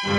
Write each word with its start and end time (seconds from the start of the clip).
سلام. 0.00 0.12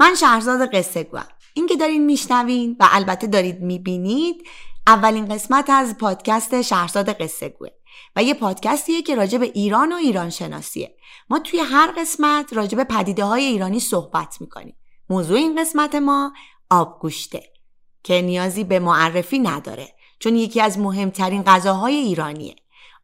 من 0.00 0.14
شهرزاد 0.14 0.74
قصه 0.74 1.04
گویم 1.04 1.24
این 1.54 1.66
که 1.66 1.76
دارین 1.76 2.06
میشنوین 2.06 2.76
و 2.80 2.88
البته 2.90 3.26
دارید 3.26 3.60
می‌بینید 3.60 4.46
اولین 4.86 5.28
قسمت 5.28 5.70
از 5.70 5.98
پادکست 5.98 6.62
شهرزاد 6.62 7.12
قصه 7.12 7.48
گوه. 7.48 7.68
و 8.16 8.22
یه 8.22 8.34
پادکستیه 8.34 9.02
که 9.02 9.14
راجع 9.14 9.38
به 9.38 9.46
ایران 9.54 9.92
و 9.92 9.96
ایران 9.96 10.30
شناسیه. 10.30 10.96
ما 11.30 11.38
توی 11.38 11.60
هر 11.60 11.92
قسمت 11.98 12.52
راجع 12.52 12.76
به 12.76 12.84
پدیده 12.84 13.24
های 13.24 13.44
ایرانی 13.44 13.80
صحبت 13.80 14.40
می‌کنیم. 14.40 14.76
موضوع 15.10 15.36
این 15.36 15.60
قسمت 15.60 15.94
ما 15.94 16.32
آبگوشته. 16.70 17.57
که 18.02 18.22
نیازی 18.22 18.64
به 18.64 18.78
معرفی 18.78 19.38
نداره 19.38 19.94
چون 20.18 20.36
یکی 20.36 20.60
از 20.60 20.78
مهمترین 20.78 21.42
غذاهای 21.42 21.94
ایرانیه. 21.94 22.56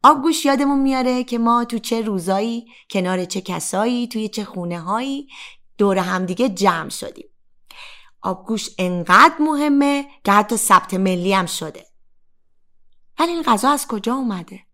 آبگوش 0.03 0.45
یادمون 0.45 0.79
میاره 0.79 1.23
که 1.23 1.37
ما 1.37 1.65
تو 1.65 1.79
چه 1.79 2.01
روزایی 2.01 2.67
کنار 2.89 3.25
چه 3.25 3.41
کسایی 3.41 4.07
توی 4.07 4.29
چه 4.29 4.43
خونه 4.43 4.79
هایی 4.79 5.27
دور 5.77 5.97
همدیگه 5.97 6.49
جمع 6.49 6.89
شدیم. 6.89 7.29
آبگوش 8.21 8.69
انقدر 8.77 9.35
مهمه 9.39 10.05
که 10.23 10.31
حتی 10.31 10.57
ثبت 10.57 10.93
ملی 10.93 11.33
هم 11.33 11.45
شده. 11.45 11.85
ولی 13.19 13.31
این 13.31 13.43
غذا 13.43 13.69
از 13.69 13.87
کجا 13.87 14.13
اومده؟ 14.13 14.64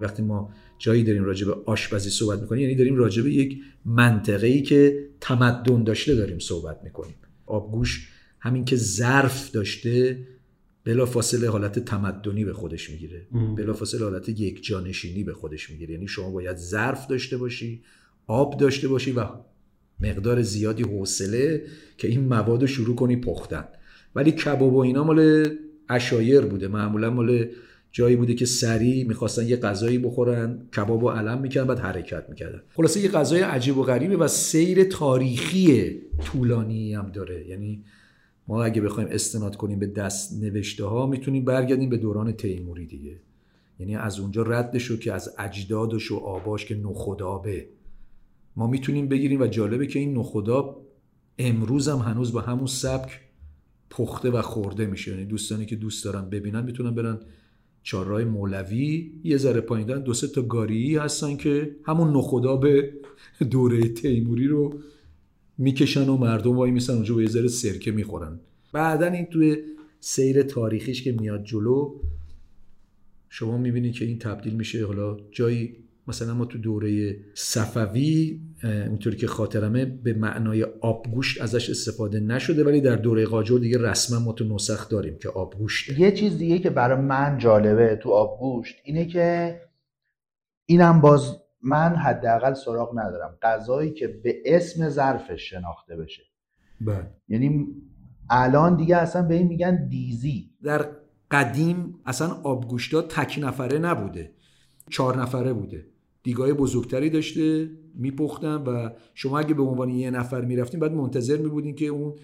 وقتی 0.00 0.22
ما 0.22 0.50
جایی 0.78 1.02
داریم 1.02 1.24
راجع 1.24 1.46
به 1.46 1.56
آشپزی 1.66 2.10
صحبت 2.10 2.40
می‌کنیم 2.40 2.62
یعنی 2.62 2.74
داریم 2.74 2.96
راجع 2.96 3.22
به 3.22 3.32
یک 3.32 3.62
منطقه 3.84 4.46
ای 4.46 4.62
که 4.62 5.08
تمدن 5.20 5.84
داشته 5.84 6.14
داریم 6.14 6.38
صحبت 6.38 6.80
می‌کنیم. 6.84 7.14
آبگوش 7.46 8.08
همین 8.40 8.64
که 8.64 8.76
ظرف 8.76 9.50
داشته 9.50 10.18
بلا 10.84 11.06
فاصله 11.06 11.50
حالت 11.50 11.78
تمدنی 11.78 12.44
به 12.44 12.52
خودش 12.52 12.90
می‌گیره. 12.90 13.26
بلا 13.56 13.72
فاصله 13.72 14.04
حالت 14.04 14.28
یک 14.28 14.64
جانشینی 14.64 15.24
به 15.24 15.32
خودش 15.32 15.70
می‌گیره. 15.70 15.94
یعنی 15.94 16.08
شما 16.08 16.30
باید 16.30 16.56
ظرف 16.56 17.06
داشته 17.06 17.36
باشی 17.36 17.82
آب 18.26 18.60
داشته 18.60 18.88
باشی 18.88 19.12
و 19.12 19.26
مقدار 20.00 20.42
زیادی 20.42 20.82
حوصله 20.82 21.62
که 21.98 22.08
این 22.08 22.20
مواد 22.20 22.60
رو 22.60 22.66
شروع 22.66 22.96
کنی 22.96 23.16
پختن. 23.16 23.64
ولی 24.14 24.32
کباب 24.32 24.74
و 24.74 24.78
اینا 24.78 25.04
مال 25.04 25.48
اشایر 25.88 26.40
بوده. 26.40 26.68
معمولا 26.68 27.10
مال 27.10 27.48
جایی 27.96 28.16
بوده 28.16 28.34
که 28.34 28.46
سریع 28.46 29.06
می‌خواستن 29.06 29.48
یه 29.48 29.56
غذایی 29.56 29.98
بخورن 29.98 30.68
کباب 30.76 31.04
و 31.04 31.08
علم 31.08 31.40
می‌کردن 31.40 31.66
بعد 31.66 31.78
حرکت 31.78 32.28
می‌کردن. 32.28 32.62
خلاصه 32.74 33.00
یه 33.00 33.08
غذای 33.08 33.40
عجیب 33.40 33.78
و 33.78 33.82
غریبه 33.82 34.16
و 34.16 34.28
سیر 34.28 34.84
تاریخی 34.84 35.96
طولانی 36.24 36.94
هم 36.94 37.10
داره. 37.12 37.48
یعنی 37.48 37.84
ما 38.48 38.64
اگه 38.64 38.80
بخوایم 38.80 39.08
استناد 39.12 39.56
کنیم 39.56 39.78
به 39.78 39.86
دست 39.86 40.42
نوشته 40.42 40.84
ها 40.84 41.06
می‌تونیم 41.06 41.44
برگردیم 41.44 41.88
به 41.88 41.96
دوران 41.96 42.32
تیموری 42.32 42.86
دیگه. 42.86 43.16
یعنی 43.80 43.96
از 43.96 44.20
اونجا 44.20 44.42
رد 44.42 44.78
شو 44.78 44.96
که 44.96 45.12
از 45.12 45.34
اجدادش 45.38 46.12
و 46.12 46.16
آباش 46.16 46.64
که 46.64 46.74
نخدابه 46.74 47.68
ما 48.56 48.66
می‌تونیم 48.66 49.08
بگیریم 49.08 49.40
و 49.40 49.46
جالبه 49.46 49.86
که 49.86 49.98
این 49.98 50.18
نخداب 50.18 50.86
امروز 51.38 51.88
هم 51.88 51.98
هنوز 51.98 52.32
با 52.32 52.40
همون 52.40 52.66
سبک 52.66 53.20
پخته 53.90 54.30
و 54.30 54.42
خورده 54.42 54.86
میشه. 54.86 55.10
یعنی 55.10 55.24
دوستانی 55.24 55.66
که 55.66 55.76
دوست 55.76 56.04
دارن 56.04 56.30
ببینن 56.30 56.64
می‌تونن 56.64 56.94
برن 56.94 57.18
چهارراه 57.86 58.24
مولوی 58.24 59.12
یه 59.24 59.36
ذره 59.36 59.60
پایین 59.60 59.98
دو 59.98 60.14
سه 60.14 60.28
تا 60.28 60.42
گاری 60.42 60.96
هستن 60.96 61.36
که 61.36 61.76
همون 61.84 62.16
نخداب 62.16 62.66
دوره 63.50 63.88
تیموری 63.88 64.46
رو 64.46 64.80
می‌کشن 65.58 66.08
و 66.08 66.16
مردم 66.16 66.56
وای 66.56 66.70
میسن 66.70 66.92
اونجا 66.92 67.14
با 67.14 67.22
یه 67.22 67.28
ذره 67.28 67.48
سرکه 67.48 67.90
می‌خورن. 67.90 68.40
بعدا 68.72 69.06
این 69.06 69.26
توی 69.26 69.56
سیر 70.00 70.42
تاریخیش 70.42 71.02
که 71.02 71.12
میاد 71.12 71.44
جلو 71.44 71.94
شما 73.28 73.58
می‌بینید 73.58 73.94
که 73.94 74.04
این 74.04 74.18
تبدیل 74.18 74.54
میشه 74.54 74.86
حالا 74.86 75.16
جایی 75.30 75.76
مثلا 76.08 76.34
ما 76.34 76.44
تو 76.44 76.58
دوره 76.58 77.18
صفوی 77.34 78.40
اونطوری 78.62 79.16
که 79.16 79.26
خاطرمه 79.26 79.84
به 79.84 80.12
معنای 80.12 80.62
آبگوشت 80.64 81.42
ازش 81.42 81.70
استفاده 81.70 82.20
نشده 82.20 82.64
ولی 82.64 82.80
در 82.80 82.96
دوره 82.96 83.26
قاجار 83.26 83.58
دیگه 83.58 83.78
رسما 83.78 84.18
ما 84.18 84.32
تو 84.32 84.44
نسخ 84.44 84.88
داریم 84.88 85.18
که 85.18 85.28
آبگوشت 85.28 85.98
یه 85.98 86.12
چیز 86.12 86.38
دیگه 86.38 86.58
که 86.58 86.70
برای 86.70 87.00
من 87.00 87.38
جالبه 87.38 87.96
تو 87.96 88.10
آبگوشت 88.10 88.76
اینه 88.84 89.04
که 89.04 89.60
اینم 90.66 91.00
باز 91.00 91.36
من 91.62 91.96
حداقل 91.96 92.54
سراغ 92.54 92.98
ندارم. 92.98 93.38
غذایی 93.42 93.92
که 93.92 94.08
به 94.08 94.42
اسم 94.44 94.88
ظرفش 94.88 95.50
شناخته 95.50 95.96
بشه. 95.96 96.22
بله. 96.80 97.10
یعنی 97.28 97.66
الان 98.30 98.76
دیگه 98.76 98.96
اصلا 98.96 99.22
به 99.22 99.34
این 99.34 99.46
میگن 99.46 99.88
دیزی. 99.88 100.50
در 100.62 100.88
قدیم 101.30 101.94
اصلا 102.06 102.28
آبگوشتا 102.28 103.02
تک 103.02 103.38
نفره 103.42 103.78
نبوده. 103.78 104.32
چهار 104.90 105.22
نفره 105.22 105.52
بوده. 105.52 105.86
دیگاه 106.26 106.52
بزرگتری 106.52 107.10
داشته 107.10 107.70
میپختن 107.94 108.54
و 108.54 108.90
شما 109.14 109.38
اگه 109.38 109.54
به 109.54 109.62
عنوان 109.62 109.90
یه 109.90 110.10
نفر 110.10 110.40
می‌رفتین 110.40 110.80
بعد 110.80 110.92
منتظر 110.92 111.36
میبودین 111.36 111.74
که 111.74 111.86
اون 111.86 112.14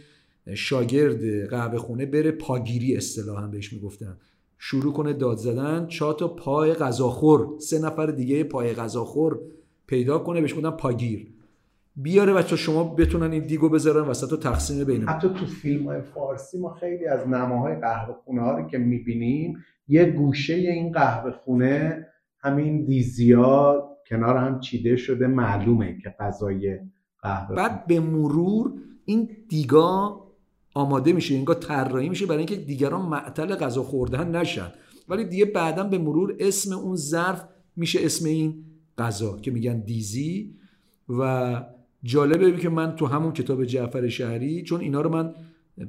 شاگرد 0.55 1.49
قهوه 1.51 1.79
خونه 1.79 2.07
بره 2.07 2.31
پاگیری 2.31 2.97
اصطلاحا 2.97 3.47
بهش 3.47 3.73
می‌گفتن. 3.73 4.17
شروع 4.59 4.93
کنه 4.93 5.13
داد 5.13 5.37
زدن 5.37 5.87
چهار 5.87 6.15
تا 6.15 6.29
پای 6.29 6.75
غذاخور 6.75 7.49
سه 7.59 7.79
نفر 7.79 8.07
دیگه 8.07 8.45
پای 8.45 8.73
غذاخور 8.73 9.39
پیدا 9.87 10.19
کنه 10.19 10.41
بهش 10.41 10.55
گفتن 10.55 10.71
پاگیر. 10.71 11.27
بیاره 11.97 12.33
بچه 12.33 12.57
شما 12.57 12.85
بتونن 12.85 13.33
این 13.33 13.47
دیگو 13.47 13.69
بذارن 13.69 14.09
وسط 14.09 14.33
و 14.33 14.37
تقسیم 14.37 14.85
بین 14.85 15.09
حتی 15.09 15.29
تو 15.29 15.47
فیلم 15.47 15.87
های 15.87 16.01
فارسی 16.01 16.59
ما 16.59 16.75
خیلی 16.75 17.07
از 17.07 17.29
نماهای 17.29 17.77
قهوه 17.77 18.15
خونه 18.25 18.43
ها 18.43 18.59
رو 18.59 18.67
که 18.69 18.79
می‌بینیم 18.79 19.59
یه 19.89 20.05
گوشه 20.05 20.55
این 20.55 20.93
قهوه 20.93 21.31
خونه 21.31 22.07
همین 22.41 22.85
دیزیا 22.85 23.89
کنار 24.13 24.37
هم 24.37 24.61
چیده 24.61 24.97
شده 24.97 25.27
معلومه 25.27 25.99
که 26.03 26.15
غذای 26.21 26.79
قهوه 27.23 27.57
بعد 27.57 27.87
به 27.87 28.01
مرور 28.01 28.73
این 29.05 29.29
دیگا 29.49 30.23
آماده 30.75 31.13
میشه 31.13 31.35
انگار 31.35 31.57
طراحی 31.57 32.09
میشه 32.09 32.27
برای 32.27 32.39
اینکه 32.39 32.57
دیگران 32.57 33.03
معطل 33.03 33.55
غذا 33.55 33.83
خوردن 33.83 34.37
نشن. 34.37 34.73
ولی 35.09 35.25
دیگه 35.25 35.45
بعدا 35.45 35.85
به 35.85 35.99
مرور 35.99 36.37
اسم 36.41 36.79
اون 36.79 36.97
ظرف 36.97 37.45
میشه 37.77 37.99
اسم 38.03 38.27
این 38.27 38.65
غذا 38.99 39.39
که 39.39 39.51
میگن 39.51 39.81
دیزی. 39.81 40.55
و 41.09 41.63
جالبه 42.03 42.57
که 42.57 42.69
من 42.69 42.97
تو 42.97 43.07
همون 43.07 43.33
کتاب 43.33 43.65
جعفر 43.65 44.09
شهری 44.09 44.63
چون 44.63 44.81
اینا 44.81 45.01
رو 45.01 45.11
من 45.11 45.35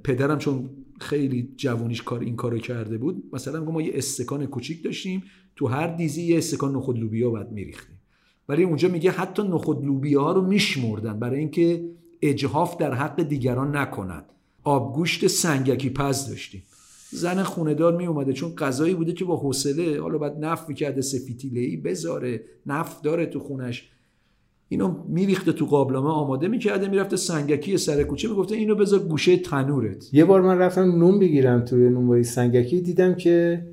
پدرم 0.04 0.38
چون 0.38 0.70
خیلی 1.00 1.54
جوونیش 1.58 2.02
کار 2.02 2.20
این 2.20 2.36
کارو 2.36 2.58
کرده 2.58 2.98
بود 2.98 3.24
مثلا 3.34 3.64
ما 3.64 3.82
یه 3.82 3.92
استکان 3.96 4.46
کوچیک 4.46 4.84
داشتیم 4.84 5.24
تو 5.56 5.68
هر 5.68 5.88
دیزی 5.88 6.24
یه 6.24 6.38
استکان 6.38 6.76
نخود 6.76 7.00
لوبیا 7.00 7.30
بعد 7.30 7.52
میریختیم. 7.52 8.00
ولی 8.50 8.64
اونجا 8.64 8.90
میگه 8.90 9.12
حتی 9.12 9.44
نخود 9.44 9.86
لوبیا 9.86 10.32
رو 10.32 10.42
میشمردن 10.42 11.20
برای 11.20 11.40
اینکه 11.40 11.84
اجهاف 12.22 12.78
در 12.78 12.94
حق 12.94 13.24
دیگران 13.24 13.76
نکنند. 13.78 14.26
آبگوشت 14.64 15.28
سنگکی 15.28 15.90
پز 15.90 16.28
داشتیم. 16.30 16.64
زن 17.12 17.44
خوندار 17.44 17.98
می 17.98 18.06
اومده 18.06 18.34
چون 18.34 18.56
غذایی 18.56 18.94
بوده 18.94 19.14
که 19.14 19.26
با 19.26 19.38
حوصله 19.38 20.02
حالا 20.02 20.18
بعد 20.18 20.38
نفت 20.46 20.70
می‌کرده 20.70 21.02
سفیتیله 21.02 21.62
ای 21.62 21.78
بذاره 21.78 22.44
نفت 22.66 23.02
داره 23.04 23.26
تو 23.26 23.40
خونش. 23.40 23.90
اینو 24.70 24.96
میریخته 25.08 25.52
تو 25.52 25.66
قابلمه 25.66 26.10
آماده 26.10 26.48
می‌کرده 26.48 26.88
می‌رفته 26.88 27.16
سنگکی 27.16 27.78
سر 27.78 28.04
کوچه 28.04 28.28
می‌گفته 28.28 28.56
اینو 28.56 28.76
بذار 28.76 29.00
گوشه 29.00 29.38
تنورت. 29.38 30.14
یه 30.14 30.26
بار 30.26 30.42
من 30.42 30.58
رفتم 30.58 30.82
نون 30.82 31.20
بگیرم 31.20 31.66
توی 31.66 31.90
نونوایی 31.90 32.24
سنگکی 32.24 32.82
دیدم 32.82 33.16
که 33.16 33.66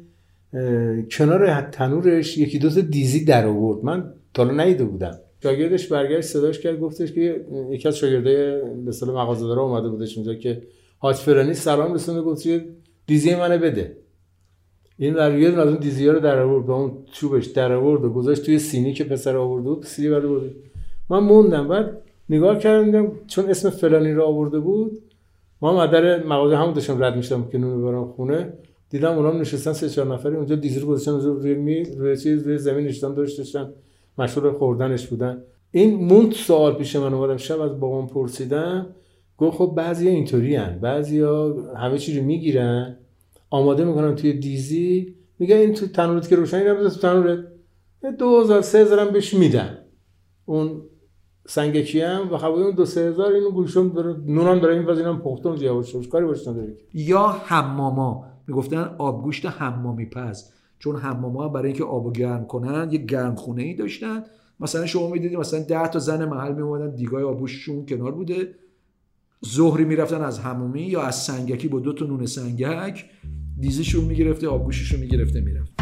کنار 1.11 1.61
تنورش 1.61 2.39
یکی 2.39 2.59
دو 2.59 2.71
تا 2.71 2.81
دیزی 2.81 3.25
در 3.25 3.47
آورد. 3.47 3.85
من 3.85 4.13
تا 4.35 4.45
ندیده 4.45 4.85
بودم. 4.85 5.19
شاگردش 5.43 5.89
برگشت 5.89 6.29
صداش 6.29 6.61
کرد 6.61 6.81
گفتش 6.81 7.13
که 7.13 7.47
یکی 7.71 7.89
از 7.89 7.97
شاگردای 7.97 8.61
به 8.61 8.89
اصطلاح 8.89 9.23
مغازه‌دارا 9.23 9.63
اومده 9.63 9.89
بودش 9.89 10.17
اونجا 10.17 10.35
که 10.35 10.63
حاج 10.99 11.17
فرانی 11.17 11.55
سلام 11.55 11.95
رسونه 11.95 12.23
گفت 12.23 12.47
یه 12.47 12.65
دیزی 13.07 13.35
منو 13.35 13.59
بده. 13.59 13.97
این 14.99 15.15
در 15.15 15.39
یه 15.39 15.49
از 15.49 15.69
اون 15.69 15.77
دیزی 15.77 16.09
رو 16.09 16.21
در 16.21 16.39
آورد 16.39 16.67
با 16.67 16.77
اون 16.77 16.93
چوبش 17.13 17.47
در 17.47 17.73
آورد 17.73 18.05
و 18.05 18.11
گذاشت 18.11 18.43
توی 18.43 18.59
سینی 18.59 18.93
که 18.93 19.05
پسر 19.05 19.37
آورده 19.37 19.69
بود 19.69 19.85
سینی 19.85 20.09
برده 20.09 20.27
بود 20.27 20.57
من 21.11 21.19
موندم 21.19 21.69
بعد 21.69 22.03
نگاه 22.29 22.59
کردم 22.59 23.13
چون 23.27 23.51
اسم 23.51 23.71
فلانی 23.71 24.13
رو 24.13 24.23
آورده 24.23 24.59
بود 24.59 25.03
ما 25.63 25.73
مادر 25.73 26.25
مغازه 26.25 26.57
همون 26.57 26.73
داشتم 26.73 27.03
رد 27.03 27.17
می‌شدم 27.17 27.49
که 27.53 27.59
نون 27.59 27.83
ببرم 27.83 28.05
خونه. 28.05 28.53
دیدم 28.91 29.17
اونام 29.17 29.41
نشستن 29.41 29.73
سه 29.73 29.89
چهار 29.89 30.15
نفری 30.15 30.37
اونجا 30.37 30.55
دیزی 30.55 30.81
رو 30.81 30.87
گذاشتن 30.87 31.21
روی 31.21 31.55
می 31.55 31.85
روی 31.85 32.17
چیز 32.17 32.43
روی 32.43 32.59
زمین 32.59 32.87
نشستن 32.87 33.15
داشتن. 33.15 33.73
مشغول 34.21 34.53
خوردنش 34.53 35.07
بودن. 35.07 35.43
این 35.71 36.05
موند 36.05 36.33
سوال 36.33 36.75
پیش 36.75 36.97
من 36.97 37.15
اومدم 37.15 37.37
شب 37.37 37.61
از 37.61 37.81
بابام 37.81 38.07
پرسیدم. 38.07 38.87
گفت 39.39 39.57
خب 39.57 39.73
بعضی 39.77 40.09
اینطوری 40.09 40.57
هن. 40.57 40.79
بعضی 40.79 41.21
ها 41.21 41.55
همه 41.77 41.99
چی 41.99 42.19
رو 42.19 42.25
می‌گیرن. 42.25 42.97
آماده 43.51 43.85
می‌کنن 43.85 44.15
توی 44.15 44.33
دیزی. 44.33 45.15
میگن 45.39 45.57
این 45.57 45.75
تو 45.75 45.87
تنورت 45.87 46.29
که 46.29 46.37
روشنی 46.37 46.65
رو 46.65 46.89
تو 46.89 47.01
تنورت. 47.01 47.39
دو 48.19 48.41
هزار 48.41 48.61
سه 48.61 49.05
بهش 49.05 49.35
میدن. 49.35 49.79
اون 50.45 50.83
سنگکی 51.47 52.01
هم؟ 52.01 52.33
و 52.33 52.37
هوای 52.37 52.63
اون 52.63 52.75
دو 52.75 52.85
سه 52.85 53.01
هزار 53.01 53.33
اینو 53.33 53.51
گوشم 53.51 53.89
داره 53.89 54.17
نونم 54.27 54.59
داره 54.59 54.75
این 54.75 54.89
اینم 54.89 55.21
پختم 55.21 55.57
یواش 55.61 55.95
یواش 55.95 56.09
کاری 56.09 56.27
باش 56.27 56.49
نداره 56.49 56.77
یا 56.95 57.27
حماما 57.27 58.25
می‌گفتن 58.47 58.95
آبگوشت 58.99 59.47
حمامی 59.47 60.07
پز. 60.07 60.45
چون 60.81 60.97
حماما 60.97 61.49
برای 61.49 61.67
اینکه 61.67 61.85
آبو 61.85 62.13
گرم 62.13 62.47
کنن 62.47 62.89
یه 62.93 62.99
گرم 62.99 63.35
خونه 63.35 63.63
ای 63.63 63.75
داشتن. 63.75 64.23
مثلا 64.61 64.87
شما 64.87 65.11
می‌دیدید 65.11 65.39
مثلا 65.39 65.61
10 65.61 65.89
تا 65.89 65.99
زن 65.99 66.25
محل 66.25 66.53
میومدن 66.53 66.95
دیگای 66.95 67.23
آبگوشتشون 67.23 67.87
کنار 67.87 68.13
بوده. 68.13 68.55
ظهری 69.47 69.85
می‌رفتن 69.85 70.23
از 70.23 70.41
حمومی 70.41 70.83
یا 70.83 71.03
از 71.03 71.15
سنگکی 71.15 71.69
با 71.69 71.81
دو 71.81 71.93
تا 71.93 72.07
نون 72.07 72.27
سنگک 72.27 73.05
دیزشون 73.61 74.05
می‌گرفته 74.05 74.49
آبگوششون 74.49 75.01
می‌گرفته 75.01 75.41
می‌رفت. 75.41 75.80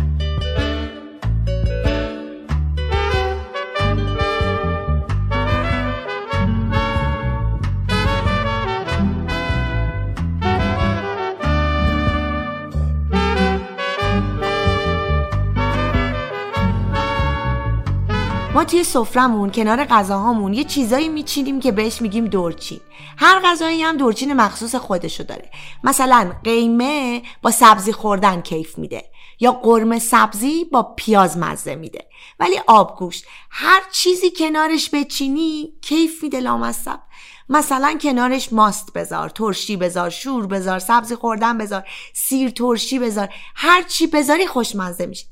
توی 18.68 18.84
سفرمون 18.84 19.50
کنار 19.50 19.84
غذاهامون 19.84 20.54
یه 20.54 20.64
چیزایی 20.64 21.08
میچینیم 21.08 21.60
که 21.60 21.72
بهش 21.72 22.02
میگیم 22.02 22.24
دورچین. 22.24 22.80
هر 23.18 23.40
غذایی 23.44 23.82
هم 23.82 23.96
دورچین 23.96 24.32
مخصوص 24.32 24.74
خودشو 24.74 25.24
داره. 25.24 25.50
مثلا 25.84 26.32
قیمه 26.44 27.22
با 27.42 27.50
سبزی 27.50 27.92
خوردن 27.92 28.40
کیف 28.40 28.78
میده 28.78 29.04
یا 29.40 29.52
قرمه 29.52 29.98
سبزی 29.98 30.64
با 30.64 30.82
پیاز 30.82 31.38
مزه 31.38 31.74
میده. 31.74 32.08
ولی 32.40 32.60
آبگوشت 32.66 33.24
هر 33.50 33.82
چیزی 33.92 34.30
کنارش 34.30 34.90
بچینی 34.90 35.72
کیف 35.82 36.22
میده 36.22 36.40
لامصب. 36.40 37.00
مثلا 37.48 37.98
کنارش 38.00 38.52
ماست 38.52 38.92
بذار 38.92 39.28
ترشی 39.28 39.76
بذار 39.76 40.10
شور 40.10 40.46
بذار 40.46 40.78
سبزی 40.78 41.14
خوردن 41.14 41.58
بذار 41.58 41.84
سیر 42.14 42.50
ترشی 42.50 42.98
بذار 42.98 43.28
هر 43.54 43.82
چی 43.82 44.06
بذاری 44.06 44.46
خوشمزه 44.46 45.06
میشه. 45.06 45.26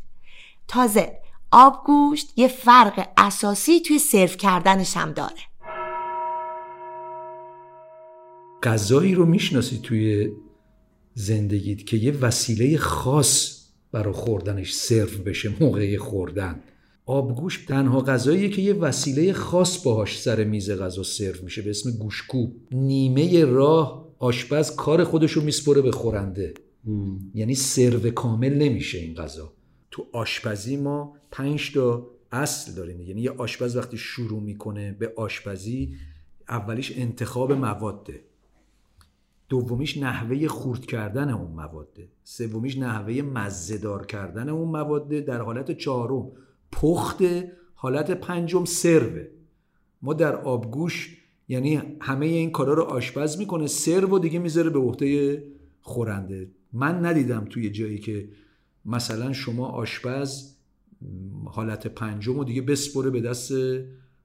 تازه 0.69 1.26
آبگوشت 1.51 2.33
یه 2.37 2.49
فرق 2.49 3.09
اساسی 3.17 3.81
توی 3.81 3.99
سرو 3.99 4.27
کردنش 4.27 4.97
هم 4.97 5.13
داره. 5.13 5.37
غذایی 8.63 9.15
رو 9.15 9.27
می‌شناسی 9.27 9.81
توی 9.83 10.33
زندگیت 11.15 11.87
که 11.87 11.97
یه 11.97 12.13
وسیله 12.13 12.79
خاص 12.79 13.67
برای 13.93 14.13
خوردنش 14.13 14.75
سرو 14.75 15.23
بشه 15.27 15.53
موقع 15.61 15.97
خوردن. 15.97 16.63
آبگوشت 17.07 17.69
تنها 17.69 18.01
غذاییه 18.01 18.49
که 18.49 18.63
یه 18.63 18.75
وسیله 18.75 19.33
خاص 19.33 19.83
باهاش 19.83 20.21
سر 20.21 20.45
میز 20.45 20.71
غذا 20.71 21.03
سرو 21.03 21.45
میشه 21.45 21.63
به 21.63 21.71
اسم 21.71 21.91
گوشکو 21.91 22.47
نیمه 22.73 23.45
راه 23.45 24.09
آشپز 24.19 24.77
کار 24.77 25.05
خودشو 25.05 25.41
میسپره 25.41 25.83
به 25.83 25.91
خورنده. 25.91 26.55
یعنی 27.35 27.55
سرو 27.55 28.11
کامل 28.11 28.55
نمیشه 28.55 28.99
این 28.99 29.15
غذا. 29.15 29.53
تو 29.97 30.07
آشپزی 30.13 30.77
ما 30.77 31.17
پنج 31.31 31.75
تا 31.75 32.11
اصل 32.33 32.73
داریم 32.73 33.01
یعنی 33.01 33.21
یه 33.21 33.31
آشپز 33.31 33.77
وقتی 33.77 33.99
شروع 33.99 34.43
می‌کنه 34.43 34.93
به 34.93 35.13
آشپزی 35.17 35.95
اولیش 36.49 36.99
انتخاب 36.99 37.53
مواده 37.53 38.21
دومیش 39.49 39.99
نحوه 39.99 40.49
خورد 40.49 40.87
کردن 40.87 41.31
اون 41.31 41.51
مواده 41.51 42.09
سومیش 42.25 42.79
نحوه 42.79 43.23
مزهدار 43.23 44.07
کردن 44.07 44.49
اون 44.49 44.69
مواده 44.69 45.21
در 45.21 45.41
حالت 45.41 45.79
چهارم 45.79 46.33
پخت 46.73 47.23
حالت 47.75 48.11
پنجم 48.11 48.65
سروه. 48.65 49.27
ما 50.03 50.15
در 50.15 50.37
آبگوش 50.37 51.17
یعنی 51.49 51.83
همه 52.01 52.27
این 52.27 52.51
کارا 52.51 52.75
رو 52.75 52.83
آشپز 52.83 53.39
می‌کنه 53.39 53.67
سرو 53.67 54.17
و 54.17 54.19
دیگه 54.19 54.39
می‌ذاره 54.39 54.71
به 54.71 54.79
عهده 54.79 55.43
خورنده. 55.81 56.51
من 56.73 57.07
ندیدم 57.07 57.47
توی 57.51 57.71
جایی 57.71 57.99
که 57.99 58.29
مثلا 58.87 59.33
شما 59.33 59.67
آشپز 59.67 60.57
حالت 61.45 61.87
پنجم 61.87 62.39
و 62.39 62.45
دیگه 62.45 62.63
بسپره 62.63 63.11
به 63.11 63.21
دست 63.21 63.53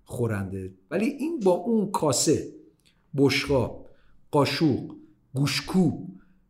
خورنده. 0.03 0.73
ولی 0.91 1.05
این 1.05 1.39
با 1.39 1.51
اون 1.51 1.91
کاسه 1.91 2.47
بشقاب 3.17 3.89
قاشوق 4.31 4.95
گوشکو 5.33 5.91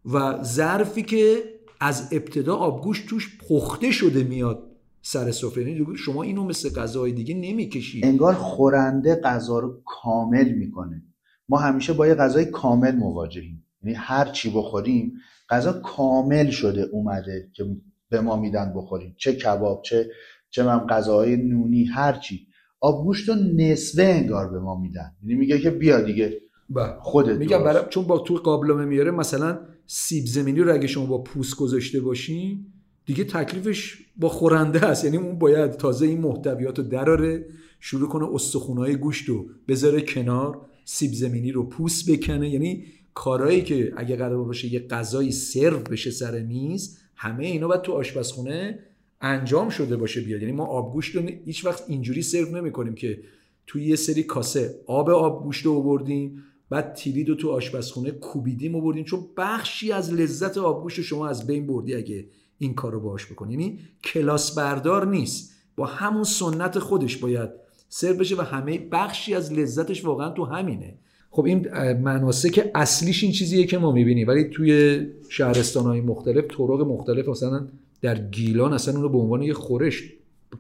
و 0.06 0.44
ظرفی 0.44 1.04
که 1.04 1.44
از 1.80 2.10
ابتدا 2.12 2.56
آبگوش 2.56 3.06
توش 3.10 3.38
پخته 3.50 3.92
شده 3.92 4.24
میاد 4.24 4.68
سر 5.02 5.32
سفره 5.32 5.72
یعنی 5.72 5.98
شما 5.98 6.24
اینو 6.24 6.44
مثل 6.44 6.70
غذای 6.70 7.12
دیگه 7.12 7.36
نمی‌کشید. 7.36 8.06
انگار 8.06 8.34
خورنده 8.34 9.16
غذا 9.16 9.60
رو 9.60 9.82
کامل 9.86 10.52
می‌کنه. 10.52 11.04
ما 11.50 11.58
همیشه 11.58 11.94
با 11.94 12.08
یه 12.08 12.16
غذای 12.16 12.46
کامل 12.46 12.96
مواجهیم. 12.96 13.66
یعنی 13.84 13.96
هر 13.96 14.26
چی 14.26 14.50
بخوریم 14.50 15.14
غذا 15.50 15.74
کامل 15.74 16.50
شده 16.50 16.82
اومده 16.82 17.50
که 17.54 17.66
به 18.12 18.22
ما 18.22 18.36
میدن 18.36 18.74
بخوریم. 18.76 19.16
چه 19.18 19.34
کباب 19.34 19.82
چه 19.82 20.10
چه 20.50 20.64
من 20.64 20.88
غذاهای 20.88 21.38
نونی 21.38 21.84
هر 21.84 22.14
چی. 22.14 22.48
آبگوشت 22.80 23.30
رو 23.30 23.36
نصفه 23.56 24.04
انگار 24.04 24.52
به 24.52 24.60
ما 24.60 24.80
میدن. 24.80 25.12
یعنی 25.24 25.36
میگه 25.36 25.60
که 25.60 25.70
بیا 25.70 26.02
دیگه. 26.02 26.42
بله. 26.70 26.94
خودت 27.02 27.38
میگم 27.38 27.64
برای 27.64 27.84
چون 27.90 28.04
با 28.04 28.20
تو 28.20 28.36
قابلمه 28.36 28.86
میاره 28.86 29.12
مثلا 29.12 29.60
سیب 29.88 30.26
زمینی 30.26 30.60
رو 30.60 30.74
اگه 30.74 30.88
شما 30.88 31.06
با 31.06 31.24
پوست 31.24 31.56
گذاشته 31.56 32.00
باشین 32.00 32.66
دیگه 33.06 33.24
تکلیفش 33.24 33.98
با 34.18 34.30
خورنده 34.30 34.80
هست 34.80 35.04
یعنی 35.04 35.18
اون 35.18 35.40
باید 35.40 35.72
تازه 35.72 36.06
این 36.06 36.22
محتویات 36.22 36.80
رو 36.80 36.86
دراره 36.86 37.46
شروع 37.80 38.10
کنه 38.10 38.28
استخونهای 38.34 38.96
گوشت 38.96 39.30
رو 39.30 39.46
بذاره 39.68 40.02
کنار 40.02 40.62
سیب 40.86 41.14
زمینی 41.14 41.52
رو 41.52 41.70
پوست 41.70 42.12
بکنه. 42.12 42.50
یعنی 42.50 42.84
کارهایی 43.14 43.62
که 43.62 43.94
اگه 43.98 44.16
قرار 44.16 44.44
باشه 44.44 44.74
یه 44.74 44.80
غذایی 44.80 45.32
سرو 45.32 45.80
بشه 45.80 46.12
سر 46.12 46.40
میز 46.40 47.01
همه 47.22 47.46
اینا 47.46 47.68
باید 47.68 47.82
تو 47.82 47.94
آشپزخونه 47.94 48.80
انجام 49.22 49.70
شده 49.70 49.98
باشه 49.98 50.22
بیاد. 50.22 50.42
یعنی 50.42 50.54
ما 50.54 50.66
آبگوشت 50.66 51.16
رو 51.16 51.22
هیچ 51.46 51.66
وقت 51.66 51.84
اینجوری 51.88 52.22
سرو 52.22 52.58
نمی‌کنیم 52.58 52.96
که 52.96 53.24
توی 53.68 53.86
یه 53.86 53.96
سری 53.96 54.24
کاسه 54.24 54.76
آب 54.88 55.10
آبگوشت 55.10 55.66
رو 55.66 55.74
آوردیم 55.74 56.44
بعد 56.70 56.94
تیلید 56.94 57.30
رو 57.30 57.36
تو 57.36 57.52
آشپزخونه 57.52 58.12
کوبیدیم 58.12 58.76
آوردیم. 58.76 59.04
چون 59.04 59.28
بخشی 59.38 59.92
از 59.92 60.14
لذت 60.14 60.58
آبگوشت 60.58 61.02
شما 61.02 61.28
از 61.28 61.48
بین 61.48 61.68
بردی 61.68 61.96
اگه 61.96 62.26
این 62.58 62.74
کارو 62.74 63.00
باهاش 63.00 63.32
بکنی. 63.32 63.54
یعنی 63.54 63.80
کلاس 64.04 64.56
بردار 64.56 65.08
نیست. 65.08 65.54
با 65.76 65.86
همون 65.86 66.24
سنت 66.24 66.80
خودش 66.80 67.18
باید 67.18 67.50
سرو 67.90 68.18
بشه 68.18 68.36
و 68.36 68.42
همه 68.42 68.88
بخشی 68.92 69.34
از 69.34 69.54
لذتش 69.54 70.06
واقعا 70.06 70.30
تو 70.30 70.46
همینه. 70.46 70.98
خب 71.34 71.46
این 71.46 71.68
مناسک 71.94 72.72
اصلیش 72.76 73.24
این 73.24 73.32
چیزیه 73.32 73.66
که 73.66 73.78
ما 73.78 73.92
می‌بینیم. 73.92 74.28
ولی 74.28 74.44
توی 74.44 75.02
شهرستان 75.30 75.84
های 75.84 76.02
مختلف 76.02 76.46
طرق 76.46 76.82
مختلف 76.82 77.28
مثلا 77.28 77.68
در 78.02 78.18
گیلان 78.18 78.74
اصلا 78.74 78.96
اونو 78.96 79.10
به 79.10 79.18
عنوان 79.18 79.42
یه 79.42 79.54
خورش 79.54 80.04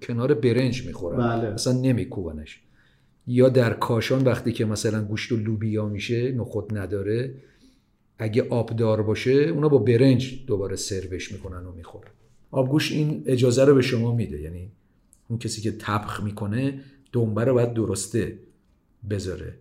کنار 0.02 0.34
برنج 0.34 0.86
می‌خورن. 0.86 1.18
بله. 1.18 1.48
اصلا 1.48 1.74
نمیکوبنش. 1.74 2.62
یا 3.28 3.50
در 3.50 3.74
کاشان 3.74 4.24
وقتی 4.24 4.52
که 4.52 4.66
مثلا 4.66 5.04
گوشت 5.04 5.32
و 5.32 5.38
لوبیا 5.38 5.86
میشه 5.86 6.32
نخود 6.32 6.78
نداره 6.78 7.34
اگه 8.18 8.48
آبدار 8.50 9.02
باشه 9.02 9.32
اونا 9.32 9.70
با 9.70 9.78
برنج 9.78 10.44
دوباره 10.48 10.76
سروش 10.76 11.32
می‌کنن 11.32 11.66
و 11.66 11.72
می‌خورن. 11.72 12.12
آبگوش 12.52 12.92
این 12.92 13.24
اجازه 13.26 13.66
رو 13.66 13.76
به 13.76 13.82
شما 13.82 14.16
میده. 14.16 14.42
یعنی 14.42 14.72
اون 15.28 15.40
کسی 15.40 15.62
که 15.62 15.72
تبخ 15.72 16.24
می‌کنه 16.24 16.80
دنبه 17.12 17.44
رو 17.44 17.54
باید 17.54 17.74
درسته 17.74 18.38
بذاره. 19.10 19.54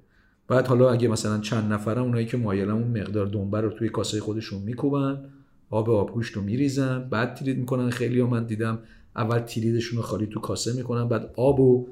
بعد 0.50 0.66
حالا 0.66 0.90
اگه 0.90 1.08
مثلا 1.08 1.38
چند 1.38 1.72
نفرم 1.72 2.02
اونایی 2.02 2.26
که 2.26 2.36
مایلن 2.36 2.70
اون 2.70 3.00
مقدار 3.00 3.26
دنبه 3.26 3.60
رو 3.60 3.70
توی 3.70 3.88
کاسه 3.88 4.20
خودشون 4.20 4.62
میکوبن 4.62 5.24
آب 5.70 5.90
آبگوشت 5.90 6.32
رو 6.36 6.42
میریزن 6.42 7.08
بعد 7.10 7.34
تیلید 7.34 7.58
می‌کنن. 7.58 7.90
خیلی 7.90 8.20
ها 8.20 8.26
من 8.26 8.44
دیدم 8.44 8.78
اول 9.16 9.38
تیلیدشون 9.38 9.96
رو 9.96 10.02
خالی 10.02 10.26
تو 10.26 10.40
کاسه 10.40 10.72
می‌کنن 10.72 11.08
بعد 11.08 11.30
آب 11.36 11.58
رو 11.58 11.86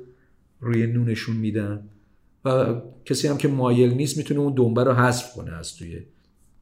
روی 0.60 0.86
نونشون 0.86 1.36
میدن. 1.36 1.82
و 2.44 2.74
کسی 3.04 3.28
هم 3.28 3.36
که 3.36 3.48
مایل 3.48 3.94
نیست 3.94 4.16
می‌تونه 4.18 4.40
اون 4.40 4.52
دنبه 4.56 4.84
رو 4.84 4.92
حذف 4.92 5.34
کنه 5.34 5.52
از 5.52 5.76
توی. 5.76 6.02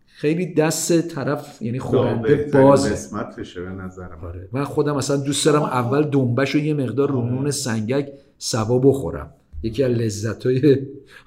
خیلی 0.07 0.55
دست 0.55 1.00
طرف 1.00 1.62
یعنی 1.62 1.79
خورنده 1.79 2.50
بازه. 2.53 3.19
به 3.55 3.71
نظرم. 3.71 4.19
آره. 4.25 4.49
من 4.53 4.65
خودم 4.65 4.97
اصلا 4.97 5.17
دوست 5.17 5.47
دارم 5.47 5.62
اول 5.62 6.03
دنبش 6.03 6.50
رو 6.50 6.61
یه 6.61 6.75
مقدار 6.75 7.11
رو 7.11 7.23
نون 7.23 7.50
سنگک 7.50 8.12
سوا 8.38 8.79
بخورم. 8.79 9.31
یکی 9.63 9.83
از 9.83 9.93
لذت 9.93 10.47
های 10.47 10.79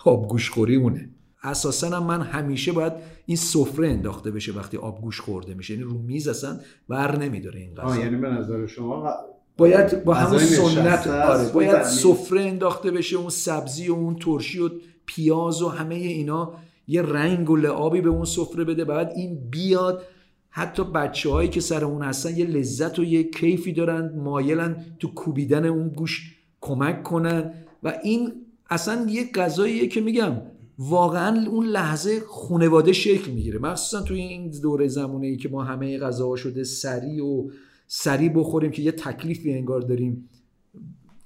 آبگوش 0.06 0.50
خوری 0.50 0.78
مونه 0.78 1.10
اساسا 1.44 1.90
هم 1.90 2.04
من 2.04 2.22
همیشه 2.22 2.72
باید 2.72 2.94
این 3.26 3.38
سفره 3.38 3.88
انداخته 3.88 4.32
بشه 4.32 4.52
وقتی 4.52 4.78
آبگوش 4.78 5.22
خورده 5.22 5.54
میشه. 5.54 5.74
یعنی 5.74 5.86
رو 5.86 5.98
میز 5.98 6.28
اصلا 6.28 6.60
ور 6.90 7.18
نمیداره 7.18 7.60
این 7.60 7.76
غذا. 7.76 8.00
یعنی 8.00 8.16
به 8.16 8.30
نظر 8.30 8.68
شما 8.68 9.14
باید 9.58 10.04
با 10.04 10.14
همون 10.14 10.40
سنت 10.40 11.08
آره 11.08 11.52
باید. 11.52 11.84
سفره 11.84 12.42
انداخته 12.42 12.92
بشه 12.92 13.18
اون 13.18 13.30
سبزی 13.30 13.90
و 13.90 13.94
اون 13.94 14.16
ترشی 14.16 14.60
و 14.60 14.70
پیاز 15.06 15.62
و 15.62 15.68
همه 15.70 15.96
اینا 15.96 16.54
یه 16.88 17.02
رنگ 17.02 17.50
و 17.50 17.56
لعابی 17.56 18.02
به 18.02 18.10
اون 18.10 18.26
سفره 18.26 18.64
بده. 18.64 18.86
بعد 18.86 19.12
این 19.16 19.50
بیاد 19.50 20.04
حتی 20.50 20.84
بچه 20.84 21.30
هایی 21.30 21.50
که 21.50 21.62
سر 21.62 21.86
اون 21.86 22.02
هستن 22.02 22.38
یه 22.38 22.46
لذت 22.46 23.00
و 23.00 23.04
یه 23.04 23.24
کیفی 23.24 23.74
دارن 23.74 24.14
مایلن 24.16 24.86
تو 25.00 25.14
کوبیدن 25.14 25.66
اون 25.66 25.90
گوشت 25.90 26.22
کمک 26.62 27.04
کنن. 27.04 27.54
و 27.84 28.00
این 28.04 28.32
اصلا 28.70 29.06
یه 29.10 29.32
غذاییه 29.32 29.88
که 29.88 30.02
میگم 30.02 30.42
واقعا 30.80 31.50
اون 31.50 31.66
لحظه 31.66 32.20
خونواده 32.28 32.94
شکل 32.94 33.32
می‌گیره. 33.32 33.60
مخصوصا 33.60 34.02
توی 34.04 34.20
این 34.20 34.50
دوره 34.50 34.88
زمانه 34.88 35.28
ای 35.28 35.38
که 35.38 35.50
ما 35.50 35.64
همه 35.64 35.98
غذاها 35.98 36.36
شده 36.36 36.64
سری 36.64 37.20
و 37.20 37.50
سری 37.88 38.30
بخوریم 38.30 38.72
که 38.72 38.82
یه 38.82 38.92
تکلیفی 38.92 39.54
انگار 39.54 39.82
داریم 39.82 40.30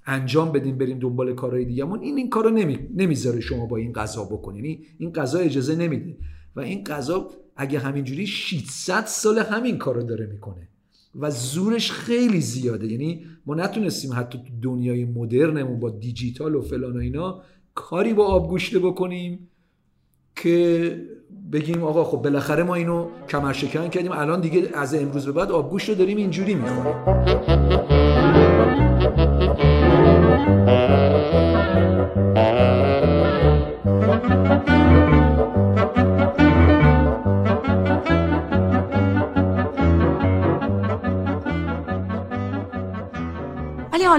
انجام 0.06 0.52
بدیم 0.52 0.78
بریم 0.78 1.00
دنبال 1.00 1.34
کارهای 1.34 1.66
دیگهمون 1.66 2.00
این 2.00 2.18
این 2.18 2.30
کارو 2.30 2.50
نمی... 2.50 2.80
نمی‌ذاره 2.96 3.40
شما 3.40 3.66
با 3.66 3.78
این 3.78 3.94
غذا 3.94 4.24
بکنین. 4.24 4.86
این 4.98 5.12
غذا 5.12 5.40
اجازه 5.40 5.76
نمیده. 5.76 6.18
و 6.56 6.60
این 6.60 6.84
غذا 6.84 7.30
اگه 7.56 7.80
همینجوری 7.80 8.28
600 8.28 9.06
سال 9.06 9.40
همین 9.40 9.78
کارو 9.78 10.04
داره 10.04 10.26
می‌کنه. 10.26 10.68
و 11.20 11.32
زورش 11.32 11.92
خیلی 11.92 12.42
زیاده. 12.42 12.88
یعنی 12.88 13.26
ما 13.46 13.56
نتونستیم 13.56 14.12
حتی 14.14 14.38
تو 14.38 14.44
دنیای 14.62 15.06
مدرنمون 15.06 15.80
با 15.80 15.90
دیجیتال 15.90 16.56
و 16.56 16.62
فلان 16.62 16.94
و 16.98 17.00
اینا 17.00 17.42
کاری 17.76 18.14
با 18.14 18.26
آبگوشته 18.26 18.80
بکنیم 18.80 19.50
که 20.36 20.98
بگیم 21.52 21.84
آقا 21.84 22.04
خب 22.04 22.18
بالاخره 22.18 22.64
ما 22.64 22.76
اینو 22.76 23.08
کمرشکن 23.30 23.88
کردیم. 23.88 24.12
الان 24.12 24.42
دیگه 24.42 24.70
از 24.74 24.96
امروز 24.96 25.26
به 25.26 25.32
بعد 25.32 25.52
آبگوشت 25.52 25.90
رو 25.90 25.96
داریم 25.96 26.18
اینجوری 26.18 26.56
می‌خوریم. 26.56 28.13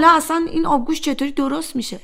حالا 0.04 0.16
اصلا 0.16 0.46
این 0.52 0.66
آبگوش 0.66 1.00
چطوری 1.00 1.32
درست 1.32 1.76
میشه؟ 1.76 2.00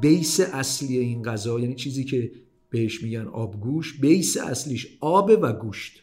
base 0.00 0.40
اصلی 0.40 0.98
این 0.98 1.22
غذا 1.22 1.60
یعنی 1.60 1.74
چیزی 1.74 2.04
که 2.04 2.32
بهش 2.70 3.02
میگن 3.02 3.26
آبگوش 3.26 4.00
base 4.00 4.36
اصلیش 4.36 4.98
آب 5.00 5.30
و 5.42 5.52
گوشت. 5.52 6.02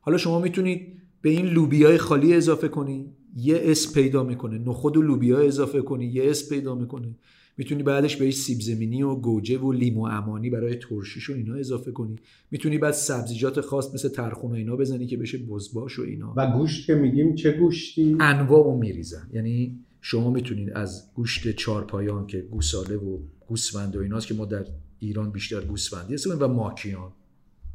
حالا 0.00 0.18
شما 0.18 0.40
می‌تونید 0.40 1.02
به 1.22 1.30
این 1.30 1.46
لوبیای 1.46 1.98
خالی 1.98 2.34
اضافه 2.34 2.68
کنی 2.68 3.16
یه 3.36 3.60
اسم 3.64 3.92
پیدا 3.94 4.22
می‌کنه 4.22 4.58
نخود 4.58 4.96
و 4.96 5.02
لوبیا 5.02 5.38
اضافه 5.38 5.82
کنی 5.82 6.06
یه 6.06 6.30
اسم 6.30 6.48
پیدا 6.48 6.74
می‌کنه. 6.74 7.14
می‌تونی 7.56 7.82
بعدش 7.82 8.16
بهش 8.16 8.34
سیب 8.34 8.60
زمینی 8.60 9.02
و 9.02 9.14
گوجه 9.14 9.58
و 9.58 9.72
لیمو 9.72 10.02
عمانی 10.02 10.50
برای 10.50 10.74
ترشیش 10.74 11.30
و 11.30 11.32
اینا 11.32 11.54
اضافه 11.54 11.92
کنی. 11.92 12.16
می‌تونی 12.50 12.78
بعد 12.78 12.92
سبزیجات 12.92 13.60
خاص 13.60 13.94
مثل 13.94 14.08
ترخون 14.08 14.50
و 14.50 14.54
اینا 14.54 14.76
بزنی 14.76 15.06
که 15.06 15.16
بشه 15.16 15.38
بزباش 15.38 15.98
و 15.98 16.02
اینا. 16.02 16.34
و 16.36 16.52
گوشت 16.52 16.86
که 16.86 16.94
میگیم 16.94 17.34
چه 17.34 17.52
گوشتی؟ 17.52 18.16
انواع 18.20 18.64
رو 18.64 18.78
میریزن. 18.78 19.30
یعنی 19.32 19.78
شما 20.00 20.30
می‌تونید 20.30 20.70
از 20.70 21.14
گوشت 21.14 21.50
چارپایان 21.50 22.26
که 22.26 22.40
گوساله 22.40 22.96
و 22.96 23.18
گوسفند 23.46 23.96
و 23.96 24.00
ایناست 24.00 24.26
که 24.26 24.34
ما 24.34 24.44
در 24.44 24.64
ایران 24.98 25.30
بیشتر 25.30 25.60
گوسفندی 25.60 26.14
استفاده 26.14 26.44
و 26.44 26.48
ماکیان. 26.48 27.12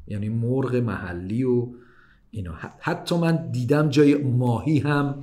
یعنی 0.08 0.30
مرغ 0.30 0.76
محلی 0.76 1.44
و 1.44 1.68
اینا. 2.32 2.54
حتی 2.80 3.18
من 3.18 3.52
دیدم 3.52 3.90
جای 3.90 4.16
ماهی 4.16 4.80
هم 4.80 5.22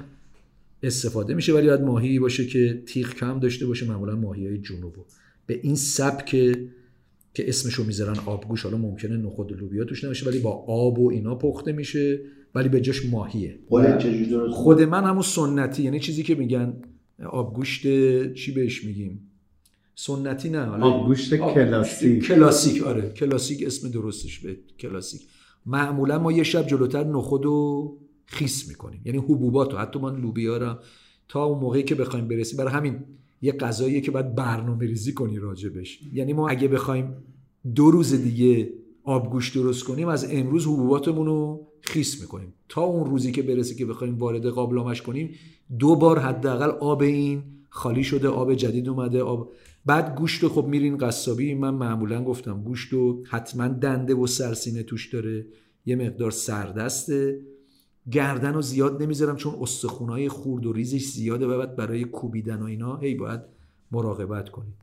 استفاده 0.87 1.35
میشه 1.35 1.53
ولی 1.53 1.67
باید 1.67 1.81
ماهی 1.81 2.19
باشه 2.19 2.47
که 2.47 2.83
تیغ 2.87 3.15
کم 3.15 3.39
داشته 3.39 3.67
باشه 3.67 3.87
معمولا 3.87 4.17
ماهی 4.17 4.47
های 4.47 4.59
جنوبو. 4.59 5.05
به 5.47 5.61
این 5.63 5.75
سبک 5.75 6.31
که 7.35 7.49
اسمشو 7.49 7.85
می‌ذارن 7.85 8.19
آبگوش 8.27 8.63
حالا 8.63 8.77
ممکنه 8.77 9.17
نخود 9.17 9.53
و 9.53 9.55
لوبیا 9.55 9.85
توش 9.85 10.05
نمیشه 10.05 10.27
ولی 10.27 10.39
با 10.39 10.51
آب 10.51 10.99
و 10.99 11.11
اینا 11.11 11.35
پخته 11.35 11.73
میشه 11.73 12.21
ولی 12.55 12.69
به 12.69 12.81
جاش 12.81 13.07
ماهیه. 13.07 13.59
خود 14.51 14.83
من 14.83 15.05
همون 15.05 15.23
سنتی 15.23 15.83
یعنی 15.83 16.01
چیزی 16.01 16.23
که 16.23 16.35
میگن 16.35 16.77
آبگوشت 17.25 17.83
چی 18.33 18.53
بهش 18.53 18.85
میگیم؟ 18.85 19.31
سنتی 19.95 20.51
نه 20.51 20.65
حالا 20.65 20.87
آبگوشت 20.87 21.37
کلاسیک. 21.37 22.27
کلاسیک 22.27 22.83
آره. 22.83 23.11
کلاسیک 23.11 23.67
اسم 23.67 23.91
درستش 23.91 24.39
به 24.39 24.57
کلاسیک. 24.79 25.23
معمولا 25.67 26.19
ما 26.19 26.33
یه 26.33 26.43
شب 26.43 26.67
جلوتر 26.67 27.05
نخود 27.05 27.47
و 27.47 27.99
خیس 28.27 28.69
می‌کنیم. 28.69 29.01
یعنی 29.05 29.19
حبوبات 29.19 29.75
و 29.75 29.77
حتی 29.77 29.99
من 29.99 30.21
لوبیا 30.21 30.57
را 30.57 30.81
تا 31.29 31.45
اون 31.45 31.59
موقعی 31.59 31.83
که 31.83 31.95
بخوایم 31.95 32.29
برسیم 32.29 32.57
برای 32.59 32.73
همین 32.73 33.05
یه 33.43 33.53
غذاییه 33.53 34.01
که 34.01 34.11
باید 34.11 34.35
برنامه 34.35 34.87
ریزی 34.87 35.13
کنی 35.13 35.39
راجبش 35.39 36.01
یعنی 36.13 36.33
ما 36.33 36.49
اگه 36.49 36.69
بخوایم 36.69 37.15
دو 37.75 37.91
روز 37.91 38.15
دیگه 38.15 38.73
آبگوشت 39.05 39.55
درست 39.55 39.85
کنیم 39.85 40.09
از 40.09 40.27
امروز 40.31 40.67
حبوباتمون 40.67 41.27
رو 41.27 41.67
خیس 41.81 42.21
می‌کنیم. 42.21 42.53
تا 42.69 42.83
اون 42.83 43.11
روزی 43.11 43.33
که 43.33 43.43
برسه 43.43 43.75
که 43.75 43.87
بخوایم 43.87 44.19
وارد 44.19 44.47
قابلامش 44.47 45.03
کنیم 45.03 45.35
دو 45.79 45.97
بار 45.97 46.19
حداقل 46.19 46.71
آب 46.71 47.03
این 47.03 47.43
خالی 47.69 48.05
شده 48.05 48.29
آب 48.29 48.55
جدید 48.55 48.89
اومده 48.89 49.23
آب 49.23 49.53
بعد 49.87 50.19
گوشت 50.19 50.43
رو 50.43 50.49
خب 50.49 50.67
میرین 50.67 50.99
قصابی. 50.99 51.55
من 51.55 51.75
معمولا 51.75 52.25
گفتم 52.25 52.63
گوشت 52.63 52.93
رو 52.93 53.25
حتما 53.27 53.69
دنده 53.69 54.15
و 54.15 54.27
سرسینه 54.27 54.83
توش 54.83 55.13
داره 55.13 55.47
یه 55.87 55.97
مقدار 55.97 56.31
سردسته. 56.31 57.41
گردن 58.11 58.55
رو 58.55 58.63
زیاد 58.63 59.03
نمی‌ذارم 59.03 59.37
چون 59.37 59.55
استخونای 59.61 60.29
خورد 60.29 60.67
و 60.67 60.73
ریزش 60.73 61.05
زیاده 61.05 61.47
و 61.47 61.59
بعد 61.59 61.77
برای 61.77 62.05
کوبیدن 62.05 62.63
و 62.63 62.65
اینا 62.65 62.97
هی 62.97 63.15
باید 63.15 63.41
مراقبت 63.93 64.49
کنید. 64.49 64.75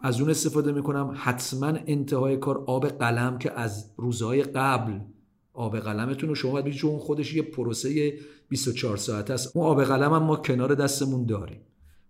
از 0.00 0.20
اون 0.20 0.30
استفاده 0.30 0.72
می‌کنم 0.72 1.14
حتما 1.16 1.66
انتهای 1.66 2.36
کار 2.36 2.64
آب 2.66 2.88
قلم 2.88 3.38
که 3.38 3.52
از 3.52 3.90
روزهای 3.96 4.42
قبل 4.42 4.98
آب 5.52 5.78
قلمتون 5.78 6.28
رو 6.28 6.34
شما 6.34 6.52
باید 6.52 6.70
چون 6.70 6.98
خودش 6.98 7.34
یه 7.34 7.42
پروسه 7.42 8.18
24 8.48 8.96
ساعت 8.96 9.30
است. 9.30 9.56
اون 9.56 9.66
آب 9.66 9.84
قلم 9.84 10.12
هم 10.12 10.22
ما 10.22 10.36
کنار 10.36 10.74
دستمون 10.74 11.26
داریم. 11.26 11.60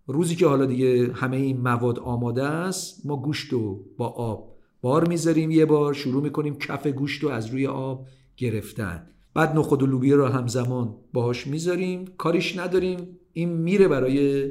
روزی 0.07 0.37
که 0.37 0.47
حالا 0.47 0.67
دیگه 0.67 1.13
همه 1.13 1.37
این 1.37 1.61
مواد 1.61 1.99
آماده 1.99 2.45
است 2.45 3.07
ما 3.07 3.17
گوشت 3.17 3.53
رو 3.53 3.85
با 3.97 4.09
آب 4.09 4.55
بار 4.83 5.09
می‌ذاریم 5.09 5.51
یه 5.51 5.67
بار 5.67 5.95
شروع 5.95 6.23
می‌کنیم 6.23 6.55
کف 6.55 6.87
گوشت 6.87 7.23
رو 7.23 7.29
از 7.29 7.47
روی 7.47 7.67
آب 7.67 8.07
گرفتن. 8.37 9.07
بعد 9.35 9.59
نخود 9.59 9.83
و 9.83 9.87
لوبیا 9.87 10.17
رو 10.17 10.27
همزمان 10.27 10.95
باهاش 11.13 11.47
می‌ذاریم. 11.47 12.05
کاریش 12.19 12.59
نداریم. 12.59 13.19
این 13.33 13.49
میره 13.49 13.89
برای 13.89 14.51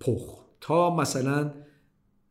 پخ 0.00 0.44
تا 0.60 0.96
مثلا 0.96 1.54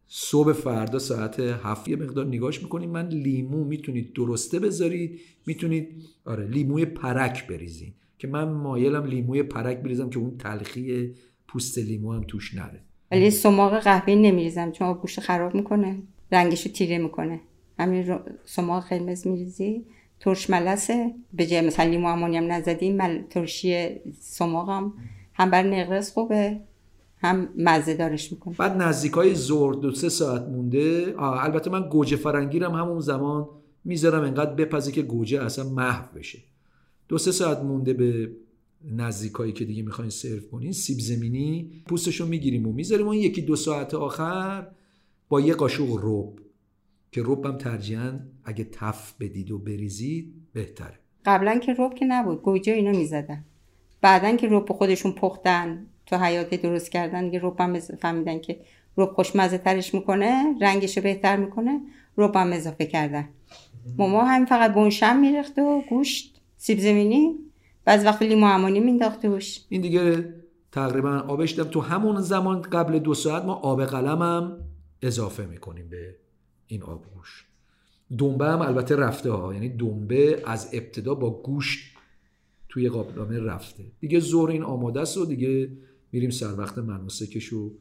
صبح 0.07 0.53
فردا 0.53 0.99
ساعت 0.99 1.39
هفت 1.39 1.87
یه 1.87 1.95
مقدار 1.95 2.25
نگاش 2.25 2.63
می‌کنیم. 2.63 2.89
من 2.89 3.07
لیمو 3.07 3.63
می‌تونید 3.63 4.13
درسته 4.13 4.59
بذارید. 4.59 5.19
می‌تونید 5.45 6.03
آره 6.25 6.47
لیموی 6.47 6.85
پرک 6.85 7.47
بریزین. 7.47 7.93
که 8.17 8.27
من 8.27 8.43
مایلم 8.43 9.05
لیموی 9.05 9.43
پرک 9.43 9.77
بریزم 9.77 10.09
که 10.09 10.19
اون 10.19 10.37
تلخی 10.37 11.13
پوست 11.47 11.77
لیمو 11.77 12.13
هم 12.13 12.23
توش 12.27 12.53
نره. 12.53 12.81
ولی 13.11 13.29
سماق 13.31 13.79
قهوه 13.79 14.15
نمیریزم 14.15 14.71
چون 14.71 14.93
گوشت 14.93 15.19
خراب 15.19 15.55
می‌کنه. 15.55 16.03
رنگشو 16.31 16.69
تیره 16.69 16.97
می‌کنه. 16.97 17.41
همین 17.79 18.19
سماق 18.45 18.89
قرمز 18.89 19.27
میریزی. 19.27 19.85
ترش 20.19 20.50
ملسه 20.50 21.15
به 21.33 21.45
جای 21.45 21.62
مثلا 21.62 21.86
لیمو 21.86 22.07
امونی 22.07 22.38
هم 22.38 22.51
نزدیم 22.51 22.95
مل... 22.95 23.21
ترشی 23.29 23.89
سماق 24.19 24.69
هم 25.33 25.50
بر 25.51 25.63
نقرس 25.63 26.13
خوبه 26.13 26.59
هم 27.17 27.50
مزه 27.57 27.93
دارش 27.93 28.31
می‌کنه. 28.31 28.55
بعد 28.57 28.81
نزدیک 28.81 29.12
های 29.12 29.36
زور 29.36 29.74
دو 29.74 29.91
سه 29.91 30.09
ساعت 30.09 30.41
مونده. 30.41 31.15
البته 31.17 31.69
من 31.69 31.89
گوجه 31.89 32.15
فرنگیرم 32.15 32.71
همون 32.71 33.00
زمان 33.00 33.50
می‌ذارم 33.83 34.24
انقدر 34.24 34.53
بپزه 34.53 34.91
که 34.91 35.01
گوجه 35.01 35.43
اصلا 35.43 35.69
محو 35.69 36.05
بشه. 36.15 36.39
دو 37.07 37.17
سه 37.17 37.31
ساعت 37.31 37.59
مونده 37.59 37.93
به 37.93 38.31
نزدیکایی 38.91 39.53
که 39.53 39.65
دیگه 39.65 39.83
می‌خواین 39.83 40.09
سرو 40.09 40.39
کنین. 40.51 40.71
سیب 40.71 41.00
زمینی 41.00 41.71
پوستشو 41.86 42.25
می‌گیریم 42.25 42.67
و 42.67 42.74
می‌ذاریم. 42.74 43.07
اون 43.07 43.15
یکی 43.15 43.41
دو 43.41 43.55
ساعت 43.55 43.93
آخر 43.93 44.67
با 45.29 45.41
یه 45.41 45.53
قاشق 45.53 46.00
رب. 46.03 46.33
که 47.17 47.24
رب 47.25 47.45
هم 47.45 47.57
ترجیحاً 47.57 48.19
اگه 48.45 48.63
تف 48.63 49.13
بدید 49.19 49.51
و 49.51 49.57
بریزید 49.57 50.33
بهتره. 50.53 51.00
قبلا 51.25 51.59
که 51.59 51.75
رب 51.77 51.93
که 51.93 52.05
نبود 52.05 52.41
گوجه 52.41 52.74
اینا 52.74 52.91
می‌زدن. 52.91 53.45
بعدا 54.01 54.36
که 54.36 54.47
رب 54.51 54.71
خودشون 54.71 55.12
پختن 55.12 55.86
تو 56.05 56.15
حیات 56.15 56.53
درست 56.53 56.91
کردن 56.91 57.31
رب 57.31 57.55
هم 57.59 57.79
فهمیدن 57.79 58.39
که 58.39 58.59
رب 58.97 59.09
خوشمزه 59.09 59.57
ترش 59.57 59.93
می‌کنه 59.93 60.55
رنگش 60.62 60.97
رو 60.97 61.03
بهتر 61.03 61.36
می‌کنه 61.36 61.81
رب 62.17 62.36
هم 62.36 62.53
اضافه 62.53 62.86
کردن. 62.86 63.29
ماما 63.97 64.24
هم 64.24 64.45
فقط 64.45 64.74
بونشم 64.74 65.19
میرخت 65.19 65.59
و 65.59 65.81
گوشت 65.89 66.41
سیب 66.57 66.79
زمینی 66.79 67.36
بعض 67.86 68.05
وقت 68.05 68.21
لیمو 68.21 68.45
امانی 68.45 68.79
مینداخت 68.79 69.21
توش. 69.21 69.59
این 69.69 69.81
دیگه 69.81 70.33
تقریبا 70.71 71.19
آبش 71.27 71.59
دم. 71.59 71.63
تو 71.63 71.81
همون 71.81 72.21
زمان 72.21 72.62
قبل 72.62 73.00
دو 73.00 73.13
ساعت 73.13 73.45
ما 73.45 73.53
آب 73.53 73.86
قلم 73.86 74.21
هم 74.21 74.57
اضافه 75.01 75.45
می‌کنیم 75.45 75.89
به 75.89 76.15
این 76.67 76.83
آبگوش 76.83 77.45
دنبه 78.17 78.45
هم 78.45 78.62
البته 78.62 78.95
رفته 78.95 79.31
ها. 79.31 79.53
یعنی 79.53 79.69
دنبه 79.69 80.43
از 80.45 80.69
ابتدا 80.74 81.15
با 81.15 81.41
گوشت 81.41 81.97
توی 82.69 82.89
قابلمه 82.89 83.39
رفته. 83.39 83.83
دیگه 84.00 84.19
زور 84.19 84.50
این 84.50 84.63
آماده 84.63 85.01
است 85.01 85.17
و 85.17 85.25
دیگه 85.25 85.69
میریم 86.12 86.29
سر 86.29 86.59
وقت 86.59 86.77
مناسکش 86.77 87.45
رو 87.45 87.71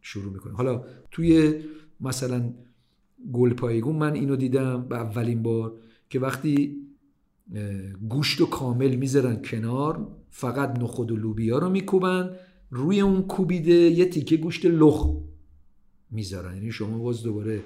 شروع 0.00 0.32
می‌کنیم. 0.32 0.56
حالا 0.56 0.84
توی 1.10 1.60
مثلا 2.00 2.52
گلپایگون 3.32 3.96
من 3.96 4.14
اینو 4.14 4.36
دیدم 4.36 4.88
به 4.88 4.96
اولین 4.96 5.42
بار 5.42 5.72
که 6.10 6.20
وقتی 6.20 6.76
گوشت 8.08 8.40
و 8.40 8.46
کامل 8.46 8.96
می‌ذارن 8.96 9.42
کنار 9.42 10.08
فقط 10.30 10.78
نخود 10.78 11.10
و 11.10 11.16
لوبیا 11.16 11.58
رو 11.58 11.70
میکوبن 11.70 12.36
روی 12.70 13.00
اون 13.00 13.22
کوبیده 13.22 13.72
یه 13.72 14.08
تیکه 14.08 14.36
گوشت 14.36 14.66
لخ 14.66 15.16
می‌ذارن. 16.10 16.54
یعنی 16.54 16.72
شما 16.72 16.98
باز 16.98 17.22
دوباره 17.22 17.62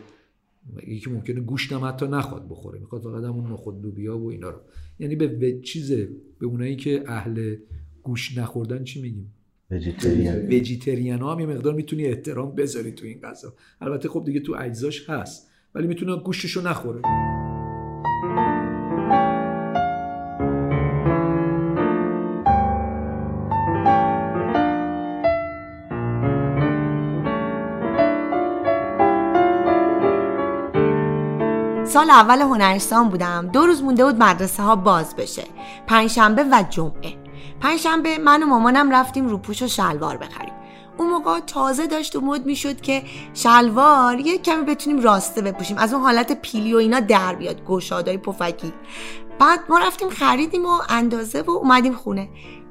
یکی 0.87 1.11
ممکنه 1.11 1.40
گوشت 1.40 1.73
هم 1.73 1.85
حتی 1.85 2.07
نخواد 2.07 2.49
بخوره. 2.49 2.79
می‌خواد 2.79 3.02
فقط 3.02 3.25
همون 3.25 3.52
نخود 3.52 3.83
لوبیا 3.83 4.19
و 4.19 4.31
اینا 4.31 4.50
رو. 4.50 4.61
یعنی 4.99 5.17
به, 5.17 5.26
به 5.26 5.61
چیز 5.61 5.93
به 6.38 6.47
اونایی 6.47 6.76
که 6.76 7.05
اهل 7.07 7.57
گوشت 8.02 8.38
نخوردن 8.38 8.85
چی 8.85 9.02
میگیم؟ 9.02 9.35
وجیتریان 10.50 11.19
ها 11.21 11.35
هم 11.35 11.40
یه 11.40 11.47
مقدار 11.47 11.75
می‌تونی 11.75 12.05
احترام 12.05 12.55
بذاری 12.55 12.93
تو 12.93 13.07
این 13.07 13.21
غذا. 13.21 13.55
البته 13.81 14.09
خب 14.09 14.23
دیگه 14.26 14.40
تو 14.40 14.57
اجزاش 14.59 15.11
هست 15.11 15.50
ولی 15.75 15.87
می‌تونه 15.87 16.17
گوشتشو 16.17 16.61
نخوره. 16.61 17.00
سال 31.91 32.11
اول 32.11 32.41
هنرستان 32.41 33.09
بودم. 33.09 33.51
دو 33.53 33.67
روز 33.67 33.83
مونده 33.83 34.05
بود 34.05 34.23
مدرسه 34.23 34.63
ها 34.63 34.77
باز 34.77 35.17
بشه. 35.17 35.45
پنجشنبه 35.87 36.45
و 36.45 36.65
جمعه. 36.71 37.15
پنجشنبه 37.61 38.19
من 38.19 38.43
و 38.43 38.47
مامانم 38.47 38.91
رفتیم 38.91 39.29
روپوش 39.29 39.63
و 39.63 39.69
شلوار 39.69 40.17
بخریم. 40.17 40.53
اون 40.99 41.11
موقع 41.11 41.41
تازه 41.41 41.87
داشت 41.87 42.17
و 42.17 42.21
مد 42.21 42.47
می‌شد 42.47 42.81
که 42.81 43.03
شلوار 43.35 44.21
یه 44.21 44.39
کمی 44.39 44.65
بتونیم 44.65 45.03
راسته 45.03 45.43
بپوشیم. 45.43 45.79
از 45.79 45.95
اون 45.95 46.03
حالت 46.03 46.41
پیلی 46.43 46.75
و 46.75 46.77
اینا 46.77 47.01
در 47.01 47.35
بیاد. 47.35 47.65
گشادای 47.65 48.19
پفکی. 48.19 48.73
بعد 49.39 49.61
ما 49.69 49.79
رفتیم 49.79 50.09
خریدیم 50.09 50.67
و 50.67 50.79
اندازه 50.89 51.43
و 51.43 51.51
اومدیم 51.51 51.95
خونه. 51.95 52.29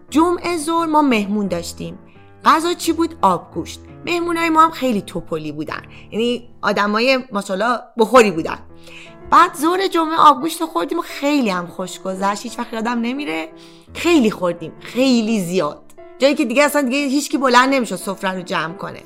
جمعه 0.10 0.58
زور 0.58 0.86
ما 0.86 1.02
مهمون 1.02 1.48
داشتیم. 1.48 2.00
غذا 2.46 2.74
چی 2.74 2.94
بود؟ 2.94 3.16
آبگوشت 3.22 3.82
مهمونای 4.06 4.50
ما 4.50 4.62
هم 4.62 4.72
خیلی 4.72 5.02
توپلی 5.02 5.52
بودن. 5.52 5.82
یعنی 6.12 6.50
آدمای 6.62 7.20
ماشاءالله 7.32 7.80
بخوری 7.98 8.32
بودن. 8.32 8.58
بعد 9.31 9.53
زور 9.53 9.88
جمعه 9.88 10.17
آبگوشت 10.17 10.65
خوردیم 10.65 11.01
خیلی 11.01 11.50
هم 11.50 11.67
خوش 11.67 12.00
گذشت. 12.00 12.43
هیچ 12.43 12.59
وقت 12.59 12.74
یادم 12.74 13.00
نمیره. 13.01 13.50
خیلی 13.93 14.31
خوردیم. 14.31 14.71
خیلی 14.79 15.39
زیاد. 15.39 15.81
جایی 16.19 16.36
که 16.36 16.45
دیگه 16.45 16.63
اصلا 16.63 16.81
دیگه 16.81 16.98
هیچکی 16.98 17.38
بلند 17.38 17.74
نمیشه 17.74 17.95
سفره 17.95 18.31
رو 18.31 18.41
جمع 18.41 18.74
کنه. 18.74 19.01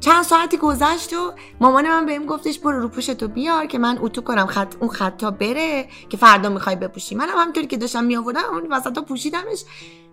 چند 0.00 0.22
ساعتی 0.22 0.56
گذشت 0.56 1.12
و 1.12 1.32
مامان 1.60 1.88
من 1.88 2.06
بهم 2.06 2.26
گفتش 2.26 2.58
برو 2.58 2.80
رو 2.80 2.88
پوشتو 2.88 3.28
بیار 3.28 3.66
که 3.66 3.78
من 3.78 3.98
اتو 4.00 4.20
کنم 4.20 4.46
خط 4.46 4.74
اون 4.80 4.90
خطا 4.90 5.30
بره 5.30 5.88
که 6.08 6.16
فردا 6.16 6.48
می‌خوای 6.48 6.76
بپوشی. 6.76 7.14
منم 7.14 7.38
همینطوری 7.38 7.66
که 7.66 7.76
داشتم 7.76 8.04
میآوردم 8.04 8.44
اون 8.52 8.66
وسطا 8.70 9.02
پوشیدمش. 9.02 9.64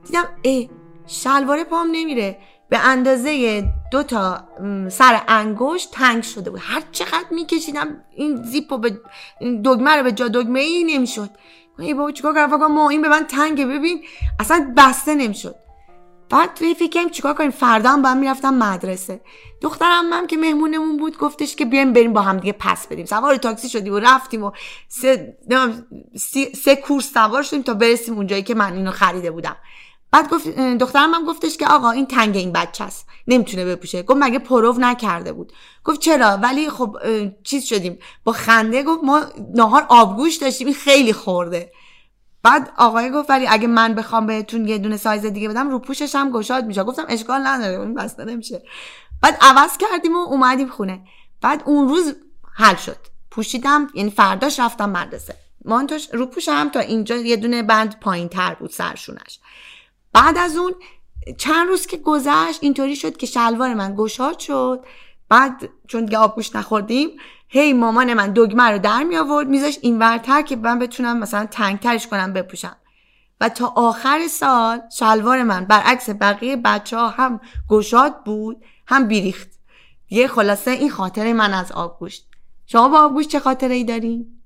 دیدم 0.05 0.25
ای 0.41 0.69
شلوار 1.07 1.63
پام 1.63 1.87
نمیره. 1.91 2.37
به 2.69 2.77
اندازه 2.77 3.63
دو 3.91 4.03
تا 4.03 4.43
سر 4.89 5.21
انگشت 5.27 5.91
تنگ 5.91 6.23
شده 6.23 6.49
بود. 6.49 6.59
هر 6.63 6.83
چقدر 6.91 7.25
میکشیدم 7.31 8.03
این 8.15 8.43
زیپو 8.43 8.77
به 8.77 8.99
دگمه 9.65 9.95
رو 9.95 10.03
به 10.03 10.11
جا 10.11 10.27
دگمه 10.27 10.59
ای 10.59 10.83
نمی‌شد. 10.83 11.29
ای 11.79 11.93
بابا 11.93 12.11
چیکار 12.11 12.33
کردم 12.35 12.67
ما 12.67 12.89
این 12.89 13.01
به 13.01 13.09
من 13.09 13.23
تنگه. 13.23 13.65
ببین 13.65 14.03
اصلا 14.39 14.73
بسته 14.77 15.15
نمی‌شد. 15.15 15.55
بعد 16.29 16.53
توی 16.53 16.75
فکرم 16.75 17.09
چیکار 17.09 17.33
کنیم؟ 17.33 17.51
فردا 17.51 17.89
هم 17.89 18.01
با 18.01 18.09
هم 18.09 18.17
می‌رفتم 18.17 18.53
مدرسه. 18.53 19.21
دخترم 19.61 20.13
هم 20.13 20.27
که 20.27 20.37
مهمونمون 20.37 20.97
بود 20.97 21.17
گفتش 21.17 21.55
که 21.55 21.65
بیایم 21.65 21.93
بریم 21.93 22.13
با 22.13 22.21
هم 22.21 22.37
دیگه 22.37 22.53
پس 22.59 22.87
بدیم. 22.87 23.05
سوار 23.05 23.35
تاکسی 23.35 23.69
شدیم 23.69 23.93
و 23.93 23.99
رفتیم 23.99 24.43
و 24.43 24.51
سه, 24.87 25.37
سه 26.55 26.75
کورس 26.75 27.13
سوار 27.13 27.43
شدیم 27.43 27.61
تا 27.61 27.73
برسیم 27.73 28.15
اونجایی 28.15 28.43
که 28.43 28.55
من 28.55 28.73
اینو 28.73 28.91
خریده 28.91 29.31
بودم. 29.31 29.55
بعد 30.11 30.29
گفت 30.29 30.49
دخترم 30.59 31.13
هم 31.13 31.25
گفتش 31.25 31.57
که 31.57 31.67
آقا 31.67 31.91
این 31.91 32.05
تنگ 32.05 32.37
این 32.37 32.51
بچه 32.51 32.83
است. 32.83 33.07
نمی‌تونه 33.27 33.65
بپوشه. 33.65 34.03
گفت 34.03 34.19
مگه 34.21 34.39
پرو 34.39 34.75
نکرده 34.79 35.33
بود. 35.33 35.53
گفت 35.83 35.99
چرا؟ 35.99 36.27
ولی 36.27 36.69
خب 36.69 36.97
چیز 37.43 37.65
شدیم. 37.65 37.99
با 38.23 38.31
خنده 38.31 38.83
گفت 38.83 39.03
ما 39.03 39.21
نهار 39.55 39.85
آبگوش 39.89 40.35
داشتیم. 40.35 40.67
این 40.67 40.75
خیلی 40.75 41.13
خورده. 41.13 41.71
بعد 42.43 42.71
آقای 42.77 43.11
گفت 43.11 43.29
ولی 43.29 43.47
اگه 43.47 43.67
من 43.67 43.93
بخوام 43.93 44.25
بهتون 44.25 44.67
یه 44.67 44.77
دونه 44.77 44.97
سایز 44.97 45.25
دیگه 45.25 45.49
بدم 45.49 45.69
روپوشش 45.69 46.15
هم 46.15 46.31
گشاد 46.31 46.65
میشه. 46.65 46.83
گفتم 46.83 47.05
اشکال 47.09 47.47
نداره. 47.47 47.79
این 47.79 47.93
بسته 47.93 48.25
نمیشه. 48.25 48.63
بعد 49.21 49.37
عوض 49.41 49.77
کردیم 49.77 50.15
و 50.15 50.19
اومدیم 50.19 50.67
خونه. 50.67 51.01
بعد 51.41 51.63
اون 51.65 51.89
روز 51.89 52.15
حل 52.53 52.75
شد. 52.75 52.97
پوشیدم 53.31 53.87
یعنی 53.93 54.11
فرداش 54.11 54.59
رفتم 54.59 54.89
مدرسه. 54.89 55.35
مانتوش 55.65 56.07
رو 56.13 56.25
پوشم 56.25 56.69
تا 56.69 56.79
اینجا 56.79 57.15
یه 57.15 57.35
دونه 57.35 57.63
بند 57.63 57.99
پایین 57.99 58.29
تر 58.29 58.53
بود 58.53 58.69
سرشونش. 58.69 59.39
بعد 60.13 60.37
از 60.37 60.57
اون 60.57 60.73
چند 61.37 61.67
روز 61.67 61.87
که 61.87 61.97
گذشت 61.97 62.59
اینطوری 62.61 62.95
شد 62.95 63.17
که 63.17 63.25
شلوار 63.25 63.73
من 63.73 63.95
گشاد 63.97 64.39
شد. 64.39 64.85
بعد 65.29 65.69
چون 65.87 66.05
دیگه 66.05 66.17
آبگوش 66.17 66.55
نخوردیم 66.55 67.09
هی 67.47 67.73
مامان 67.73 68.13
من 68.13 68.33
دگمه 68.33 68.63
رو 68.63 68.79
در 68.79 69.03
می 69.03 69.17
آورد 69.17 69.47
میذاش 69.47 69.79
این 69.81 69.99
ورتر 69.99 70.41
که 70.41 70.55
من 70.55 70.79
بتونم 70.79 71.19
مثلا 71.19 71.45
تنگترش 71.45 72.07
کنم 72.07 72.33
بپوشم. 72.33 72.75
و 73.41 73.49
تا 73.49 73.73
آخر 73.75 74.27
سال 74.27 74.81
شلوار 74.97 75.43
من 75.43 75.65
برعکس 75.65 76.09
بقیه 76.09 76.55
بچه 76.55 76.97
ها 76.97 77.09
هم 77.09 77.41
گشاد 77.69 78.23
بود 78.23 78.63
هم 78.87 79.07
بیریخت. 79.07 79.49
یه 80.09 80.27
خلاصه 80.27 80.71
این 80.71 80.89
خاطره 80.89 81.33
من 81.33 81.53
از 81.53 81.71
آبگوشت 81.71 82.27
شما 82.65 82.89
با 82.89 82.99
آبگوشت 82.99 83.29
چه 83.29 83.39
خاطره 83.39 83.75
ای 83.75 83.83
دارین؟ 83.83 84.38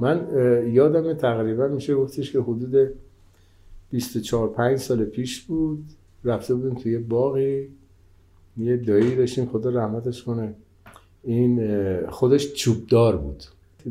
من 0.00 0.28
یادم 0.72 1.14
تقریبا 1.14 1.68
میشه 1.68 1.94
گفتش 1.94 2.32
که 2.32 2.40
حدود 2.40 2.90
24 3.90 4.48
5 4.48 4.78
سال 4.78 5.04
پیش 5.04 5.40
بود 5.40 5.84
رفته 6.24 6.54
بودیم 6.54 6.74
توی 6.74 6.98
باقی 6.98 7.68
یه 8.56 8.76
دایی 8.76 9.16
داشتیم 9.16 9.46
خدا 9.46 9.70
رحمتش 9.70 10.22
کنه. 10.22 10.54
این 11.24 12.06
خودش 12.06 12.52
چوبدار 12.52 13.16
بود. 13.16 13.44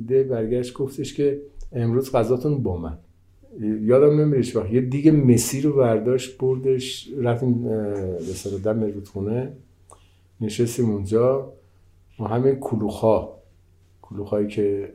ده 0.08 0.24
برگشت 0.24 0.74
گفتش 0.74 1.14
که 1.14 1.42
امروز 1.74 2.12
غذاتون 2.12 2.64
با 2.64 2.78
من. 2.78 2.98
یادم 3.82 4.22
نمیرش 4.22 4.56
وقت. 4.56 4.72
یه 4.72 4.82
دیگه 4.82 5.12
مسی 5.12 5.62
رو 5.62 5.74
برداشت 5.74 6.38
بردش 6.38 7.10
رفتیم 7.18 7.64
به 7.64 8.60
دم 8.64 8.84
رودخونه. 8.84 9.54
نشستیم 10.42 10.90
اونجا. 10.90 11.54
ما 12.20 12.28
همین 12.28 12.56
کلوخا 12.56 13.30
کلوخایی 14.02 14.48
که 14.48 14.92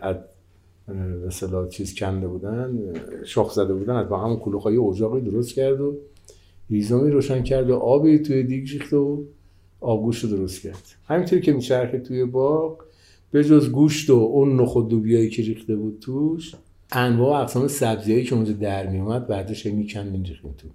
مثلا 1.26 1.68
چیز 1.68 1.94
کنده 1.94 2.28
بودن 2.28 2.92
شاخ 3.24 3.52
زده 3.52 3.74
بودن 3.74 3.96
از 3.96 4.08
با 4.08 4.18
همون 4.18 4.36
کلوخای 4.36 4.76
اجاقی 4.76 5.20
درست 5.20 5.54
کرد 5.54 5.80
و 5.80 5.96
هیزمی 6.68 7.10
روشن 7.10 7.42
کرد 7.42 7.70
و 7.70 7.76
آبی 7.76 8.18
توی 8.18 8.42
دیگ 8.42 8.70
ریخت 8.70 8.92
و 8.92 9.24
آبگوشت 9.80 10.24
رو 10.24 10.30
درست 10.30 10.62
کرد. 10.62 10.82
همینطوری 11.04 11.42
که 11.42 11.52
میچرخه 11.52 11.98
توی 11.98 12.24
باغ 12.24 12.78
به 13.30 13.44
جز 13.44 13.70
گوشت 13.70 14.10
و 14.10 14.14
اون 14.14 14.60
نخود 14.60 14.92
لوبیایی 14.92 15.30
که 15.30 15.42
ریخته 15.42 15.76
بود 15.76 15.98
توش 16.00 16.54
انواع 16.92 17.40
اقسام 17.40 17.68
سبزیایی 17.68 18.24
که 18.24 18.34
اونجا 18.34 18.52
در 18.52 18.86
میومد 18.86 19.26
بعدش 19.26 19.66
میکندیم 19.66 20.22
ریختیم 20.22 20.54
تو. 20.58 20.68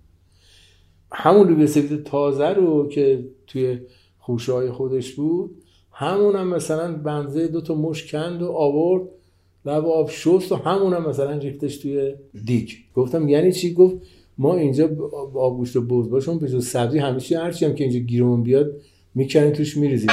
همون 1.11 1.47
لوبیا 1.47 1.67
سفید 1.67 2.03
تازه 2.03 2.47
رو 2.47 2.87
که 2.87 3.27
توی 3.47 3.79
خوشه 4.19 4.53
های 4.53 4.71
خودش 4.71 5.13
بود 5.13 5.63
همون 5.91 6.35
هم 6.35 6.47
مثلا 6.47 6.93
بنزه 6.93 7.47
دو 7.47 7.61
تا 7.61 7.75
مش 7.75 8.11
کند 8.11 8.41
و 8.41 8.51
آورد 8.51 9.03
لب 9.67 9.85
آب 9.85 10.09
شست 10.09 10.51
و 10.51 10.55
همون 10.55 10.93
هم 10.93 11.09
مثلا 11.09 11.37
ریختش 11.37 11.77
توی 11.77 12.15
دیگ. 12.45 12.69
گفتم 12.95 13.29
یعنی 13.29 13.51
چی؟ 13.51 13.73
گفت 13.73 13.97
ما 14.37 14.55
اینجا 14.55 14.89
آبگوشت 15.35 15.75
و 15.75 15.81
بوز 15.81 16.09
باشون 16.09 16.39
به 16.39 16.47
سبزی 16.47 16.99
همیشه 16.99 17.39
هرچی 17.39 17.65
هم 17.65 17.75
که 17.75 17.83
اینجا 17.83 17.99
گیرمون 17.99 18.43
بیاد 18.43 18.81
می‌کنیم 19.15 19.49
توش 19.51 19.77
میریزیم. 19.77 20.09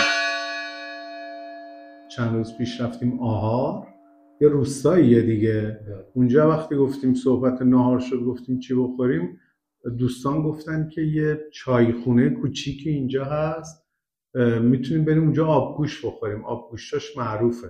چند 2.17 2.37
روز 2.37 2.57
پیش 2.59 2.81
رفتیم 2.81 3.21
آهار؟ 3.21 3.87
یه 4.41 4.49
روستاییه 4.49 5.21
دیگه. 5.21 5.79
اونجا 6.15 6.49
وقتی 6.49 6.77
گفتیم 6.77 7.15
صحبت 7.15 7.63
نهار 7.63 8.01
شد 8.01 8.21
گفتیم 8.21 8.59
چی 8.59 8.75
بخوریم 8.75 9.39
دوستان 9.99 10.43
گفتن 10.43 10.89
که 10.89 11.01
یه 11.01 11.39
چایخونه 11.53 12.31
کوچیکی 12.31 12.91
اینجا 12.91 13.25
هست 13.25 13.87
می‌تونیم 14.61 15.05
بریم 15.05 15.23
اونجا 15.23 15.47
آبگوش 15.47 16.05
بخوریم. 16.05 16.45
آبگوشتاش 16.45 17.17
معروفه. 17.17 17.69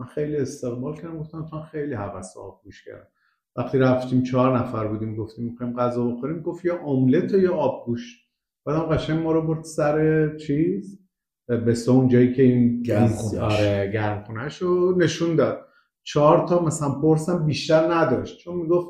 من 0.00 0.06
خیلی 0.06 0.36
استقبال 0.36 0.96
کردم 0.96 1.18
گفتم 1.18 1.46
تا 1.50 1.62
خیلی 1.62 1.94
حوض 1.94 2.36
آبگوش 2.36 2.84
کردم. 2.84 3.06
وقتی 3.56 3.78
رفتیم 3.78 4.22
چهار 4.22 4.58
نفر 4.58 4.86
بودیم 4.86 5.16
گفتیم 5.16 5.44
می‌خوایم 5.44 5.76
غذا 5.76 6.06
بخوریم 6.06 6.40
گفت 6.40 6.64
یا 6.64 6.78
املت 6.84 7.32
یا 7.32 7.54
آبگوش 7.54 8.26
بعدم 8.64 8.82
قشنگ 8.82 9.22
ما 9.22 9.32
رو 9.32 9.42
برد 9.42 9.64
سر 9.64 10.36
چیز 10.36 11.00
به 11.46 11.74
اون 11.88 12.08
جایی 12.08 12.32
که 12.32 12.42
این 12.42 12.86
آره 13.40 13.90
گرمخونهش 13.94 14.56
رو 14.56 14.98
نشون 14.98 15.36
داد. 15.36 15.66
چهار 16.02 16.48
تا 16.48 16.62
مثلا 16.64 16.90
پرسم 16.90 17.46
بیشتر 17.46 17.94
نداشت 17.94 18.38
چون 18.38 18.56
می‌گفت 18.56 18.88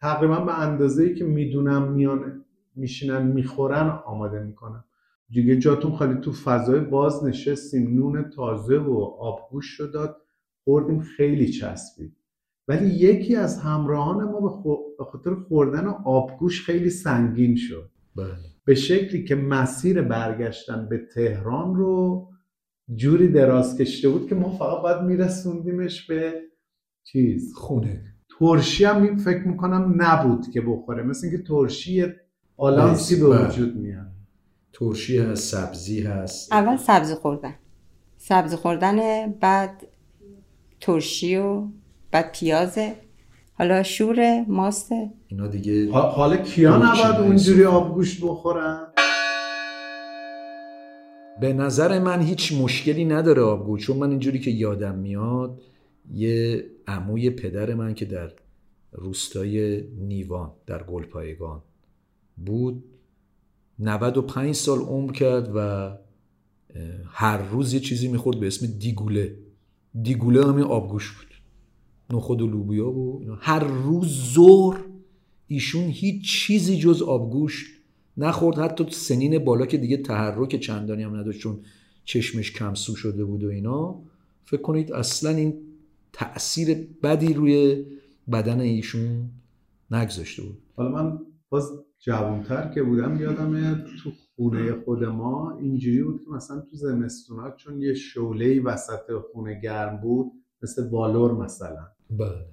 تقریبا 0.00 0.40
به 0.40 0.60
اندازه 0.60 1.02
ای 1.02 1.14
که 1.14 1.24
می‌دونم 1.24 1.92
میان 1.92 2.44
میشینن 2.76 3.22
می‌خورن 3.26 4.00
آماده 4.06 4.40
می‌کنن 4.42 4.84
دیگه 5.30 5.58
جاتون 5.58 5.92
خالی 5.92 6.20
تو 6.20 6.32
فضای 6.32 6.80
باز 6.80 7.24
نشستیم 7.24 7.94
نون 7.94 8.30
تازه 8.30 8.78
و 8.78 9.00
آبگوش 9.18 9.80
رو 9.80 9.86
داد. 9.86 10.16
خوردیم 10.68 11.00
خیلی 11.00 11.48
چسبید. 11.48 12.16
ولی 12.68 12.86
یکی 12.86 13.36
از 13.36 13.58
همراهان 13.58 14.24
ما 14.24 14.62
به 14.98 15.04
خاطر 15.04 15.34
خوردن 15.34 15.86
آبگوش 15.86 16.64
خیلی 16.64 16.90
سنگین 16.90 17.56
شد. 17.56 17.90
بله. 18.16 18.26
به 18.64 18.74
شکلی 18.74 19.24
که 19.24 19.34
مسیر 19.34 20.02
برگشتن 20.02 20.88
به 20.88 21.06
تهران 21.14 21.74
رو 21.74 22.28
جوری 22.94 23.28
دراز 23.28 23.78
کشته 23.78 24.08
بود 24.08 24.28
که 24.28 24.34
ما 24.34 24.50
فقط 24.50 24.82
باید 24.82 25.02
میرسوندیمش 25.02 26.06
به 26.06 26.42
چیز؟ 27.04 27.54
خونه. 27.54 28.04
ترشی 28.38 28.84
هم 28.84 29.16
فکر 29.16 29.48
می‌کنم 29.48 29.94
نبود 29.96 30.50
که 30.50 30.60
بخوره. 30.60 31.02
مثل 31.02 31.26
اینکه 31.26 31.42
ترشی 31.42 32.06
آلانسی 32.56 33.20
به 33.20 33.28
بله. 33.28 33.48
وجود 33.48 33.76
میاد. 33.76 34.12
ترشی 34.72 35.18
هست 35.18 35.54
سبزی 35.56 36.02
هست. 36.02 36.52
اول 36.52 36.76
سبزی 36.76 37.14
خوردن. 37.14 37.54
سبزی 38.16 38.56
خوردن 38.56 39.30
بعد 39.32 39.86
ترشی 40.80 41.36
و 41.36 41.62
بعد 42.10 42.32
پیازه 42.32 42.94
حالا 43.52 43.82
شور 43.82 44.44
ماسته 44.48 45.10
اینا 45.28 45.46
دیگه 45.46 45.90
حا- 45.92 46.00
حالا 46.10 46.36
کیا 46.36 46.76
نباید. 46.76 47.16
اونجوری 47.16 47.64
آبگوشت 47.64 48.20
بخورن؟ 48.24 48.86
به 51.40 51.52
نظر 51.52 51.98
من 51.98 52.20
هیچ 52.22 52.52
مشکلی 52.52 53.04
نداره 53.04 53.42
آبگو 53.42 53.78
چون 53.78 53.96
من 53.96 54.10
اینجوری 54.10 54.38
که 54.40 54.50
یادم 54.50 54.94
میاد 54.94 55.60
یه 56.12 56.64
عموی 56.86 57.30
پدر 57.30 57.74
من 57.74 57.94
که 57.94 58.04
در 58.04 58.30
روستای 58.92 59.82
نیوان 59.98 60.50
در 60.66 60.82
گلپایگان 60.82 61.62
بود 62.36 62.84
95 63.78 64.54
سال 64.54 64.78
عمر 64.78 65.12
کرد 65.12 65.50
و 65.54 65.90
هر 67.06 67.38
روز 67.38 67.74
یه 67.74 67.80
چیزی 67.80 68.08
می‌خورد 68.08 68.40
به 68.40 68.46
اسم 68.46 68.66
دیگوله. 68.66 69.34
دیگوله 70.02 70.46
همین 70.46 70.64
آبگوش 70.64 71.12
بود. 71.12 71.28
نخود 72.16 72.42
و 72.42 72.46
لوبیا 72.46 72.90
و 72.90 73.20
اینا. 73.20 73.34
هر 73.40 73.64
روز 73.64 74.32
ظهر 74.34 74.80
ایشون 75.46 75.84
هیچ 75.84 76.28
چیزی 76.28 76.78
جز 76.78 77.02
آبگوش 77.02 77.80
نخورد. 78.16 78.58
حتی 78.58 78.86
سنین 78.90 79.38
بالا 79.38 79.66
که 79.66 79.78
دیگه 79.78 79.96
تحرک 79.96 80.56
چندانی 80.56 81.02
هم 81.02 81.16
نداشت 81.16 81.40
چون 81.40 81.60
چشمش 82.04 82.52
کم 82.52 82.74
سو 82.74 82.96
شده 82.96 83.24
بود 83.24 83.44
و 83.44 83.48
اینا. 83.48 84.02
فکر 84.44 84.62
کنید 84.62 84.92
اصلا 84.92 85.30
این 85.30 85.54
تاثیر 86.12 86.88
بدی 87.02 87.34
روی 87.34 87.84
بدن 88.32 88.60
ایشون 88.60 89.30
نگذاشته 89.90 90.42
بود. 90.42 90.58
حالا 90.76 90.90
من 90.90 91.18
باز 91.48 91.70
جوانتر 92.00 92.70
که 92.74 92.82
بودم 92.82 93.20
یادم 93.20 93.74
تو 93.74 94.10
خونه 94.36 94.72
خود 94.84 95.04
ما 95.04 95.58
اینجوری 95.58 96.02
بود 96.02 96.24
که 96.24 96.30
مثلا 96.30 96.60
تو 96.60 96.76
زمستونا 96.76 97.50
چون 97.50 97.80
یه 97.80 97.94
شعله 97.94 98.62
وسط 98.62 99.12
خونه 99.32 99.60
گرم 99.60 100.00
بود 100.00 100.32
مثل 100.62 100.90
والور 100.90 101.32
مثلا. 101.32 101.88
بله. 102.10 102.48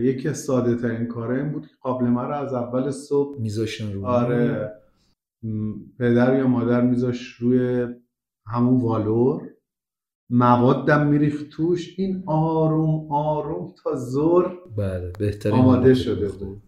یکی 0.00 0.28
از 0.28 0.38
ساده 0.38 0.76
ترین 0.76 1.06
کاره 1.06 1.36
این 1.42 1.52
بود 1.52 1.66
که 1.66 1.74
قابلمه 1.80 2.22
رو 2.22 2.34
از 2.34 2.54
اول 2.54 2.90
صبح 2.90 3.40
میذاشتن 3.40 3.92
رو 3.92 4.06
آره 4.06 4.72
پدر 5.98 6.38
یا 6.38 6.46
مادر 6.46 6.80
میذاش 6.80 7.32
روی 7.32 7.86
همون 8.46 8.80
والور 8.80 9.50
موادم 10.30 11.06
میریخت 11.06 11.48
توش. 11.48 11.98
این 11.98 12.22
آروم 12.26 13.12
آروم 13.12 13.74
تا 13.82 13.94
زور 13.94 14.58
بله 14.76 15.12
بهترین 15.18 15.54
آماده 15.54 15.94
شده 15.94 16.28
بود. 16.28 16.62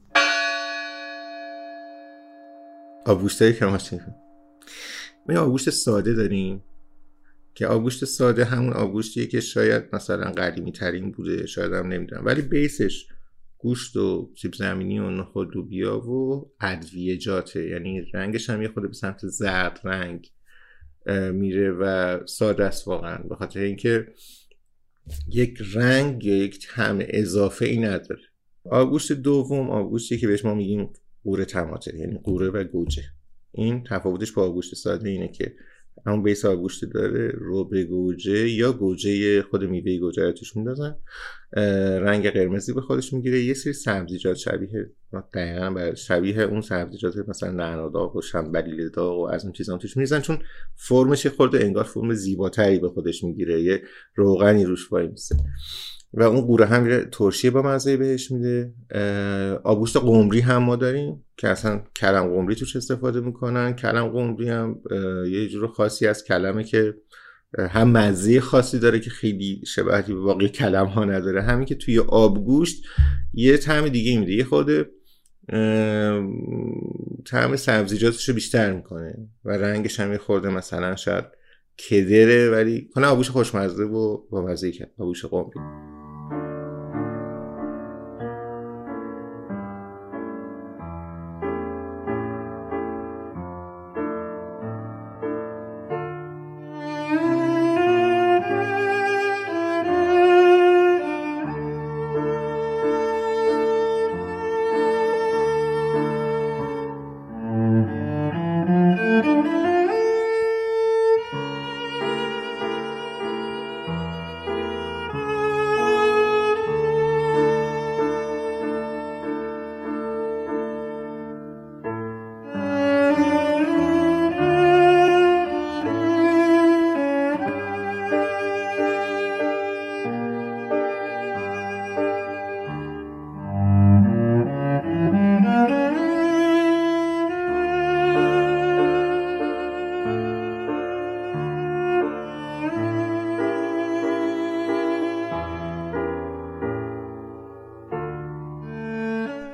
بود 3.05 3.11
آبگوشتای 3.11 3.53
کرماشین 3.53 4.01
ما 5.29 5.35
یه 5.35 5.41
آبگوشت 5.41 5.71
ساده 5.71 6.15
داریم 6.15 6.63
که 7.55 7.67
آبگوشت 7.67 8.05
ساده 8.05 8.45
همون 8.45 8.73
آبگوشتیه 8.73 9.27
که 9.27 9.41
شاید 9.41 9.85
مثلا 9.93 10.31
قدیمی 10.31 10.73
ترین 10.73 11.11
بوده 11.11 11.47
شاید 11.47 11.73
هم 11.73 11.87
نمی‌دونم. 11.87 12.25
ولی 12.25 12.43
بیسش 12.43 13.07
گوشت 13.59 13.97
و 13.97 14.31
سیب 14.43 14.55
زمینی 14.55 14.99
و 14.99 15.11
نخود 15.11 15.57
لوبیا 15.57 16.01
و 16.01 16.51
ادویجاته 16.61 17.69
یعنی 17.69 18.01
رنگش 18.15 18.51
هم 18.51 18.63
یه 18.63 18.69
خود 18.69 18.87
به 18.87 18.93
سمت 18.93 19.27
زرد 19.27 19.81
رنگ 19.85 20.31
میره 21.33 21.71
و 21.73 22.19
ساده 22.27 22.65
است 22.65 22.89
واقعا. 22.89 23.19
به 23.29 23.37
خاطر 23.37 23.61
اینکه 23.61 24.09
یک 25.29 25.63
رنگ 25.75 26.25
یک 26.25 26.67
طعم 26.67 26.99
اضافه 27.01 27.65
ای 27.65 27.79
نداره. 27.79 28.23
آبگوشت 28.65 29.13
دوم 29.13 29.71
آبگوشتی 29.71 30.19
که 30.19 30.27
بهش 30.27 30.45
ما 30.45 30.55
میگیم 30.55 30.93
قوره 31.25 31.45
تماته 31.45 31.99
یعنی 31.99 32.19
قوره 32.25 32.49
و 32.51 32.65
گوجه. 32.65 33.03
این 33.53 33.85
تفاوتش 33.85 34.33
با 34.33 34.43
آبگوشت 34.43 34.75
ساده 34.75 35.09
اینه 35.09 35.29
که 35.29 35.55
همون 36.07 36.23
بیس 36.23 36.45
آبگوشت 36.45 36.85
داره 36.85 37.29
روبه 37.29 37.85
گوجه 37.85 38.51
یا 38.51 38.73
گوجه 38.73 39.43
خود 39.43 39.65
میوه 39.65 39.99
گوجه 39.99 40.23
رو 40.23 40.33
توش 40.33 40.57
میندازن. 40.57 40.97
اه، 41.57 41.99
رنگ 41.99 42.31
قرمزی 42.31 42.73
به 42.73 42.81
خودش 42.81 43.13
می‌گیره. 43.13 43.41
یه 43.41 43.55
سری 43.55 43.73
سبزیجات 43.73 44.37
شبیه 44.37 44.91
دقیقا 45.35 45.95
شبیه 45.95 46.41
اون 46.41 46.61
سبزیجات 46.61 47.29
مثلا 47.29 47.51
نعناداغ 47.51 48.17
و 48.17 48.23
شنبلیل 48.23 48.89
داغ 48.89 49.19
و 49.19 49.27
از 49.27 49.45
اون 49.45 49.53
چیزا 49.53 49.77
توش 49.77 49.97
میریزن 49.97 50.21
چون 50.21 50.39
فرمش 50.77 51.27
خورده 51.27 51.65
انگار 51.65 51.85
فرم 51.85 52.15
زیباتری 52.15 52.79
به 52.79 52.89
خودش 52.89 53.25
می‌گیره. 53.25 53.63
یه 53.63 53.83
روغنی 54.15 54.65
روش 54.65 54.93
وای 54.93 55.09
میسه. 55.09 55.37
و 56.13 56.23
اون 56.23 56.41
قوره 56.41 56.67
هم 56.67 56.83
میره 56.83 57.09
ترشی 57.13 57.51
با 57.51 57.63
مزه 57.63 57.97
بهش 57.97 58.31
میده. 58.31 58.75
اه، 58.91 59.53
آبگوشت 59.53 59.97
قمری 59.97 60.41
هم 60.41 60.63
ما 60.63 60.77
داریم 60.77 61.25
که 61.37 61.49
اصلا 61.49 61.83
کلم 61.97 62.29
قمری 62.29 62.55
توش 62.55 62.77
استفاده 62.77 63.21
می‌کنن. 63.21 63.73
کلم 63.73 64.09
قمری 64.09 64.49
هم 64.49 64.81
یه 65.31 65.49
جور 65.49 65.67
خاصی 65.67 66.07
از 66.07 66.25
کلمه 66.25 66.65
که 66.65 66.95
هم 67.59 67.91
مزه 67.91 68.41
خاصی 68.41 68.79
داره 68.79 69.01
که 69.01 69.11
خیلی 69.11 69.63
شباهتی 69.67 70.15
به 70.15 70.21
باقی 70.21 70.49
کلم 70.49 70.87
ها 70.87 71.05
نداره. 71.05 71.43
همین 71.43 71.65
که 71.65 71.75
توی 71.75 71.99
آبگوشت 71.99 72.85
یه 73.33 73.57
طعم 73.57 73.89
دیگه 73.89 74.19
میده. 74.19 74.33
یه 74.33 74.45
خود 74.45 74.71
طعم 77.27 77.57
سبزیجاتش 77.57 78.29
رو 78.29 78.35
بیشتر 78.35 78.73
می‌کنه 78.73 79.29
و 79.45 79.51
رنگش 79.51 80.01
هم 80.01 80.13
یه 80.13 80.19
خورده 80.19 80.49
مثلا 80.49 80.97
شاید 80.97 81.25
کدره 81.89 82.51
ولی 82.51 82.89
کنه 82.95 83.07
آبگوش 83.07 83.31
خوشمزه 83.31 83.85
و 83.85 84.19
با 84.31 84.43
مزه 84.43 84.73
کرد 84.73 84.91
آبگوش 84.99 85.25
قمری. 85.25 85.90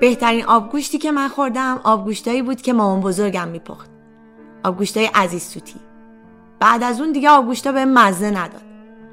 بهترین 0.07 0.45
آبگوشتی 0.45 0.99
که 0.99 1.13
من 1.13 1.29
خوردم 1.29 1.81
آبگوشتایی 1.85 2.43
بود 2.43 2.63
که 2.63 2.73
مامان 2.73 3.01
بزرگم 3.01 3.49
میپخت. 3.49 3.91
آبگوشتای 4.65 5.11
عزیز 5.15 5.43
سوتی. 5.43 5.75
بعد 6.61 6.83
از 6.83 7.01
اون 7.01 7.13
دیگه 7.13 7.31
آبگوشتا 7.31 7.73
به 7.73 7.85
مزه 7.85 8.31
نداد. 8.31 8.63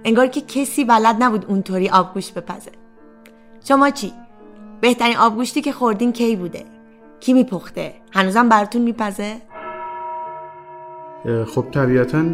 انگار 0.04 0.28
که 0.28 0.42
کسی 0.42 0.86
بلد 0.86 1.24
نبود 1.24 1.46
اونطوری 1.46 1.90
آبگوشت 1.90 2.34
بپزه. 2.34 2.72
شما 3.68 3.90
چی؟ 3.90 4.14
بهترین 4.82 5.18
آبگوشتی 5.18 5.62
که 5.62 5.72
خوردین 5.72 6.12
کی 6.14 6.36
بوده؟ 6.36 6.66
کی 7.20 7.34
میپخته؟ 7.34 7.94
هنوزم 8.12 8.50
براتون 8.50 8.82
میپزه؟ 8.82 9.36
خب 11.46 11.66
طبیعتا 11.72 12.26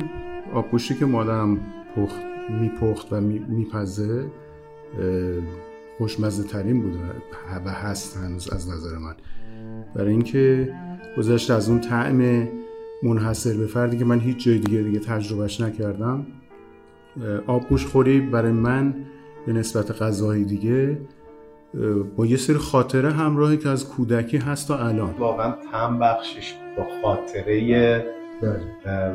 آبگوشتی 0.54 0.96
که 0.96 1.06
مادرم 1.06 1.60
پخت 1.96 2.22
میپخت 2.50 3.14
و 3.14 3.22
می- 3.22 3.46
میپزه 3.48 4.32
خوشمزه 6.00 6.44
ترین 6.44 6.82
بوده 6.82 7.00
و 7.66 7.70
هست 7.70 8.18
هنوز 8.18 8.54
از 8.54 8.70
نظر 8.70 8.98
من. 8.98 9.16
برای 9.96 10.12
اینکه 10.12 10.74
گذشت 11.18 11.52
از 11.52 11.70
اون 11.70 11.82
طعم 11.82 12.48
منحصر 13.04 13.58
به 13.58 13.68
فردی 13.68 13.98
که 13.98 14.06
من 14.06 14.20
هیچ 14.20 14.44
جای 14.44 14.60
دیگه 14.60 14.82
دیگه 14.82 15.00
تجربهش 15.00 15.62
نکردم 15.62 16.26
آبگوش 17.48 17.86
خوری 17.86 18.20
برای 18.20 18.52
من 18.52 18.94
به 19.46 19.54
نسبت 19.54 20.02
غذاهای 20.02 20.44
دیگه 20.44 20.98
با 22.16 22.26
یه 22.26 22.38
سری 22.38 22.58
خاطره 22.58 23.12
همراهی 23.12 23.58
که 23.58 23.70
از 23.70 23.90
کودکی 23.90 24.38
هست 24.38 24.68
تا 24.68 24.88
الان. 24.88 25.14
واقعا 25.20 25.54
تم 25.72 26.00
بخشش 26.00 26.54
با 26.78 26.86
خاطره 27.02 28.06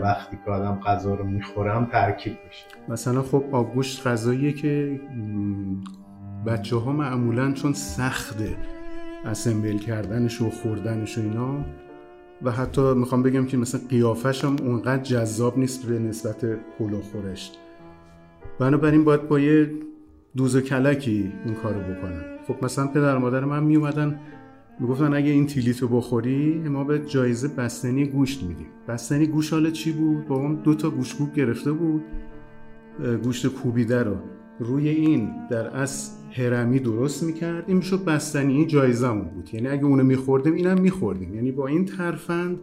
وقتی 0.03 0.39
که 0.45 0.51
آدم 0.51 0.81
غذا 0.87 1.15
رو 1.15 1.25
می‌خوره 1.25 1.73
هم 1.73 1.85
ترکیب 1.85 2.33
میشه. 2.49 2.65
مثلا 2.89 3.23
خب 3.23 3.45
آبگوشت 3.53 4.07
غذاییه 4.07 4.53
که 4.53 5.01
بچه 6.47 6.77
ها 6.77 6.93
معمولا 6.93 7.53
چون 7.53 7.73
سخته 7.73 8.57
اسمبل 9.25 9.79
کردنش 9.79 10.43
و 10.43 10.51
خوردنش 10.51 11.19
و 11.19 11.21
اینا 11.21 11.65
و 12.43 12.51
حتی 12.51 12.95
می‌خوام 12.95 13.23
بگم 13.23 13.47
که 13.47 13.57
مثلا 13.57 13.81
قیافش 13.91 14.45
هم 14.45 14.57
اونقدر 14.63 15.03
جذاب 15.03 15.59
نیست 15.59 15.87
به 15.87 15.99
نسبت 15.99 16.45
پلو 16.79 17.01
خورش. 17.01 17.53
بنابراین 18.59 19.05
باید 19.05 19.29
با 19.29 19.41
یه 19.41 19.71
دوز 20.37 20.57
و 20.57 20.61
کلکی 20.61 21.33
این 21.45 21.55
کارو 21.55 21.81
بکنن. 21.81 22.23
خب 22.49 22.65
مثلا 22.65 22.87
پدر 22.87 23.19
مادر 23.19 23.45
من 23.45 23.63
میومدن 23.63 24.21
می‌گفتن 24.81 25.15
اگه 25.15 25.31
این 25.31 25.47
تیلیتو 25.47 25.89
بخوری 25.89 26.53
ما 26.69 26.85
به 26.85 26.99
جایزه 26.99 27.49
بستنی 27.49 28.07
گوشت 28.07 28.43
میدیم. 28.43 28.67
بستنی 28.89 29.27
گوش 29.27 29.53
حالا 29.53 29.71
چی 29.71 29.93
بود؟ 29.93 30.29
بابام 30.29 30.57
دو 30.57 30.75
تا 30.75 30.91
گوشکوب 30.91 31.35
گرفته 31.35 31.73
بود. 31.73 32.03
گوشت 33.23 33.47
کوبیده 33.47 34.03
رو. 34.03 34.17
روی 34.59 34.89
این 34.89 35.31
در 35.51 35.77
از 35.77 36.11
هرمی 36.37 36.79
درست 36.79 37.23
می‌کرد 37.23 37.65
این 37.67 37.77
می‌شد 37.77 38.05
بستنی 38.05 38.67
جایزمون 38.67 39.25
بود. 39.25 39.55
یعنی 39.55 39.69
اگه 39.69 39.85
اونو 39.85 40.03
میخوردیم 40.03 40.55
اینم 40.55 40.81
میخوردیم. 40.81 41.35
یعنی 41.35 41.53
با 41.53 41.67
این 41.67 41.85
ترفند 41.85 42.61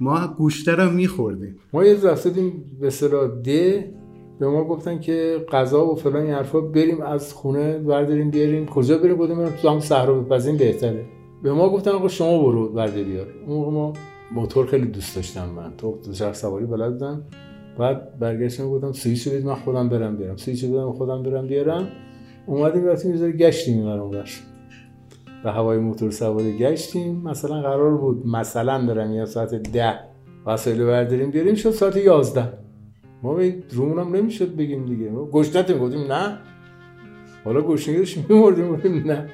ما 0.00 0.34
گوشتر 0.38 0.80
هم 0.80 0.92
میخوردیم. 0.92 1.56
ما 1.72 1.84
یه 1.84 2.04
رفتیم 2.04 2.64
به 2.80 2.90
صلاح 2.90 3.28
ده 3.44 3.94
به 4.38 4.48
ما 4.48 4.64
گفتن 4.64 5.00
که 5.00 5.46
غذا 5.52 5.86
و 5.86 5.94
فلان 5.94 6.22
این 6.22 6.34
حرفا 6.34 6.60
بریم 6.60 7.00
از 7.00 7.34
خونه 7.34 7.78
برداریم 7.78 8.30
بیاریم. 8.30 8.66
کجا 8.66 8.98
بریم؟ 8.98 9.16
بودیم 9.16 9.48
تو 9.48 9.68
هم 9.68 9.80
صحرا 9.80 10.14
بپزیم 10.14 10.56
بهتره. 10.56 11.04
به 11.42 11.52
ما 11.52 11.68
گفتن 11.68 11.90
آقا 11.90 12.08
شما 12.08 12.42
برو 12.42 12.68
برده 12.68 13.04
بیار. 13.04 13.26
اون 13.46 13.74
ما 13.74 13.92
موتور 14.32 14.66
خیلی 14.66 14.86
دوست 14.86 15.16
داشتم 15.16 15.48
من. 15.56 15.72
تو 15.78 15.98
دوچرخه 16.04 16.32
سواری 16.32 16.66
بلد 16.66 16.92
بودم. 16.92 17.22
بعد 17.78 18.18
برگشتم 18.18 18.70
گفتم 18.70 18.92
سویچ 18.92 19.28
بدید 19.28 19.46
من 19.46 19.54
خودم 19.54 19.88
برم 19.88 20.16
بیارم. 20.16 20.36
سویچ 20.36 20.64
بدم 20.64 20.92
خودم 20.92 21.22
برم 21.22 21.46
بیارم. 21.46 21.88
اومدیم 22.48 22.84
رفتیم 22.84 23.14
یه 23.14 23.32
گشتیم 23.32 23.78
این 23.78 23.88
اون 23.88 24.24
و 25.44 25.52
هوای 25.52 25.78
موتور 25.78 26.10
سواری 26.10 26.58
گشتیم. 26.58 27.16
مثلا 27.16 27.62
قرار 27.62 27.96
بود 27.96 28.26
مثلا 28.26 28.86
برم 28.86 29.12
یا 29.12 29.26
ساعت 29.26 29.54
ده 29.54 29.94
وسایل 30.46 30.84
برداریم 30.84 31.30
بیاریم 31.30 31.54
شد 31.54 31.70
ساعت 31.70 31.96
یازده. 31.96 32.52
ما 33.22 33.34
به 33.34 33.62
رومون 33.70 33.98
هم 33.98 34.16
نمی‌شد 34.16 34.56
بگیم 34.56 34.86
دیگه. 34.86 35.10
گشتتیم 35.10 35.78
گفتیم 35.78 36.12
نه. 36.12 36.38
حالا 37.44 37.62
گشنگی 37.62 37.98
داشتیم 37.98 38.26
میمردیم 38.28 38.74
نه. 39.06 39.28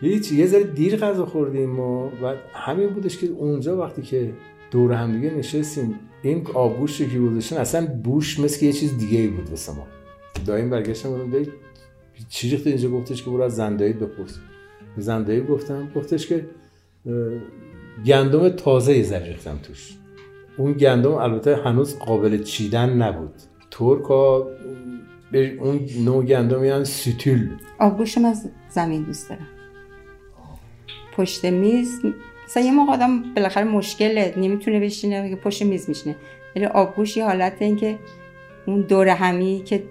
هیچ 0.00 0.32
یه 0.32 0.46
ذره 0.46 0.64
دیر 0.64 0.96
غذا 0.96 1.26
خوردیم 1.26 1.70
ما. 1.70 2.06
و 2.22 2.34
همین 2.52 2.88
بودش 2.88 3.18
که 3.18 3.26
اونجا 3.26 3.78
وقتی 3.78 4.02
که 4.02 4.32
دور 4.70 4.92
هم 4.92 5.12
دیگه 5.12 5.34
نشستیم 5.34 5.94
این 6.22 6.46
آبگوشت 6.54 7.10
که 7.10 7.18
گذاشتن 7.18 7.56
اصلا 7.56 7.86
بوش 8.04 8.40
مثل 8.40 8.64
یه 8.64 8.72
چیز 8.72 8.98
دیگه 8.98 9.18
ای 9.18 9.28
بود 9.28 9.50
واسه 9.50 9.72
ما. 9.72 9.86
دایم 10.46 10.70
برگشتم 10.70 11.10
گفتم 11.10 11.30
چی 12.28 12.50
ریخته 12.50 12.70
اینجا؟ 12.70 12.90
گفتش 12.90 13.22
که 13.22 13.30
برو 13.30 13.42
از 13.42 13.56
زندایی 13.56 13.92
بپرس. 13.92 14.38
زندایی 14.96 15.40
گفتم 15.40 15.90
گفتش 15.96 16.26
که 16.26 16.46
گندم 18.06 18.48
تازه 18.48 19.02
ذره 19.02 19.26
ریختم 19.26 19.58
توش. 19.62 19.96
اون 20.56 20.72
گندم 20.72 21.12
البته 21.12 21.56
هنوز 21.56 21.98
قابل 21.98 22.42
چیدن 22.42 22.90
نبود. 22.90 23.34
ترکا 23.70 24.46
به 25.32 25.58
اون 25.60 25.80
نوع 26.04 26.24
گندم 26.24 26.60
میان 26.60 26.84
سیتول 26.84 27.48
آبگوشم 27.78 28.24
از 28.24 28.50
زمین 28.68 29.02
دوست 29.02 29.28
دارم. 29.28 29.46
پشت 31.16 31.44
میز 31.44 32.00
مثلا 32.44 32.62
یه 32.62 32.72
موقع 32.72 32.92
آدم 32.92 33.34
بالاخره 33.36 33.64
مشکله 33.64 34.34
نمی‌تونه 34.36 34.80
بشینه 34.80 35.36
پشت 35.36 35.62
میز 35.62 35.88
میشینه. 35.88 36.16
ولی 36.56 36.64
آبگوش 36.66 37.16
یه 37.16 37.24
حالت 37.24 37.62
این 37.62 37.76
که 37.76 37.98
اون 38.66 38.80
دور 38.80 39.08
همی 39.08 39.62
که 39.64 39.82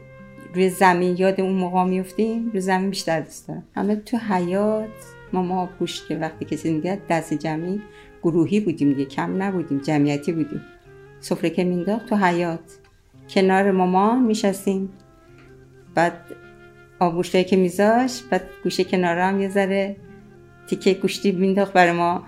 روی 0.54 0.70
زمین 0.70 1.16
یاد 1.18 1.42
اون 1.42 1.54
موقع 1.54 1.84
میفتیم 1.84 2.50
روی 2.50 2.62
زمین 2.62 2.90
بیشتر 2.90 3.22
دوست 3.22 3.48
دارم. 3.48 3.64
همه 3.76 3.96
تو 3.96 4.18
حیات 4.18 4.90
ما 5.34 5.44
ما 5.44 5.62
آبگوش 5.62 6.08
که 6.08 6.18
وقتی 6.18 6.46
کسی 6.46 6.74
میگه 6.74 7.02
دست 7.10 7.34
جمعی 7.34 7.82
گروهی 8.24 8.60
بودیم 8.60 8.90
دیگه 8.90 9.06
کم 9.06 9.44
نبودیم 9.44 9.80
جمعیتی 9.80 10.32
بودیم. 10.32 10.62
سفره 11.20 11.50
که 11.50 11.64
مینداخت 11.64 12.06
تو 12.06 12.16
حیات 12.16 12.78
کنار 13.30 13.72
مامان 13.72 14.24
میشستیم 14.24 14.90
بعد 15.96 16.14
آبگوشتایی 17.00 17.44
که 17.44 17.56
میذاش 17.56 18.22
بعد 18.22 18.44
گوشه 18.64 18.84
کنار 18.84 19.18
هم 19.18 19.42
یه 19.42 19.50
ذره 19.50 19.96
تیکه 20.68 20.94
گوشتی 20.94 21.32
مینداخت 21.32 21.74
برای 21.74 21.92
ما. 21.92 22.24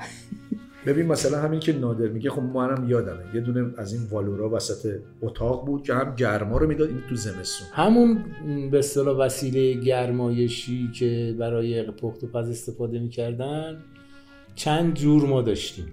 ببین 0.85 1.05
مثلا 1.05 1.37
همین 1.37 1.59
که 1.59 1.73
نادر 1.73 2.07
میگه 2.07 2.29
خب 2.29 2.41
ما 2.41 2.63
هم 2.63 2.89
یادمه. 2.89 3.23
یه 3.33 3.41
دونه 3.41 3.73
از 3.77 3.93
این 3.93 4.01
والورا 4.11 4.49
وسط 4.49 4.99
اتاق 5.21 5.65
بود 5.65 5.83
که 5.83 5.93
هم 5.93 6.15
گرما 6.15 6.57
رو 6.57 6.67
می‌داد 6.67 6.89
این 6.89 7.01
تو 7.09 7.15
زمستون. 7.15 7.67
همون 7.73 8.23
به 8.71 8.79
اصطلاح 8.79 9.17
وسیله 9.17 9.73
گرمایشی 9.73 10.89
که 10.99 11.35
برای 11.39 11.83
پخت 11.91 12.23
و 12.23 12.27
پز 12.27 12.49
استفاده 12.49 12.99
می‌کردن 12.99 13.77
چند 14.55 14.93
جور 14.93 15.25
ما 15.25 15.41
داشتیم. 15.41 15.85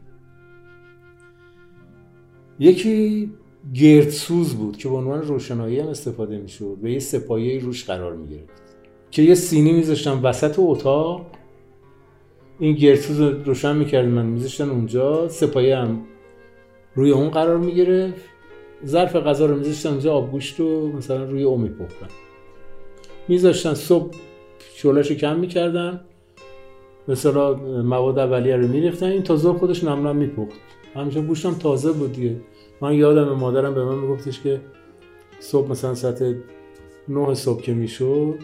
یکی 2.58 3.30
گردسوز 3.74 4.54
بود 4.54 4.76
که 4.76 4.88
به 4.88 4.94
عنوان 4.94 5.22
روشنایی 5.22 5.80
هم 5.80 5.88
استفاده 5.88 6.38
می‌شد 6.38 6.78
و 6.82 6.88
یه 6.88 6.98
سپایه 6.98 7.60
روش 7.60 7.84
قرار 7.84 8.16
می‌گرفت 8.16 8.62
که 9.10 9.22
یه 9.22 9.34
سینی 9.34 9.72
میذاشتم 9.72 10.20
وسط 10.24 10.54
اتاق 10.58 11.30
این 12.62 12.74
گرسوز 12.74 13.20
رو 13.20 13.42
روشن 13.44 13.76
می‌کرد 13.76 14.06
من 14.06 14.26
میذاشتن 14.26 14.70
اونجا. 14.70 15.28
سپایه 15.28 15.76
هم 15.76 16.00
روی 16.94 17.10
اون 17.10 17.30
قرار 17.30 17.58
می‌گرفت. 17.58 18.24
ظرف 18.86 19.16
غذا 19.16 19.46
رو 19.46 19.56
میذاشتن 19.56 19.88
اونجا 19.88 20.12
آبگوشت 20.12 20.60
رو 20.60 20.92
مثلا 20.92 21.24
روی 21.24 21.42
اون 21.42 21.60
میپختن 21.60 22.06
میذاشتن 23.28 23.74
صبح 23.74 24.14
شولش 24.74 25.10
رو 25.10 25.16
کم 25.16 25.38
می‌کردن. 25.38 26.00
مثلا 27.08 27.54
مواد 27.82 28.18
اولیه 28.18 28.56
رو 28.56 28.68
میریختن. 28.68 29.06
این 29.06 29.22
تازه 29.22 29.52
خودش 29.52 29.84
نم 29.84 30.06
نم 30.06 30.16
میپخت. 30.16 30.60
همیشه 30.94 31.22
گوشتم 31.22 31.54
تازه 31.54 31.92
بود 31.92 32.12
دیگه. 32.12 32.36
من 32.80 32.94
یادم 32.94 33.32
مادرم 33.32 33.74
به 33.74 33.84
من 33.84 33.98
میگفتش 33.98 34.42
که 34.42 34.60
صبح 35.40 35.70
مثلا 35.70 35.94
ساعت 35.94 36.34
نه 37.08 37.34
صبح 37.34 37.62
که 37.62 37.74
می‌شد 37.74 38.38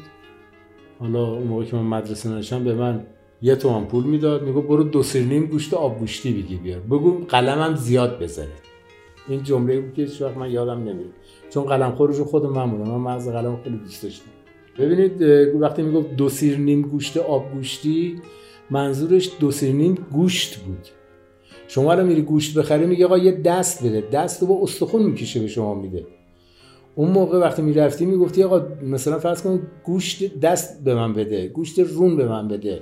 حالا 0.98 1.24
اون 1.24 1.46
موقع 1.46 1.64
که 1.64 1.76
من 1.76 1.82
مدرسه 1.82 2.30
نشم 2.30 2.64
به 2.64 2.74
من 2.74 3.06
یه 3.42 3.56
تومن 3.56 3.84
پول 3.84 4.04
می‌داد 4.04 4.42
میگو 4.42 4.62
برو 4.62 4.82
دو 4.82 5.02
سیر 5.02 5.22
نیم 5.22 5.46
گوشت 5.46 5.74
آب 5.74 5.98
گوشتی 5.98 6.32
بگی 6.32 6.56
بیار. 6.56 6.80
بگو 6.80 7.24
قلمم 7.28 7.74
زیاد 7.76 8.18
بذاره. 8.18 8.48
این 9.28 9.42
جمله 9.42 9.80
بود 9.80 9.94
که 9.94 10.02
هیچ 10.02 10.22
من 10.22 10.50
یادم 10.50 10.78
نمیره. 10.78 11.10
چون 11.50 11.64
قلم 11.64 11.92
خورش 11.92 12.20
خود 12.20 12.46
من 12.46 12.70
بودم 12.70 12.90
من 12.90 13.12
مغز 13.12 13.28
قلم 13.28 13.56
خیلی 13.64 13.76
دوست 13.76 14.02
داشتم. 14.02 14.30
ببینید 14.78 15.22
وقتی 15.60 15.82
می‌گفت 15.82 16.16
دو 16.16 16.28
سیر 16.28 16.58
نیم 16.58 16.82
گوشت 16.82 17.16
آب 17.16 17.52
گوشتی 17.52 18.20
منظورش 18.70 19.30
دو 19.40 19.50
سیر 19.50 19.74
نیم 19.74 19.94
گوشت 20.12 20.56
بود. 20.56 20.88
شما 21.68 21.94
رو 21.94 22.06
میری 22.06 22.22
گوشت 22.22 22.58
بخری 22.58 22.86
میگه 22.86 23.04
آقا 23.04 23.18
یه 23.18 23.32
دست 23.32 23.86
بده. 23.86 24.00
دست 24.00 24.42
رو 24.42 24.48
با 24.48 24.58
استخون 24.62 25.02
می‌کشه 25.02 25.40
به 25.40 25.46
شما 25.46 25.74
میده. 25.74 26.06
اون 26.94 27.10
موقع 27.10 27.38
وقتی 27.38 27.62
می‌رفتی 27.62 28.06
می‌گفتی 28.06 28.42
آقا 28.42 28.66
مثلا 28.82 29.18
فرض 29.18 29.42
کن 29.42 29.62
گوشت 29.84 30.40
دست 30.40 30.84
به 30.84 30.94
من 30.94 31.12
بده 31.12 31.48
گوشت 31.48 31.78
رون 31.78 32.16
به 32.16 32.28
من 32.28 32.48
بده. 32.48 32.80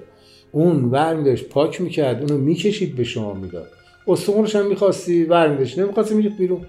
اون 0.56 0.84
ور 0.84 1.36
پاک 1.36 1.80
می‌کرد 1.80 2.20
اونو 2.22 2.44
می‌کشید 2.44 2.96
به 2.96 3.04
شما 3.04 3.34
می‌داد. 3.34 3.68
استخونش 4.08 4.56
هم 4.56 4.66
می‌خواستی 4.66 5.24
ور 5.24 5.48
میداشت 5.48 5.78
نمی‌خواستی 5.78 6.14
میریخت 6.14 6.36
بیرون. 6.36 6.66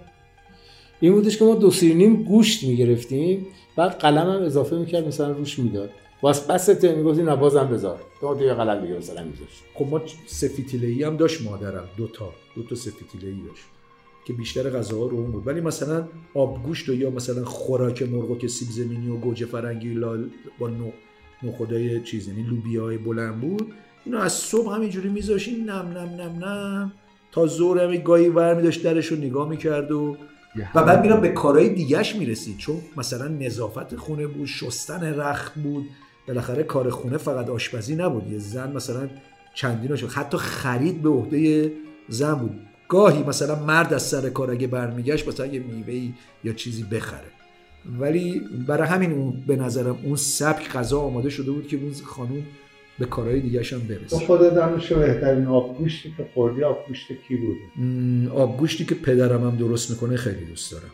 این 1.00 1.14
بودش 1.14 1.38
که 1.38 1.46
ما 1.46 1.56
دو 1.56 1.72
سیر 1.72 1.96
نیم 1.96 2.24
گوشت 2.24 2.64
می‌گرفتیم 2.64 3.48
بعد 3.76 3.92
قلم 3.92 4.30
هم 4.30 4.42
اضافه 4.42 4.76
می‌کرد 4.76 5.08
مثلا 5.08 5.32
روش 5.32 5.60
می‌داد. 5.60 5.90
واس 6.22 6.48
بسته 6.48 6.96
می‌گفتی 6.96 7.24
نه 7.24 7.36
بازم 7.36 7.68
بذار. 7.68 8.00
تو 8.22 8.36
دیگه 8.36 8.54
قلم 8.54 8.82
دیگه 8.82 8.98
مثلا 8.98 9.24
میذاشت. 9.24 9.64
خب 9.74 9.86
ما 9.92 10.02
سفیتیلهی 10.26 11.04
هم 11.04 11.18
داشت 11.18 11.42
مادرم 11.42 11.88
دو 11.98 12.08
تا 12.08 12.34
دو 12.56 12.64
تا 12.64 12.76
سفیتیلهی 12.76 13.42
داشت 13.48 13.64
که 14.26 14.34
بیشتر 14.34 14.70
غذاها 14.70 15.08
رو 15.08 15.18
اون 15.18 15.32
بود. 15.32 15.48
ولی 15.48 15.62
مثلا 15.62 16.08
آبگوشت 16.34 16.90
و 16.90 16.94
یا 16.94 17.10
مثلا 17.10 17.46
خوراک 17.46 18.02
مرغ 18.02 18.40
که 18.40 18.48
سیب 18.48 18.68
زمینی 18.70 19.10
و 19.10 19.18
گوجه 19.18 19.46
فرنگی 19.46 19.94
لال 19.94 20.30
با 20.60 20.68
نو 20.68 20.92
نخودای 21.44 22.02
چیز 22.02 22.28
یعنی 22.28 22.44
لوبیای 22.44 22.98
بلند 22.98 23.42
بود. 23.42 23.74
اینو 24.06 24.18
از 24.20 24.34
صبح 24.34 24.76
همینجوری 24.76 25.10
میذاشین 25.10 25.70
نم 25.70 25.88
نم 25.98 26.22
نم 26.22 26.46
نم. 26.46 26.92
تا 27.32 27.46
زور 27.46 27.84
همین 27.84 28.04
گاهی 28.04 28.30
ور 28.30 28.56
میداشت 28.56 28.84
درش 28.84 29.08
رو 29.08 29.18
نگاه 29.18 29.50
می‌کرد 29.50 29.92
و 29.92 30.18
و 30.76 30.84
بعد 30.84 31.02
میرم 31.02 31.22
به 31.22 31.30
کارهای 31.30 31.70
دیگهش 31.70 32.16
می‌رسید. 32.16 32.58
چون 32.58 32.76
مثلا 32.98 33.28
نظافت 33.28 33.96
خونه 33.96 34.28
بود 34.28 34.46
شستن 34.46 35.20
رخت 35.20 35.54
بود. 35.56 35.86
بالاخره 36.28 36.64
کار 36.64 36.90
خونه 36.90 37.18
فقط 37.18 37.50
آشپزی 37.50 37.96
نبود. 37.96 38.32
یه 38.32 38.38
زن 38.38 38.72
مثلا 38.72 39.10
چندین 39.54 39.96
شد 39.96 40.10
حتی 40.10 40.38
خرید 40.38 41.02
به 41.02 41.10
عهده 41.10 41.72
زن 42.10 42.34
بود. 42.34 42.60
گاهی 42.90 43.24
مثلا 43.24 43.66
مرد 43.66 43.94
از 43.94 44.04
سر 44.04 44.30
کار 44.30 44.52
اگه 44.52 44.68
برمیگشت 44.68 45.28
مثلا 45.28 45.46
یه 45.46 45.60
میوه 45.60 46.14
یا 46.44 46.54
چیزی 46.54 46.84
بخره. 46.84 47.37
ولی 48.00 48.42
برای 48.68 48.88
همین 48.88 49.12
اون 49.12 49.44
به 49.48 49.56
نظرم 49.56 50.00
اون 50.04 50.16
سبک 50.16 50.70
غذا 50.72 51.00
آماده 51.00 51.30
شده 51.30 51.52
بود 51.52 51.68
که 51.68 51.78
اون 51.78 51.94
خانوم 52.06 52.44
به 53.00 53.06
کارهای 53.06 53.40
دیگه 53.40 53.64
هم 53.72 53.80
برسه. 53.80 54.26
خودت 54.26 54.56
دانش 54.56 54.92
بهترین 54.92 55.46
آبگوشتی 55.46 56.14
که 56.18 56.26
خوردی 56.34 56.64
آبگوشت 56.64 57.08
کی 57.28 57.36
بوده 57.36 57.86
م، 57.88 58.32
آبگوشتی 58.32 58.86
که 58.86 58.96
پدرم 58.96 59.44
هم 59.44 59.56
درست 59.56 59.92
می‌کنه 59.92 60.18
خیلی 60.18 60.46
دوست 60.46 60.72
دارم. 60.72 60.92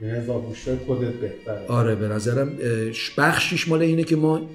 یعنی 0.00 0.14
از 0.14 0.30
آبگوشت 0.30 0.76
خودت 0.86 1.12
بهتره. 1.12 1.66
آره 1.68 1.94
به 1.94 2.08
نظرم 2.08 2.52
بخشیش 3.18 3.68
مال 3.68 3.82
اینه 3.82 4.04
که 4.04 4.16
ما 4.16 4.50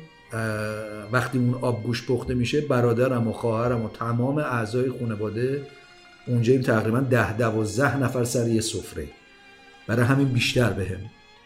وقتی 1.11 1.37
اون 1.37 1.53
آبگوشت 1.53 2.07
پخته 2.07 2.33
میشه 2.33 2.61
برادرم 2.61 3.27
و 3.27 3.31
خواهرم 3.31 3.81
و 3.85 3.89
تمام 3.89 4.37
اعضای 4.37 4.89
خانواده 4.99 5.61
اونجاییم 6.27 6.61
تقریبا 6.61 6.99
ده 6.99 7.37
دوازده 7.37 7.97
نفر 7.97 8.23
سر 8.23 8.47
یه 8.47 8.61
سفره. 8.61 9.07
برای 9.87 10.05
همین 10.05 10.27
بیشتر 10.27 10.69
بهم 10.69 10.99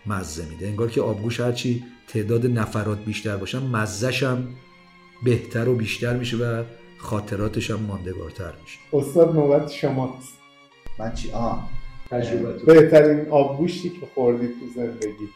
مزه 0.06 0.46
میده. 0.50 0.68
انگار 0.68 0.90
که 0.90 1.02
آبگوش 1.02 1.40
هرچی 1.40 1.84
تعداد 2.08 2.46
نفرات 2.46 2.98
بیشتر 3.06 3.38
باشن 3.38 3.60
مزهش 3.60 4.24
هم 4.24 4.48
بهتر 5.24 5.70
و 5.70 5.76
بیشتر 5.76 6.18
میشه 6.18 6.38
و 6.38 6.64
خاطراتش 6.98 7.72
هم 7.72 7.80
ماندگارتر 7.80 8.52
میشه. 8.64 8.78
استاد 8.94 9.36
نوبت 9.36 9.72
شماست 9.72 10.34
من 11.00 11.14
چی؟ 11.14 11.32
آه. 11.32 11.70
تجربه 12.12 12.54
بهترین 12.74 13.30
آبگوشتی 13.30 13.90
که 13.90 14.08
خوردی 14.16 14.48
تو 14.48 14.54
زندگی. 14.76 15.30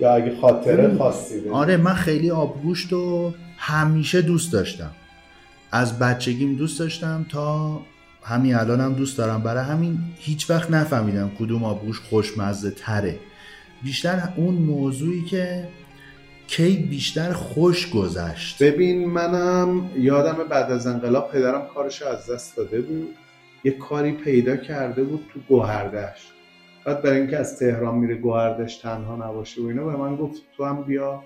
یا 0.00 0.14
اگه 0.14 0.36
خاطره 0.40 0.98
خاصی 0.98 1.40
داری 1.40 1.50
آره 1.50 1.76
من 1.76 1.94
خیلی 1.94 2.30
آبگوشت 2.30 2.92
رو 2.92 3.34
همیشه 3.56 4.22
دوست 4.22 4.52
داشتم. 4.52 4.90
از 5.72 5.98
بچگیم 5.98 6.54
دوست 6.54 6.78
داشتم 6.78 7.26
تا 7.28 7.80
همین 8.28 8.54
الانم 8.54 8.84
هم 8.84 8.92
دوست 8.92 9.18
دارم. 9.18 9.42
برای 9.42 9.64
همین 9.64 9.98
هیچ 10.16 10.50
وقت 10.50 10.70
نفهمیدم 10.70 11.30
کدوم 11.38 11.64
آبگوشت 11.64 12.02
خوشمزه 12.02 12.70
تره. 12.70 13.18
بیشتر 13.82 14.28
اون 14.36 14.54
موضوعی 14.54 15.24
که 15.24 15.68
کی 16.46 16.76
بیشتر 16.76 17.32
خوش 17.32 17.90
گذشت. 17.90 18.62
ببین 18.62 19.08
منم 19.08 19.90
یادم 19.96 20.36
بعد 20.50 20.72
از 20.72 20.86
انقلاب 20.86 21.32
پدرم 21.32 21.66
کارش 21.74 22.02
از 22.02 22.30
دست 22.30 22.56
داده 22.56 22.80
بود. 22.80 23.14
یه 23.64 23.72
کاری 23.72 24.12
پیدا 24.12 24.56
کرده 24.56 25.04
بود 25.04 25.24
تو 25.32 25.40
گوهردشت. 25.48 26.32
بعد 26.84 27.02
برای 27.02 27.20
اینکه 27.20 27.36
از 27.36 27.58
تهران 27.58 27.94
میره 27.94 28.14
گوهردشت 28.14 28.82
تنها 28.82 29.16
نباشه 29.16 29.62
و 29.62 29.66
اینا 29.66 29.84
به 29.84 29.96
من 29.96 30.16
گفت 30.16 30.42
تو 30.56 30.64
هم 30.64 30.82
بیا 30.82 31.24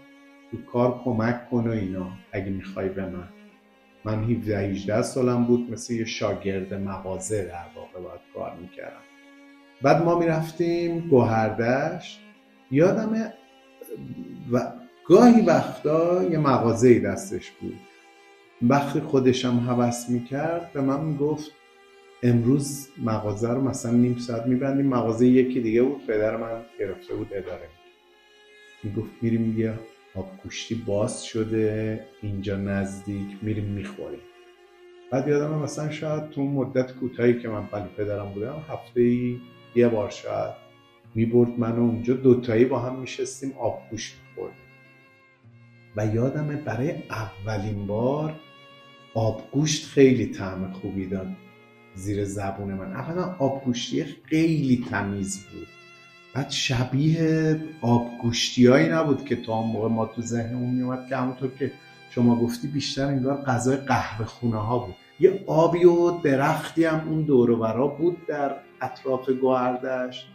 تو 0.50 0.56
کار 0.72 1.00
کمک 1.04 1.50
کن 1.50 1.68
و 1.68 1.70
اینا 1.70 2.08
اگه 2.32 2.50
می‌خوای 2.50 2.88
به 2.88 3.06
من. 3.06 3.28
من 4.04 4.24
17 4.24 4.58
18 4.58 5.02
سالم 5.02 5.44
بود 5.44 5.72
مثل 5.72 5.94
یه 5.94 6.04
شاگرد 6.04 6.74
مغازه 6.74 7.44
در 7.44 7.66
واقع 7.76 8.08
باید 8.08 8.20
کار 8.34 8.56
می‌کردم. 8.60 9.02
بعد 9.82 10.04
ما 10.04 10.18
می‌رفتیم 10.18 11.00
گوهردشت. 11.00 12.20
یادم 12.70 13.32
و 14.52 14.72
گاهی 15.06 15.40
وقتا 15.40 16.24
یه 16.24 16.38
مغازه 16.38 16.98
دستش 16.98 17.50
بود. 17.50 17.78
وقتی 18.62 19.00
خودشم 19.00 19.58
حوس 19.58 20.08
می‌کرد 20.08 20.72
به 20.72 20.80
من 20.80 21.00
می‌گفت 21.00 21.50
امروز 22.22 22.88
مغازه 23.04 23.50
رو 23.50 23.60
مثلا 23.60 23.92
نیم 23.92 24.16
ساعت 24.18 24.46
میبندیم 24.46 24.86
مغازه 24.86 25.26
یکی 25.26 25.60
دیگه 25.60 25.82
بود 25.82 26.06
پدر 26.06 26.36
من 26.36 26.62
گرفته 26.78 27.14
بود 27.14 27.28
اداره. 27.32 27.68
می‌گفت 28.84 29.10
میریم 29.22 29.58
یه 29.58 29.74
آبگوشتی 30.14 30.74
باز 30.74 31.24
شده 31.24 32.00
اینجا 32.22 32.56
نزدیک 32.56 33.26
میریم 33.42 33.64
می‌خوریم. 33.64 34.20
بعد 35.10 35.28
یادم 35.28 35.58
مثلا 35.58 35.90
شاید 35.90 36.30
تو 36.30 36.42
مدت 36.42 36.92
کوتاهی 36.92 37.40
که 37.40 37.48
من 37.48 37.68
ولی 37.72 37.88
پدرم 37.96 38.32
بودم 38.34 38.64
هفته 38.68 39.00
ای 39.00 39.40
یه 39.74 39.88
بار 39.88 40.10
شاید 40.10 40.54
می‌برد 41.14 41.58
من 41.58 41.76
اونجا 41.76 42.14
دوتایی 42.14 42.64
با 42.64 42.78
هم 42.78 43.00
میشستیم 43.00 43.52
آبگوشت 43.52 44.14
میخوردیم. 44.28 44.58
و 45.96 46.06
یادمه 46.06 46.56
برای 46.56 46.94
اولین 47.10 47.86
بار 47.86 48.34
آبگوشت 49.14 49.86
خیلی 49.86 50.26
طعم 50.26 50.72
خوبی 50.72 51.06
داد 51.06 51.28
زیر 51.94 52.24
زبون 52.24 52.74
من. 52.74 52.92
اولا 52.92 53.36
آبگوشتی 53.38 54.04
خیلی 54.04 54.86
تمیز 54.90 55.46
بود. 55.46 55.81
بعد 56.34 56.50
شبیه 56.50 57.60
آبگوشتیایی 57.80 58.88
نبود 58.88 59.24
که 59.24 59.36
تا 59.36 59.54
اون 59.54 59.72
موقع 59.72 59.88
ما 59.88 60.06
تو 60.06 60.22
ذهنمون 60.22 60.70
میومد 60.70 61.06
که 61.08 61.16
همونطور 61.16 61.50
که 61.58 61.72
شما 62.10 62.36
گفتی 62.36 62.68
بیشتر 62.68 63.06
انگار 63.06 63.36
غذای 63.36 63.76
قهوه 63.76 64.26
خونه 64.26 64.56
ها 64.56 64.78
بود. 64.78 64.94
یه 65.20 65.44
آبی 65.46 65.84
و 65.84 66.10
درختی 66.10 66.84
هم 66.84 67.08
اون 67.08 67.22
دور 67.22 67.50
و 67.50 67.88
بود 67.98 68.26
در 68.26 68.56
اطراف 68.80 69.30
گوهردشت 69.30 70.26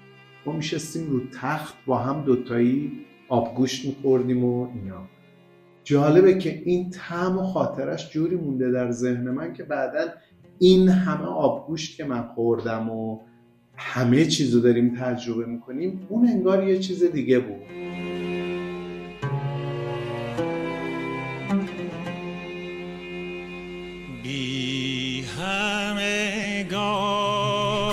ما 0.45 0.53
میشستیم 0.53 1.09
رو 1.09 1.21
تخت 1.41 1.75
با 1.85 1.97
هم 1.97 2.21
دوتایی 2.21 2.91
آبگوشت 3.29 3.85
میخوردیم 3.85 4.45
و 4.45 4.67
اینا. 4.73 5.01
جالبه 5.83 6.37
که 6.37 6.61
این 6.65 6.89
طعم 6.89 7.37
و 7.37 7.43
خاطرش 7.43 8.09
جوری 8.09 8.35
مونده 8.35 8.71
در 8.71 8.91
ذهن 8.91 9.29
من 9.29 9.53
که 9.53 9.63
بعدا 9.63 10.05
این 10.59 10.89
همه 10.89 11.25
آبگوشت 11.25 11.97
که 11.97 12.05
من 12.05 12.27
خوردم 12.35 12.89
و 12.89 13.19
همه 13.77 14.25
چیز 14.25 14.55
رو 14.55 14.61
داریم 14.61 14.95
تجربه 14.99 15.45
می‌کنیم 15.45 16.07
اون 16.09 16.27
انگار 16.27 16.67
یه 16.67 16.79
چیز 16.79 17.03
دیگه 17.03 17.39
بود. 17.39 17.61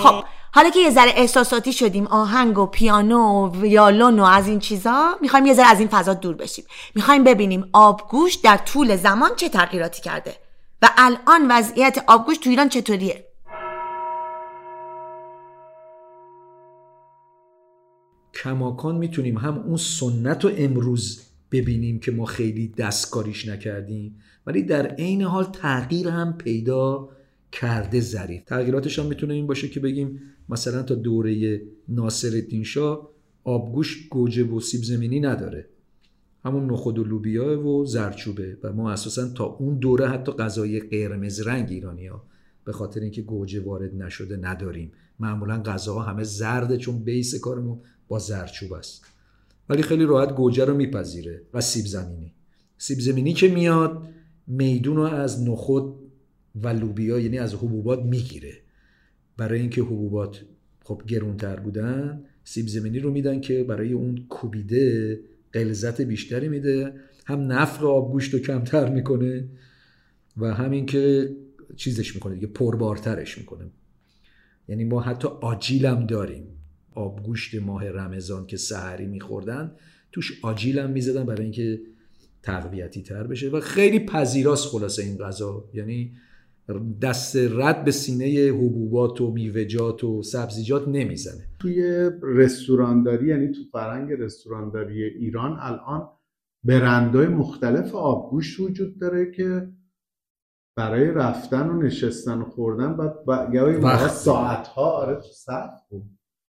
خب 0.01 0.23
حالا 0.53 0.69
که 0.69 0.79
یه 0.79 0.89
ذره 0.89 1.11
احساساتی 1.15 1.73
شدیم 1.73 2.07
آهنگ 2.07 2.57
و 2.57 2.65
پیانو 2.65 3.17
و 3.17 3.61
ویالون 3.61 4.19
و 4.19 4.23
از 4.23 4.47
این 4.47 4.59
چیزا 4.59 5.15
می‌خوایم 5.21 5.45
یه 5.45 5.53
ذره 5.53 5.67
از 5.67 5.79
این 5.79 5.87
فضا 5.87 6.13
دور 6.13 6.35
بشیم. 6.35 6.65
می‌خوایم 6.95 7.23
ببینیم 7.23 7.69
آبگوشت 7.73 8.43
در 8.43 8.57
طول 8.57 8.95
زمان 8.95 9.29
چه 9.35 9.49
تغییراتی 9.49 10.01
کرده 10.01 10.35
و 10.81 10.89
الان 10.97 11.47
وضعیت 11.49 12.03
آبگوشت 12.07 12.43
تو 12.43 12.49
ایران 12.49 12.69
چطوریه. 12.69 13.25
کماکان 18.45 18.97
می‌تونیم 18.97 19.37
هم 19.37 19.57
اون 19.57 19.77
سنت 19.77 20.45
رو 20.45 20.51
امروز 20.57 21.21
ببینیم 21.51 21.99
که 21.99 22.11
ما 22.11 22.25
خیلی 22.25 22.67
دستکاریش 22.67 23.47
نکردیم 23.47 24.15
ولی 24.47 24.63
در 24.63 24.87
عین 24.87 25.21
حال 25.21 25.43
تغییر 25.43 26.07
هم 26.07 26.37
پیدا 26.37 27.09
کرده 27.51 28.01
ظریف. 28.01 28.43
تغییراتش 28.43 28.99
هم 28.99 29.05
می‌تونه 29.05 29.33
این 29.33 29.47
باشه 29.47 29.69
که 29.69 29.79
بگیم 29.79 30.21
مثلا 30.49 30.83
تا 30.83 30.95
دوره 30.95 31.61
ناصرالدین 31.89 32.63
شاه 32.63 33.09
آبگوشت 33.43 34.09
گوجه 34.09 34.43
و 34.43 34.59
سیب 34.59 34.83
زمینی 34.83 35.19
نداره. 35.19 35.65
همون 36.45 36.71
نخود 36.71 36.99
و 36.99 37.03
لوبیا 37.03 37.67
و 37.67 37.85
زرچوبه 37.85 38.57
و 38.63 38.73
ما 38.73 38.91
اساسا 38.91 39.27
تا 39.27 39.45
اون 39.45 39.77
دوره 39.77 40.07
حتی 40.07 40.31
غذای 40.31 40.79
قرمز 40.79 41.47
رنگ 41.47 41.71
ایرانی 41.71 42.07
ها 42.07 42.23
به 42.65 42.71
خاطر 42.71 42.99
اینکه 42.99 43.21
گوجه 43.21 43.61
وارد 43.61 43.95
نشده 43.95 44.37
نداریم. 44.37 44.91
معمولا 45.19 45.61
غذاها 45.61 46.01
همه 46.01 46.23
زرده 46.23 46.77
چون 46.77 46.99
بیس 46.99 47.39
کارمون 47.39 47.79
با 48.07 48.19
زرچوب 48.19 48.73
است. 48.73 49.05
ولی 49.69 49.81
خیلی 49.81 50.05
راحت 50.05 50.35
گوجه 50.35 50.65
رو 50.65 50.73
میپذیره 50.73 51.41
و 51.53 51.61
سیب 51.61 51.85
زمینی. 51.85 52.33
سیب 52.77 52.99
زمینی 52.99 53.33
که 53.33 53.47
میاد 53.47 54.07
میدون 54.47 54.95
رو 54.95 55.03
از 55.03 55.43
نخود 55.43 55.95
و 56.55 56.67
لوبیا 56.67 57.19
یعنی 57.19 57.39
از 57.39 57.53
حبوبات 57.53 57.99
می‌گیره. 57.99 58.53
برای 59.37 59.59
اینکه 59.59 59.81
حبوبات 59.81 60.41
خب 60.83 61.01
گرونتر 61.07 61.59
بودن 61.59 62.23
سیب 62.43 62.67
زمینی 62.67 62.99
رو 62.99 63.11
میدن 63.11 63.41
که 63.41 63.63
برای 63.63 63.93
اون 63.93 64.25
کوبیده 64.29 65.19
غلظت 65.53 66.01
بیشتری 66.01 66.47
میده. 66.47 66.93
هم 67.25 67.51
نفق 67.51 67.83
آبگوشت 67.85 68.33
رو 68.33 68.39
کمتر 68.39 68.89
می‌کنه 68.89 69.47
و 70.37 70.53
همین 70.53 70.85
که 70.85 71.35
چیزش 71.75 72.15
می‌کنه 72.15 72.35
دیگه 72.35 72.47
پربارترش 72.47 73.37
می‌کنه. 73.37 73.65
یعنی 74.67 74.83
ما 74.83 75.01
حتی 75.01 75.27
آجیل 75.27 75.85
هم 75.85 76.05
داریم. 76.05 76.47
آبگوشت 76.95 77.55
ماه 77.55 77.89
رمضان 77.89 78.47
که 78.47 78.57
سحری 78.57 79.05
میخوردن 79.05 79.71
توش 80.11 80.39
آجیل 80.43 80.79
هم 80.79 80.89
می‌زدن 80.89 81.25
برای 81.25 81.43
اینکه 81.43 81.81
تقویتی 82.43 83.01
تر 83.01 83.27
بشه 83.27 83.49
و 83.49 83.59
خیلی 83.59 83.99
پذیراست 83.99 84.67
خلاصه 84.67 85.03
این 85.03 85.17
غذا. 85.17 85.69
یعنی 85.73 86.11
دست 87.01 87.35
رد 87.35 87.83
به 87.83 87.91
سینه 87.91 88.25
حبوبات 88.51 89.21
و 89.21 89.31
میوه‌جات 89.31 90.03
و 90.03 90.23
سبزیجات 90.23 90.87
نمی‌زنه. 90.87 91.47
توی 91.59 92.09
رستورانداری 92.21 93.27
یعنی 93.27 93.47
تو 93.47 93.61
فرهنگ 93.71 94.11
رستورانداری 94.11 95.03
ایران 95.03 95.57
الان 95.59 96.09
برندهای 96.63 97.27
مختلف 97.27 97.95
آبگوشت 97.95 98.59
وجود 98.59 98.99
داره 98.99 99.31
که 99.31 99.67
برای 100.75 101.07
رفتن 101.07 101.69
و 101.69 101.81
نشستن 101.81 102.37
و 102.37 102.45
خوردن 102.45 102.97
بعد 102.97 103.53
گاهی 103.53 103.75
وقت. 103.75 104.11
ساعت 104.11 104.67
ها 104.67 104.81
آره 104.91 105.15
تو 105.15 105.27
صف 105.33 105.71
بود. 105.89 106.03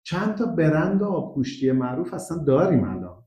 چند 0.03 0.35
تا 0.35 0.47
برند 0.47 1.03
آبگوشتی 1.03 1.73
معروف 1.73 2.15
اصلا 2.15 2.39
داریم 2.39 2.85
الان. 2.85 3.25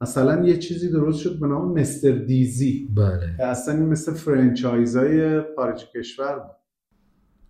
مثلا 0.00 0.44
یه 0.46 0.58
چیزی 0.58 0.90
درست 0.90 1.18
شد 1.20 1.40
به 1.40 1.46
نام 1.46 1.78
مستر 1.78 2.10
دیزی. 2.10 2.88
بله. 2.96 3.34
که 3.36 3.46
اصلا 3.46 3.74
این 3.74 3.86
مثل 3.86 4.12
فرنچایزای 4.14 5.42
خارج 5.56 5.84
کشور 5.94 6.38
بود. 6.38 6.56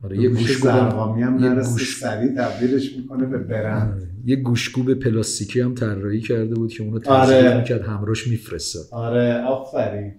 آره 0.05 0.19
یه 0.19 0.29
گوش 0.29 0.39
گوشگوب 0.39 0.71
زرقامی 0.73 1.23
هم 1.23 1.35
نرسه 1.35 1.73
گوش- 1.73 1.99
سریع 2.01 2.33
تبدیلش 2.37 2.97
می‌کنه 2.97 3.27
به 3.27 3.39
برند. 3.39 3.93
آره. 3.93 4.09
یه 4.25 4.37
گوشگوب 4.37 4.95
پلاستیکی 4.95 5.61
هم 5.61 5.75
طراحی 5.75 6.21
کرده 6.21 6.55
بود 6.55 6.73
که 6.73 6.83
اونو 6.83 7.01
آره. 7.07 7.27
تزریق 7.27 7.57
می‌کرد 7.57 7.81
همراش 7.83 8.29
میفرستاد. 8.29 8.83
آره 8.93 9.43
آفرین. 9.45 10.15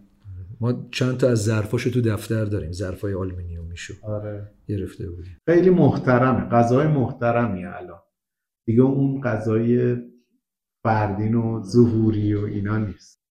ما 0.63 0.87
چند 0.91 1.17
تا 1.17 1.29
از 1.29 1.43
ظرفاشو 1.43 1.89
تو 1.89 2.01
دفتر 2.01 2.45
داریم. 2.45 2.71
ظرفای 2.71 3.13
آلومینیومیشو 3.13 3.93
آره. 4.03 4.51
گرفته 4.67 5.09
بودیم. 5.09 5.37
خیلی 5.45 5.69
محترمه. 5.69 6.49
غذای 6.49 6.87
محترمیه 6.87 7.69
الان. 7.75 7.99
دیگه 8.67 8.81
اون 8.81 9.21
غذای 9.21 9.97
فردین 10.83 11.35
و 11.35 11.63
ظهوری 11.63 12.33
و 12.35 12.45
اینا 12.45 12.77
نیست. 12.77 13.23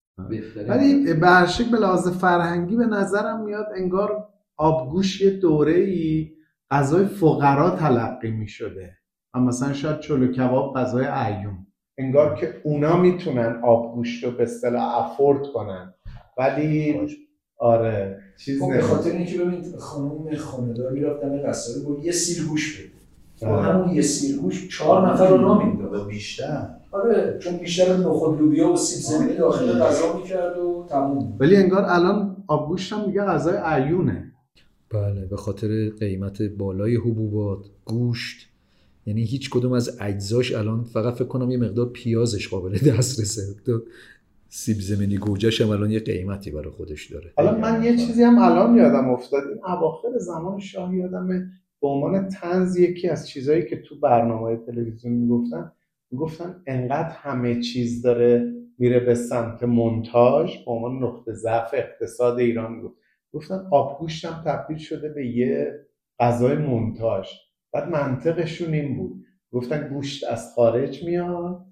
ولی 0.69 1.15
به 1.15 1.27
هر 1.27 1.47
شکل 1.47 1.71
به 1.71 1.77
لحاظ 1.77 2.09
فرهنگی 2.09 2.77
به 2.77 2.87
نظرم 2.87 3.45
میاد 3.45 3.67
انگار 3.77 4.29
آبگوش 4.57 5.21
یه 5.21 5.31
دوره 5.31 5.73
ای 5.73 6.33
غذای 6.71 7.07
فقرا 7.07 7.71
تلقی 7.71 8.31
می 8.31 8.49
شده 8.49 8.99
و 9.35 9.41
مثلا 9.41 9.73
شاید 9.73 10.01
چلو 10.01 10.33
کباب 10.33 10.77
غذای 10.77 11.07
ایون 11.07 11.67
انگار 11.99 12.35
که 12.35 12.61
اونا 12.65 12.97
می‌تونن 12.97 13.61
آبگوشت 13.65 14.25
رو 14.25 14.31
به 14.31 14.43
اصطلاح 14.43 14.99
افورد 14.99 15.47
کنن. 15.55 15.95
ولی 16.39 17.01
آره 17.63 18.19
چیز 18.37 18.63
خب 18.63 18.73
به. 18.73 18.83
خاطر 18.83 19.11
اینکه 19.11 19.39
ببین 19.39 19.65
خانم 19.79 20.37
خانه‌دار 20.37 20.93
می‌رفت 20.93 21.23
دم 21.23 21.43
قصاری 21.43 21.85
گفت 21.85 22.05
یه 22.05 22.13
سیر 22.13 22.45
گوش 22.45 22.79
بده. 22.79 22.89
با 23.51 23.57
آره. 23.57 23.73
همون 23.73 23.95
یه 23.95 24.03
سیر 24.03 24.37
گوش 24.37 24.79
چهار 24.79 25.13
نفر 25.13 25.29
رو 25.29 25.37
را 25.37 25.59
و 25.59 25.63
می‌داد 25.63 26.09
بیشتر. 26.09 26.69
آره 26.91 27.39
چون 27.39 27.57
بیشتر 27.57 27.97
نخود 27.97 28.41
لوبیا 28.41 28.73
و 28.73 28.77
سیب 28.77 29.19
زمینی 29.19 29.37
داخل 29.37 29.79
غذا 29.79 30.17
می‌کرد 30.17 30.59
و 30.59 30.87
تموم. 30.89 31.37
ولی 31.41 31.57
انگار 31.57 31.85
الان 31.89 32.37
آبگوشت 32.47 32.93
هم 32.93 33.07
دیگه 33.07 33.21
غذای 33.21 33.57
ایونه 33.57 34.33
بله 34.91 35.27
به 35.27 35.37
خاطر 35.37 35.91
قیمت 36.01 36.43
بالای 36.43 36.97
حبوبات 36.97 37.67
گوشت. 37.85 38.49
یعنی 39.07 39.25
هیچ 39.25 39.51
کدوم 39.51 39.73
از 39.73 39.97
اجزاش 40.01 40.55
الان 40.55 40.85
فقط 40.85 41.15
فکر 41.15 41.25
کنم 41.25 41.51
یه 41.51 41.57
مقدار 41.57 41.87
پیازش 41.87 42.49
قابل 42.49 42.79
دسترسه. 42.79 43.43
سیب 44.55 44.77
زمینی 44.81 45.17
گوجهش 45.17 45.61
هم 45.61 45.71
الان 45.71 45.91
یه 45.91 46.01
قیمتی 46.01 46.51
برای 46.51 46.71
خودش 46.71 47.13
داره. 47.13 47.33
حالا 47.37 47.59
من 47.59 47.85
یه 47.85 47.97
چیزی 47.97 48.23
هم 48.23 48.39
الان 48.39 48.77
یادم 48.77 49.11
افتاد. 49.11 49.43
این 49.49 49.65
اواخر 49.65 50.19
زمان 50.19 50.59
شاه 50.59 50.97
یادمه 50.97 51.47
به 51.83 51.89
عنوان 51.89 52.29
تنز 52.29 52.77
یکی 52.77 53.09
از 53.09 53.29
چیزهایی 53.29 53.67
که 53.67 53.77
تو 53.77 54.01
برنامه 54.01 54.57
تلویزیون 54.57 55.15
می‌گفتن. 55.15 55.73
می‌گفتن 56.11 56.63
انقدر 56.67 57.11
همه 57.11 57.61
چیز 57.61 58.03
داره 58.03 58.53
میره 58.79 59.01
به 59.01 59.15
سمت 59.15 59.63
مونتاژ 59.63 60.65
به 60.65 60.71
عنوان 60.71 61.05
نقطه 61.05 61.33
ضعف 61.33 61.75
اقتصاد 61.75 62.39
ایران 62.39 62.73
می‌گفت 62.73 62.97
گفتن 63.33 63.67
آبگوشت 63.71 64.25
هم 64.25 64.43
تبدیل 64.47 64.79
شده 64.79 65.09
به 65.09 65.27
یه 65.27 65.73
غذای 66.21 66.57
مونتاژ. 66.57 67.29
بعد 67.73 67.89
منطقشون 67.89 68.75
این 68.75 68.97
بود. 68.97 69.25
گفتن 69.53 69.89
گوشت 69.89 70.25
از 70.25 70.53
خارج 70.55 71.05
میاد. 71.05 71.65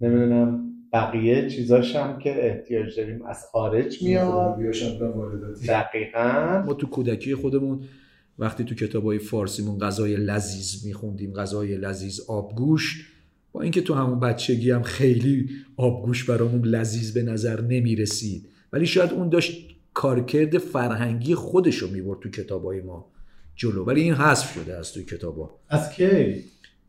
نمی‌دونم. 0.00 0.63
بقیه 0.94 1.50
چیزاش 1.50 1.96
هم 1.96 2.18
که 2.18 2.46
احتیاج 2.46 2.96
داریم 2.96 3.22
از 3.22 3.44
خارج 3.52 4.02
میاد. 4.02 4.58
دقیقا. 5.68 6.62
ما 6.66 6.74
تو 6.74 6.86
کودکی 6.86 7.34
خودمون 7.34 7.80
وقتی 8.38 8.64
تو 8.64 8.74
کتابای 8.74 9.18
فارسیمون 9.18 9.78
غذای 9.78 10.16
لذیذ 10.16 10.86
میخوندیم 10.86 11.32
غذای 11.32 11.76
لذیذ 11.76 12.20
آبگوشت 12.28 13.06
با 13.52 13.62
اینکه 13.62 13.80
تو 13.80 13.94
همون 13.94 14.20
بچگی 14.20 14.70
هم 14.70 14.82
خیلی 14.82 15.48
آبگوشت 15.76 16.26
برامون 16.26 16.64
لذیذ 16.64 17.12
به 17.12 17.22
نظر 17.22 17.60
نمی‌رسید. 17.60 18.48
ولی 18.72 18.86
شاید 18.86 19.12
اون 19.12 19.28
داشت 19.28 19.68
کارکرد 19.94 20.58
فرهنگی 20.58 21.34
خودش 21.34 21.76
رو 21.76 21.90
می‌برد 21.90 22.20
تو 22.20 22.30
کتابای 22.30 22.80
ما 22.80 23.06
جلو. 23.56 23.84
ولی 23.84 24.00
این 24.00 24.14
حذف 24.14 24.54
شده 24.54 24.76
از 24.76 24.92
توی 24.92 25.04
کتابا 25.04 25.50
از 25.68 25.92
کی؟ 25.92 26.44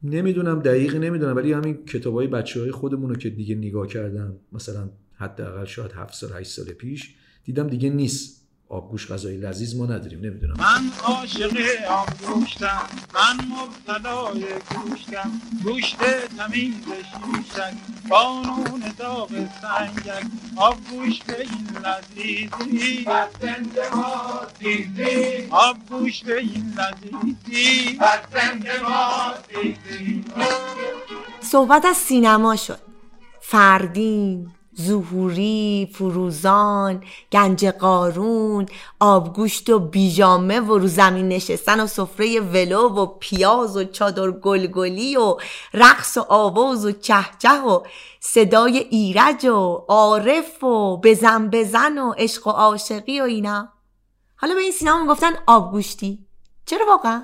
نمی‌دونم 0.09 0.59
دقیق 0.59 0.95
نمی‌دونم 0.95 1.35
ولی 1.35 1.53
همین 1.53 1.85
کتابای 1.85 2.27
بچه 2.27 2.59
های 2.59 2.71
خودمون 2.71 3.09
رو 3.09 3.15
که 3.15 3.29
دیگه 3.29 3.55
نگاه 3.55 3.87
کردم 3.87 4.35
مثلا 4.51 4.89
حداقل 5.15 5.65
شاید 5.65 5.91
هفت 5.91 6.13
سال 6.13 6.29
هشت 6.33 6.51
سال 6.51 6.65
پیش 6.65 7.15
دیدم 7.43 7.67
دیگه 7.67 7.89
نیست. 7.89 8.44
آبگوش 8.69 9.11
غذای 9.11 9.37
لذیذ 9.37 9.75
ما 9.75 9.85
نداریم 9.85 10.19
نمی‌دونم. 10.19 10.55
من 10.57 10.91
عاشق 11.03 11.57
آبگوشتم 11.89 12.81
من 13.13 13.37
مبتلای 13.45 14.45
گوشتم. 14.75 15.31
گوشت 15.63 15.97
تمیز 16.37 16.73
شیشک 16.83 17.73
قانون 18.09 18.83
داغ 18.97 19.29
سنگک. 19.61 20.25
آبگوشت 20.55 21.29
این 21.29 21.67
لذیذی. 21.85 23.05
آبگوشت 25.51 26.27
این 26.27 26.73
لذیذی. 26.77 27.99
صحبت 31.41 31.85
از 31.85 31.97
سینما 31.97 32.55
شد. 32.55 32.79
فردین. 33.41 34.54
ظهوری 34.81 35.91
فروزان 35.93 37.03
گنج 37.31 37.65
قارون 37.65 38.65
آبگوشت 38.99 39.69
و 39.69 39.79
بیژامه 39.79 40.59
و 40.59 40.77
رو 40.77 40.87
زمین 40.87 41.27
نشستن 41.27 41.79
و 41.79 41.87
سفره 41.87 42.39
ولو 42.39 42.89
و 42.89 43.05
پیاز 43.05 43.77
و 43.77 43.83
چادر 43.83 44.31
گلگلی 44.31 45.17
و 45.17 45.37
رقص 45.73 46.17
و 46.17 46.25
آواز 46.29 46.85
و 46.85 46.91
چهچه 46.91 47.61
و 47.61 47.79
صدای 48.19 48.77
ایرج 48.77 49.45
و 49.45 49.85
عارف 49.87 50.63
و 50.63 50.97
بزن 50.97 51.49
بزن 51.49 51.97
و 51.97 52.13
عشق 52.17 52.47
و 52.47 52.49
عاشقی 52.49 53.21
و 53.21 53.23
اینا. 53.23 53.69
حالا 54.35 54.53
به 54.53 54.61
این 54.61 54.71
سینما 54.71 55.01
می‌گفتن 55.01 55.31
آبگوشتی. 55.47 56.25
چرا 56.65 56.85
واقعا؟ 56.85 57.23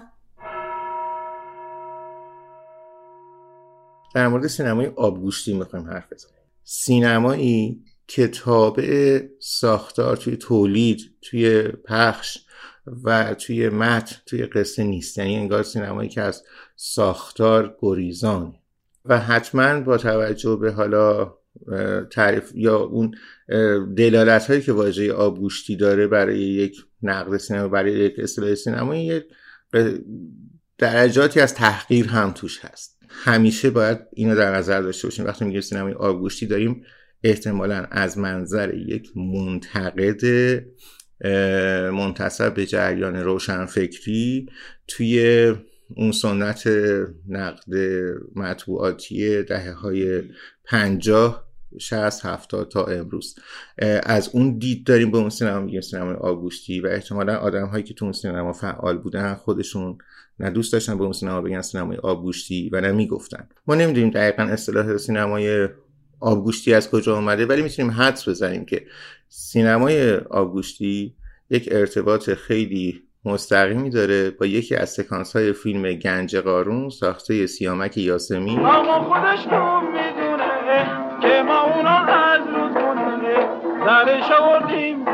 در 4.16 4.28
مورد 4.28 4.48
سینمای 4.48 4.88
آبگوشتی 4.96 5.54
می‌خوایم 5.54 5.88
حرف 5.88 6.14
بزنیم. 6.14 6.41
سینمایی 6.64 7.84
که 8.08 8.28
تابع 8.28 9.22
ساختار 9.40 10.18
توی 10.18 10.38
تولید 10.38 11.16
توی 11.22 11.64
پخش 11.64 12.38
و 13.04 13.34
توی 13.34 13.70
متن 13.70 14.16
توی 14.26 14.46
قصه 14.46 14.84
نیست. 14.84 15.18
یعنی 15.18 15.36
انگار 15.36 15.64
سینمایی 15.64 16.10
که 16.10 16.22
از 16.22 16.44
ساختار 16.76 17.78
گریزان 17.80 18.56
و 19.06 19.20
حتما 19.20 19.80
با 19.80 19.98
توجه 19.98 20.56
به 20.56 20.72
حالا 20.72 21.34
تعریف 22.12 22.52
یا 22.56 22.80
اون 22.80 23.16
دلالت 23.98 24.48
هایی 24.48 24.62
که 24.62 24.74
واژه 24.74 25.14
آبگوشتی 25.14 25.76
داره 25.76 26.08
برای 26.08 26.40
یک 26.40 26.78
نقد 27.04 27.38
سینما 27.38 27.68
برای 27.68 27.92
یک 27.92 28.20
اصطلاح 28.20 28.56
سینمایی 28.56 29.06
یک 29.06 29.24
درجاتی 30.78 31.40
از 31.40 31.56
تحقیر 31.56 32.08
هم 32.08 32.32
توش 32.32 32.66
هست. 32.66 33.01
همیشه 33.24 33.70
باید 33.70 33.98
اینو 34.14 34.36
در 34.36 34.56
نظر 34.56 34.82
داشته 34.82 35.08
باشیم. 35.08 35.26
وقتی 35.26 35.46
میگیم 35.46 35.62
سینمای 35.62 35.94
آبگوشتی 35.94 36.46
داریم 36.46 36.84
احتمالا 37.24 37.88
از 37.92 38.18
منظر 38.18 38.74
یک 38.74 39.18
منتقد 39.18 40.22
منتصب 41.94 42.54
به 42.54 42.66
جریان 42.66 43.16
روشنفکری 43.16 44.50
توی 44.88 45.46
اون 45.96 46.12
سنت 46.12 46.68
نقد 47.30 47.74
مطبوعاتی 48.36 49.44
دهه 49.44 49.72
های 49.72 50.22
پنجاه 50.66 51.52
شهست 51.80 52.26
هفتاد 52.26 52.70
تا 52.70 52.86
امروز. 52.86 53.36
از 54.04 54.30
اون 54.34 54.58
دید 54.58 54.88
داریم 54.88 55.12
به 55.12 55.18
اون 55.18 55.30
سینما 55.30 55.60
میگیم 55.60 55.82
سینمای 55.82 56.16
آگوشتی 56.16 56.80
و 56.80 56.88
احتمالا 56.88 57.36
آدم 57.36 57.68
هایی 57.68 57.84
که 57.84 57.94
تو 57.94 58.06
اون 58.06 58.14
سینما 58.14 58.54
فعال 58.54 58.98
بودن 58.98 59.34
خودشون 59.34 59.98
نه 60.42 60.50
دوست 60.50 60.74
داشتن 60.74 60.98
به 60.98 61.04
اون 61.04 61.14
سینما 61.14 61.42
بگن 61.42 61.62
سینمای 61.62 61.98
آبگوشتی 61.98 62.70
و 62.74 62.82
نه 62.82 62.92
می‌گفتن. 62.92 63.48
ما 63.68 63.76
نمی‌دونیم 63.76 64.10
دقیقا 64.10 64.44
اصطلاح 64.44 64.98
سینمای 64.98 65.70
آبگوشتی 66.20 66.74
از 66.74 66.92
کجا 66.92 67.18
آمده 67.18 67.46
ولی 67.46 67.62
می‌تونیم 67.62 67.92
حدس 67.92 68.30
بزنیم 68.30 68.66
که 68.66 68.86
سینمای 69.30 70.16
آبگوشتی 70.16 71.16
یک 71.50 71.70
ارتباط 71.72 72.30
خیلی 72.30 73.04
مستقیمی 73.26 73.90
داره 73.90 74.32
با 74.32 74.46
یکی 74.46 74.76
از 74.76 74.90
سکانس 74.90 75.36
های 75.36 75.54
فیلم 75.54 75.94
گنج 75.94 76.36
قارون 76.36 76.90
ساخته 76.90 77.48
سیامک 77.48 77.98
یاسمی 77.98 78.58
اما 78.58 79.04
خودش 79.04 79.46
می‌دونه 79.46 80.86
که 81.22 81.44
ما 81.48 81.62
اونا 81.62 81.98
از 81.98 82.42
روز 82.48 82.74
درش 83.86 84.32
آوردیم 84.32 85.11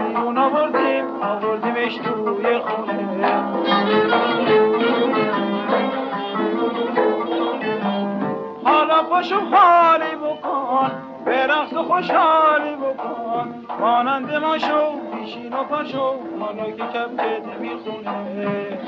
پاشو 9.18 9.40
حالی 9.40 10.16
بکن 10.16 10.92
به 11.26 11.48
رقص 11.48 11.74
و 11.74 11.84
خوشحالی 11.84 12.76
بکن. 12.76 13.66
مانند 13.80 14.36
ما 14.36 14.58
شو 14.58 14.92
پیشین 15.14 15.54
و 15.54 15.64
پاشو 15.64 16.14
حالا 16.40 16.66
که 16.66 16.84
کبکت 16.84 17.42
نمی‌خونه. 17.48 18.80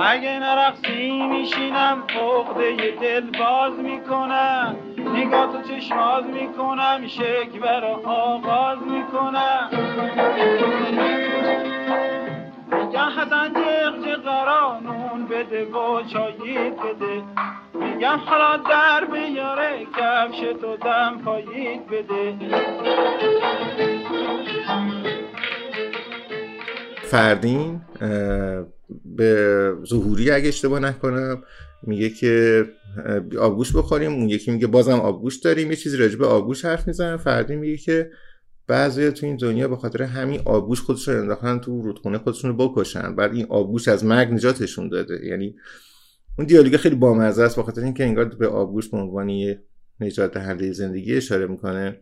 اگه 0.00 0.38
نرقصی 0.38 1.22
میشینم 1.22 2.02
عقده 2.08 2.76
دل 3.00 3.38
باز 3.38 3.78
می‌کنم. 3.78 4.76
نگاه 5.14 5.52
تو 5.52 5.62
چشماز 5.62 6.24
می‌کنم 6.24 7.06
شک 7.06 7.60
برا 7.62 8.00
آغاز 8.04 8.78
می‌کنم. 8.82 9.70
جغ 12.94 13.28
جغرانون 14.04 15.28
بده 15.30 15.64
و 15.64 16.02
چاییت 16.12 16.72
بده. 16.72 17.22
میگم 17.74 18.18
حالا 18.26 18.62
در 18.70 19.04
بیاره 19.04 19.86
کفش 19.96 20.40
تو 20.60 20.76
دم 20.76 21.20
پاییت 21.24 21.80
بده. 21.92 22.34
فردین 27.02 27.80
به 29.04 29.72
ظهوری 29.86 30.30
اگه 30.30 30.48
اشتباه 30.48 30.80
نکنم 30.80 31.42
میگه 31.82 32.10
که 32.10 32.64
آبگوش 33.40 33.76
بخوریم. 33.76 34.12
اون 34.12 34.28
یکی 34.28 34.50
میگه 34.50 34.66
بازم 34.66 35.00
آبگوش 35.00 35.36
داریم. 35.36 35.70
یه 35.70 35.76
چیزی 35.76 35.96
راجع 35.96 36.18
به 36.18 36.26
آبگوش 36.26 36.64
حرف 36.64 36.86
می‌زنن 36.86 37.16
فردین 37.16 37.58
میگه 37.58 37.76
که 37.76 38.10
بعضی 38.70 39.10
تو 39.10 39.26
این 39.26 39.36
دنیا 39.36 39.68
به 39.68 39.76
خاطر 39.76 40.02
همین 40.02 40.40
آبگوش 40.44 40.80
خودشون 40.80 41.16
انداختن 41.16 41.58
تو 41.58 41.82
رودخونه 41.82 42.18
خودشون 42.18 42.50
رو 42.50 42.68
بکشن. 42.68 43.16
بعد 43.16 43.34
این 43.34 43.46
آبگوش 43.48 43.88
از 43.88 44.04
مرگ 44.04 44.32
نجاتشون 44.32 44.88
داده. 44.88 45.26
یعنی 45.26 45.56
اون 46.38 46.46
دیالوگ 46.46 46.76
خیلی 46.76 46.94
بامزه 46.94 47.42
است 47.42 47.56
به 47.56 47.62
خاطر 47.62 47.84
اینکه 47.84 48.04
انگار 48.04 48.24
به 48.24 48.48
آبگوش 48.48 48.88
به 48.88 48.96
عنوان 48.96 49.56
نجات 50.00 50.34
دهنده 50.34 50.72
زندگی 50.72 51.16
اشاره 51.16 51.46
می‌کنه. 51.46 52.00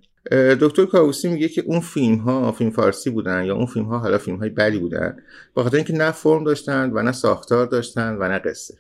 دکتر 0.61 0.87
کاووسی 0.87 1.29
میگه 1.29 1.49
که 1.49 1.63
اون 1.67 1.81
فیلم 1.81 2.17
ها 2.17 2.53
فیلم 2.53 2.71
فارسی 2.71 3.11
بودن 3.11 3.45
یا 3.45 3.55
اون 3.55 3.67
فیلم 3.67 3.87
ها 3.87 3.99
حالا 3.99 4.19
فیلم 4.19 4.37
های 4.37 4.49
بدی 4.49 4.79
بودن 4.79 5.17
به 5.57 5.63
خاطر 5.63 5.77
اینکه 5.77 5.93
نه 5.93 6.11
فرم 6.11 6.45
داشتن 6.45 6.91
و 6.91 7.03
نه 7.03 7.13
ساختار 7.13 7.67
داشتن 7.67 8.17
و 8.21 8.29
نه 8.29 8.39
قصه. 8.39 8.75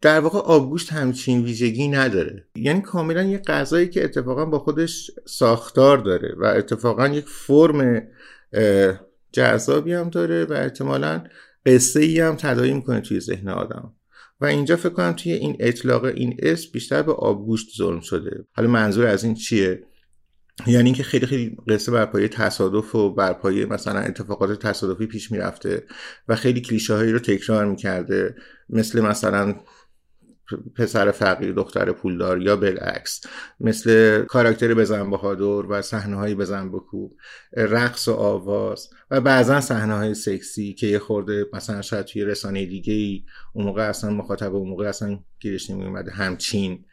در 0.00 0.20
واقع 0.20 0.38
آبگوشت 0.38 0.92
همچین 0.92 1.44
ویژگی 1.44 1.88
نداره. 1.88 2.46
یعنی 2.54 2.80
کاملا 2.80 3.22
یه 3.22 3.38
غذایی 3.38 3.88
که 3.88 4.04
اتفاقا 4.04 4.44
با 4.44 4.58
خودش 4.58 5.10
ساختار 5.26 5.98
داره 5.98 6.34
و 6.38 6.44
اتفاقا 6.44 7.08
یک 7.08 7.28
فرم 7.28 8.08
جذابی 9.32 9.92
هم 9.92 10.10
داره 10.10 10.44
و 10.44 10.52
احتمالا 10.52 11.24
قصه 11.66 12.00
ای 12.00 12.20
هم 12.20 12.36
تداعی 12.36 12.72
می‌کنه 12.72 13.00
توی 13.00 13.20
ذهن 13.20 13.48
آدم. 13.48 13.94
و 14.40 14.44
اینجا 14.44 14.76
فکر 14.76 14.88
کنم 14.92 15.12
توی 15.12 15.32
این 15.32 15.56
اطلاق 15.60 16.04
این 16.04 16.36
اسم 16.38 16.68
بیشتر 16.72 17.02
به 17.02 17.12
آبگوشت 17.12 17.76
ظلم 17.76 18.00
شده. 18.00 18.44
حالا 18.52 18.68
منظور 18.68 19.06
از 19.06 19.24
این 19.24 19.34
چیه؟ 19.34 19.82
یعنی 20.66 20.84
اینکه 20.84 21.02
خیلی 21.02 21.26
خیلی 21.26 21.56
قصه 21.68 21.92
بر 21.92 22.06
پایه 22.06 22.28
تصادف 22.28 22.94
و 22.94 23.14
بر 23.14 23.32
پایه 23.32 23.66
مثلا 23.66 24.00
اتفاقات 24.00 24.66
تصادفی 24.66 25.06
پیش 25.06 25.32
می‌رفته 25.32 25.84
و 26.28 26.36
خیلی 26.36 26.60
کلیشه 26.60 26.94
هایی 26.94 27.12
رو 27.12 27.18
تکرار 27.18 27.66
می‌کرده. 27.66 28.34
مثل 28.68 29.00
مثلا 29.00 29.54
پسر 30.76 31.10
فقیر 31.10 31.52
دختر 31.52 31.92
پولدار 31.92 32.42
یا 32.42 32.56
بالعکس 32.56 33.20
مثل 33.60 34.22
کاراکتر 34.22 34.74
بزن 34.74 35.10
بهادر 35.10 35.42
و 35.42 35.82
صحنه 35.82 36.16
های 36.16 36.34
بزن 36.34 36.70
بکوب 36.70 37.16
رقص 37.56 38.08
و 38.08 38.12
آواز 38.12 38.90
و 39.10 39.20
بعضا 39.20 39.60
صحنه 39.60 39.94
های 39.94 40.14
سکسی 40.14 40.74
که 40.74 40.86
یه 40.86 40.98
خورده 40.98 41.46
مثلا 41.52 41.82
شاید 41.82 42.06
توی 42.06 42.24
رسانه 42.24 42.66
دیگه 42.66 42.94
ای 42.94 43.24
اون 43.52 43.64
موقع 43.64 43.82
اصلا 43.82 44.10
مخاطب 44.10 44.54
اون 44.54 44.68
موقع 44.68 44.88
اصلا 44.88 45.18
گیرش 45.40 45.70
نمیومده 45.70 46.10
همچین 46.10 46.84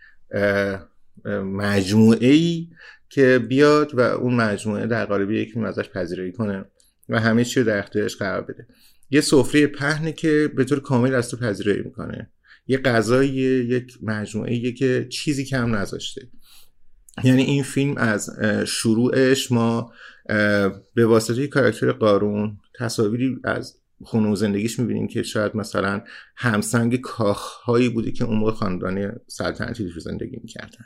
مجموعه 1.44 2.28
ای 2.28 2.68
که 3.10 3.40
بیاد 3.50 3.96
و 3.96 4.00
اون 4.00 4.34
مجموعه 4.34 4.88
در 4.88 5.06
قالب 5.06 5.32
یک 5.32 5.58
ازش 5.58 5.90
پذیرایی 5.90 6.32
کنه 6.32 6.66
و 7.10 7.20
همه 7.20 7.44
چی 7.44 7.60
رو 7.60 7.66
در 7.66 7.80
اختیارش 7.80 8.16
قرار 8.16 8.42
بده. 8.42 8.68
یه 9.10 9.22
سفره 9.22 9.68
پهنه 9.68 10.12
که 10.12 10.52
به 10.56 10.64
طور 10.64 10.80
کامل 10.80 11.16
از 11.16 11.30
تو 11.30 11.38
پذیرایی 11.38 11.82
می‌کنه. 11.82 12.32
یه 12.68 12.78
غذای 12.78 13.28
یک 13.28 13.98
مجموعه 14.02 14.72
که 14.72 15.08
چیزی 15.10 15.46
کم 15.46 15.76
نذاشته. 15.76 16.28
یعنی 17.24 17.42
این 17.42 17.64
فیلم 17.64 17.98
از 17.98 18.30
شروعش 18.68 19.52
ما 19.52 19.94
به 20.94 21.06
واسطه 21.06 21.48
کاراکتر 21.48 21.92
قارون 21.92 22.58
تصاویری 22.76 23.36
از 23.44 23.78
خونه 24.04 24.30
و 24.30 24.36
زندگیش 24.36 24.80
می‌بینیم 24.80 25.08
که 25.08 25.24
شاید 25.24 25.56
مثلا 25.56 26.02
همسنگ 26.36 26.96
کاخهایی 27.02 27.90
بوده 27.90 28.12
که 28.12 28.24
اون 28.24 28.38
موقع 28.38 28.52
خاندان 28.52 29.12
سلطنتی 29.28 29.90
توش 29.90 30.04
زندگی 30.04 30.38
می‌کردن. 30.44 30.86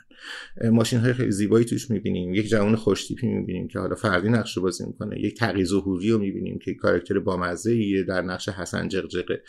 ماشین 0.70 1.00
های 1.00 1.12
خیلی 1.12 1.30
زیبایی 1.30 1.64
توش 1.64 1.90
می‌بینیم. 1.90 2.34
یک 2.34 2.48
جوان 2.48 2.76
خوشتیپی 2.76 3.26
می‌بینیم 3.26 3.68
که 3.68 3.78
حالا 3.78 3.94
فردی 3.94 4.28
نقش 4.28 4.56
رو 4.56 4.62
بازی 4.62 4.84
می‌کنه. 4.86 5.20
یک 5.20 5.38
تقی 5.38 5.64
ظهوری 5.64 6.10
رو 6.10 6.18
می‌بینیم 6.18 6.58
که 6.58 6.74
کاراکتر 6.74 7.18
بامزه 7.18 8.02
در 8.02 8.22
نقش 8.22 8.48
حسن 8.48 8.88
جقجقه. 8.88 9.42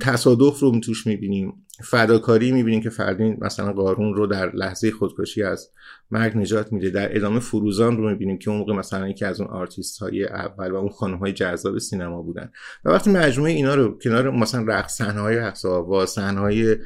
تصادف 0.00 0.60
رو 0.60 0.80
توش 0.80 1.06
می‌بینیم. 1.06 1.66
فداکاری 1.84 2.52
می‌بینیم 2.52 2.80
که 2.80 2.90
فردین 2.90 3.36
مثلا 3.40 3.72
قارون 3.72 4.14
رو 4.14 4.26
در 4.26 4.56
لحظه 4.56 4.90
خودکشی 4.90 5.42
از 5.42 5.70
مرگ 6.10 6.36
نجات 6.36 6.72
میده. 6.72 6.90
در 6.90 7.16
ادامه 7.16 7.40
فروزان 7.40 7.96
رو 7.96 8.10
می‌بینیم 8.10 8.38
که 8.38 8.50
اون 8.50 8.58
موقع 8.58 8.72
مثلا 8.72 9.08
یکی 9.08 9.24
از 9.24 9.40
اون 9.40 9.50
آرتیست 9.50 9.98
های 9.98 10.24
اول 10.24 10.70
و 10.70 10.76
اون 10.76 10.88
خانم 10.88 11.16
های 11.16 11.32
جذاب 11.32 11.78
سینما 11.78 12.22
بودن. 12.22 12.52
و 12.84 12.90
وقتی 12.90 13.10
مجموعه 13.10 13.52
اینا 13.52 13.74
رو 13.74 13.98
کنار 13.98 14.30
مثلا 14.30 14.64
رقص 14.68 14.96
صحنه 14.96 15.20
های 15.20 15.36
رقص 15.36 15.64
آواز 15.64 16.10
صحنه 16.10 16.40
های 16.40 16.76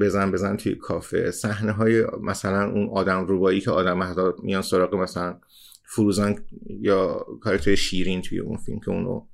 بزن 0.00 0.32
بزن 0.32 0.56
توی 0.56 0.74
کافه 0.74 1.30
صحنه 1.30 1.72
های 1.72 2.04
مثلا 2.22 2.70
اون 2.70 2.88
آدم 2.88 3.26
روبایی 3.26 3.60
که 3.60 3.70
آدم 3.70 4.14
میان 4.42 4.62
سراغ 4.62 4.94
مثلا 4.94 5.38
فروزان 5.84 6.38
یا 6.80 7.26
کاراکتر 7.40 7.74
شیرین 7.74 8.22
توی 8.22 8.38
اون 8.38 8.56
فیلم 8.56 8.80
که 8.80 8.90
اونو 8.90 9.26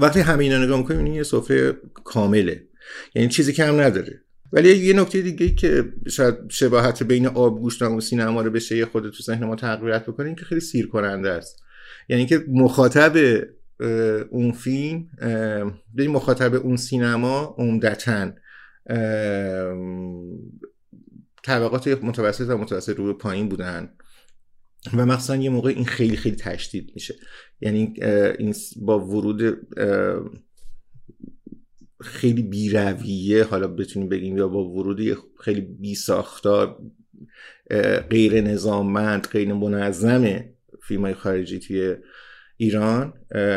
وقتی 0.00 0.20
همه 0.20 0.44
اینا 0.44 0.58
نگاه 0.58 0.78
می‌کنیم 0.78 1.06
یه 1.06 1.22
سفره 1.22 1.72
کامله. 2.04 2.68
یعنی 3.14 3.28
چیزی 3.28 3.52
کم 3.52 3.80
نداره. 3.80 4.20
ولی 4.52 4.76
یه 4.76 5.00
نکته 5.00 5.22
دیگه 5.22 5.48
که 5.48 5.84
شاید 6.08 6.34
شباهت 6.48 7.02
بین 7.02 7.26
آبگوشت 7.26 7.82
و 7.82 8.00
سینما 8.00 8.42
رو 8.42 8.50
بشه 8.50 8.76
یه 8.76 8.84
خود 8.84 9.10
تو 9.10 9.22
ذهن 9.22 9.44
ما 9.44 9.56
تقویت 9.56 10.02
بکنه 10.02 10.34
که 10.34 10.44
خیلی 10.44 10.60
سیر 10.60 10.86
کننده 10.86 11.30
است. 11.30 11.62
یعنی 12.08 12.26
که 12.26 12.44
مخاطب 12.48 13.16
اون 14.30 14.52
فیلم 14.52 15.08
مخاطب 15.98 16.54
اون 16.54 16.76
سینما 16.76 17.54
عمدتا 17.58 18.32
طبقات 21.44 21.88
متوسط 21.88 22.48
و 22.48 22.58
متوسط 22.58 22.96
رو 22.96 23.14
پایین 23.14 23.48
بودن. 23.48 23.90
و 24.92 25.06
مخصوصا 25.06 25.36
یه 25.36 25.50
موقع 25.50 25.70
این 25.70 25.84
خیلی 25.84 26.16
خیلی 26.16 26.36
تشدید 26.36 26.90
میشه. 26.94 27.14
یعنی 27.60 27.94
این 28.38 28.54
با 28.76 29.06
ورود 29.06 29.66
خیلی 32.00 32.42
بیرویه 32.42 33.44
حالا 33.44 33.66
بتونیم 33.66 34.08
بگیم 34.08 34.38
یا 34.38 34.48
با 34.48 34.68
ورود 34.68 35.18
خیلی 35.40 35.60
بی 35.60 35.94
ساختار 35.94 36.82
غیر 38.10 38.40
نظاممند 38.40 39.26
غیر 39.26 39.52
منظم 39.52 40.44
فیلم 40.82 41.00
های 41.00 41.14
خارجی 41.14 41.58
توی 41.58 41.96
ایران 42.56 43.12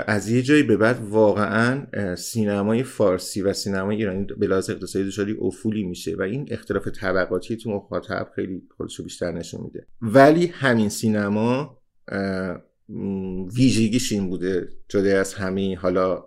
از 0.08 0.30
یه 0.30 0.42
جایی 0.42 0.64
به 0.64 0.78
بعد 0.78 1.00
واقعا 1.10 1.86
سینمای 2.16 2.84
فارسی 2.84 3.42
و 3.42 3.54
سینمای 3.54 3.96
ایرانی 3.96 4.26
به 4.38 4.48
لحاظ 4.48 4.70
اقتصادی 4.70 5.08
دچار 5.08 5.36
افولی 5.42 5.84
میشه 5.84 6.16
و 6.16 6.22
این 6.22 6.48
اختلاف 6.52 6.88
طبقاتی 6.88 7.58
تو 7.58 7.70
مخاطب 7.70 8.32
خیلی 8.36 8.62
خودشو 8.78 9.04
بیشتر 9.04 9.32
نشون 9.32 9.62
میده. 9.64 9.88
ولی 10.02 10.46
همین 10.46 10.90
سینما 10.90 11.78
ویژگیش 13.56 14.12
این 14.12 14.30
بوده 14.30 14.68
جدا 14.90 15.20
از 15.20 15.34
همه 15.34 15.78
حالا 15.78 16.26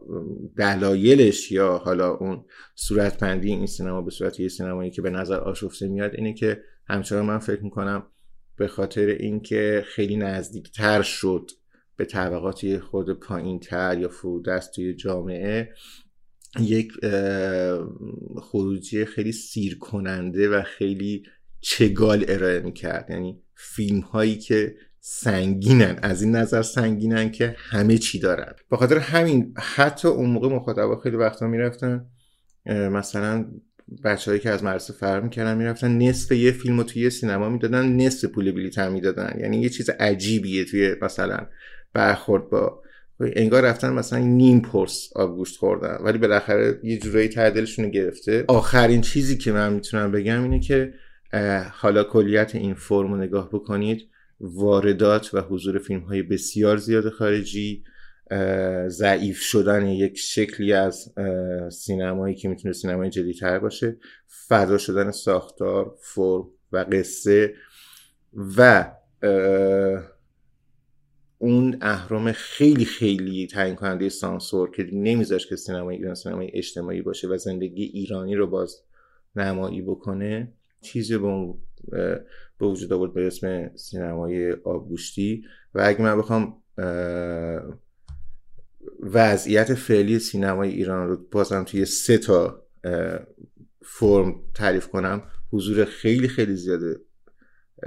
دلایلش 0.57 1.53
یا 1.53 1.79
حالا 1.79 2.11
اون 2.11 2.45
صورتبندی 2.75 3.49
این 3.49 3.67
سینما 3.67 4.03
به 4.03 4.11
صورت 4.11 4.41
یه 4.41 4.49
سینمایی 4.49 4.91
که 4.91 5.03
به 5.03 5.11
نظر 5.11 5.37
آشفته 5.37 5.89
میاد 5.89 6.15
اینه 6.15 6.35
که 6.35 6.63
همچنان 6.87 7.25
من 7.25 7.39
فکر 7.39 7.65
می‌کنم 7.65 8.07
به 8.57 8.69
خاطر 8.69 9.07
اینکه 9.07 9.85
خیلی 9.87 10.17
نزدیکتر 10.17 11.03
شد 11.03 11.51
به 12.01 12.07
طبقاتی 12.07 12.79
خود 12.79 13.21
پایین 13.21 13.61
تر 13.61 13.99
یا 13.99 14.09
فرودست 14.09 14.73
توی 14.73 14.95
جامعه 14.95 15.71
یک 16.61 16.93
خروجی 18.43 19.05
خیلی 19.05 19.33
سیر 19.33 19.79
کننده 19.79 20.49
و 20.49 20.63
خیلی 20.63 21.23
چگال 21.61 22.25
ارائه 22.29 22.61
می‌کرد. 22.61 23.11
یعنی 23.11 23.43
فیلم 23.55 24.01
هایی 24.01 24.39
که 24.39 24.75
سنگینن 25.01 25.99
از 26.03 26.23
این 26.23 26.37
نظر 26.37 26.63
سنگینن 26.63 27.31
که 27.31 27.55
همه 27.59 27.99
چی 27.99 28.19
دارن. 28.19 28.53
به 28.71 28.77
خاطر 28.77 28.99
همین 28.99 29.55
حتی 29.59 30.09
اون 30.09 30.31
موقع 30.31 30.49
مخاطبا 30.49 30.97
خیلی 30.97 31.17
وقتا 31.17 31.47
می‌رفتن 31.47 32.07
مثلا 32.67 33.47
بچههایی 34.05 34.41
که 34.41 34.51
از 34.51 34.65
مدرسه 34.65 34.93
فرار 34.93 35.21
می‌کردن 35.21 35.57
می‌رفتن 35.57 35.99
نصف 35.99 36.33
یه 36.33 36.53
فیلم 36.53 36.77
رو 36.79 36.85
توی 36.85 37.03
یه 37.03 37.09
سینما 37.09 37.49
می‌دادن 37.49 37.87
نصف 37.87 38.29
پول 38.29 38.53
بلیط 38.53 38.79
هم 38.79 38.93
می‌دادن. 38.93 39.39
یعنی 39.41 39.61
یه 39.61 39.69
چیز 39.69 39.91
عجیبیه 39.91 40.65
توی 40.65 40.95
مثلا 41.03 41.47
برخورد 41.93 42.51
با 42.51 42.83
انگار 43.21 43.63
رفتن 43.63 43.93
مثلا 43.93 44.19
نیم 44.19 44.61
پرس 44.61 45.11
آبگوشت 45.17 45.57
خوردن. 45.57 45.99
ولی 46.01 46.19
بالاخره 46.19 46.81
یه 46.83 46.99
جورایی 46.99 47.29
تعدلشون 47.29 47.91
گرفته. 47.91 48.45
آخرین 48.49 49.01
چیزی 49.01 49.39
که 49.39 49.53
من 49.53 49.73
می‌تونم 49.73 50.13
بگم 50.13 50.43
اینه 50.43 50.61
که 50.61 50.95
حالا 51.73 52.05
کلیت 52.05 52.55
این 52.55 52.75
فرم 52.75 53.13
رو 53.13 53.17
نگاه 53.17 53.49
بکنید. 53.49 54.09
واردات 54.41 55.35
و 55.35 55.41
حضور 55.41 55.79
فیلم 55.79 56.01
های 56.01 56.23
بسیار 56.23 56.77
زیاد 56.77 57.09
خارجی 57.09 57.85
ضعیف 58.89 59.39
شدن 59.41 59.87
یک 59.87 60.19
شکلی 60.19 60.73
از 60.73 61.13
سینمایی 61.73 62.35
که 62.35 62.49
می‌تونه 62.49 62.75
سینمای 62.75 63.11
جدیتر 63.11 63.59
باشه. 63.59 63.97
فضا 64.49 64.79
شدن 64.79 65.11
ساختار 65.11 65.95
فرم 66.03 66.45
و 66.73 66.85
قصه 66.93 67.55
و 68.57 68.91
اون 71.43 71.79
اهرام 71.81 72.33
خیلی 72.33 72.85
خیلی 72.85 73.47
تعیین 73.47 73.75
کننده 73.75 74.09
سانسور 74.09 74.71
که 74.71 74.87
نمیذاش 74.93 75.47
که 75.47 75.57
سینمای 75.57 75.97
ایران 75.97 76.15
سینمای 76.15 76.51
اجتماعی 76.55 77.03
باشه 77.03 77.29
و 77.29 77.37
زندگی 77.37 77.83
ایرانی 77.83 78.35
رو 78.35 78.47
باز 78.47 78.83
نمایی 79.37 79.83
بکنه 79.83 80.53
چیزی 80.81 81.19
به 82.59 82.67
وجود 82.67 82.93
آورد 82.93 83.15
به 83.15 83.27
اسم 83.27 83.77
سینمای 83.77 84.53
آبگوشتی. 84.53 85.45
و 85.75 85.83
اگه 85.85 86.03
من 86.03 86.19
بخوام 86.19 86.63
وضعیت 89.01 89.75
فعلی 89.75 90.19
سینمای 90.19 90.71
ایران 90.71 91.09
رو 91.09 91.17
بازم 91.31 91.65
توی 91.65 91.85
سه 91.85 92.19
تا 92.19 92.63
فرم 93.83 94.35
تعریف 94.55 94.89
کنم 94.89 95.23
حضور 95.53 95.85
خیلی 95.85 96.29
خیلی 96.29 96.57
زیاده. 96.57 97.01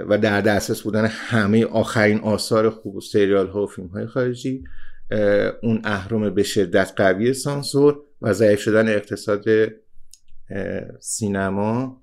و 0.00 0.18
در 0.18 0.40
دسترس 0.40 0.82
بودن 0.82 1.06
همه 1.06 1.64
آخرین 1.64 2.18
آثار 2.18 2.70
خوب 2.70 2.96
و 2.96 3.00
سریال 3.00 3.48
ها 3.48 3.62
و 3.62 3.66
فیلم 3.66 3.88
های 3.88 4.06
خارجی 4.06 4.64
اون 5.62 5.80
اهرم 5.84 6.34
به 6.34 6.42
شدت 6.42 6.92
قوی 6.96 7.34
سانسور 7.34 8.00
و 8.22 8.32
ضعیف 8.32 8.60
شدن 8.60 8.88
اقتصاد 8.88 9.44
سینما 11.00 12.02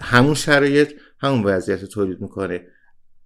همون 0.00 0.34
شرایط 0.34 0.92
همون 1.18 1.44
وضعیت 1.44 1.84
تولید 1.84 2.20
می‌کنه. 2.20 2.66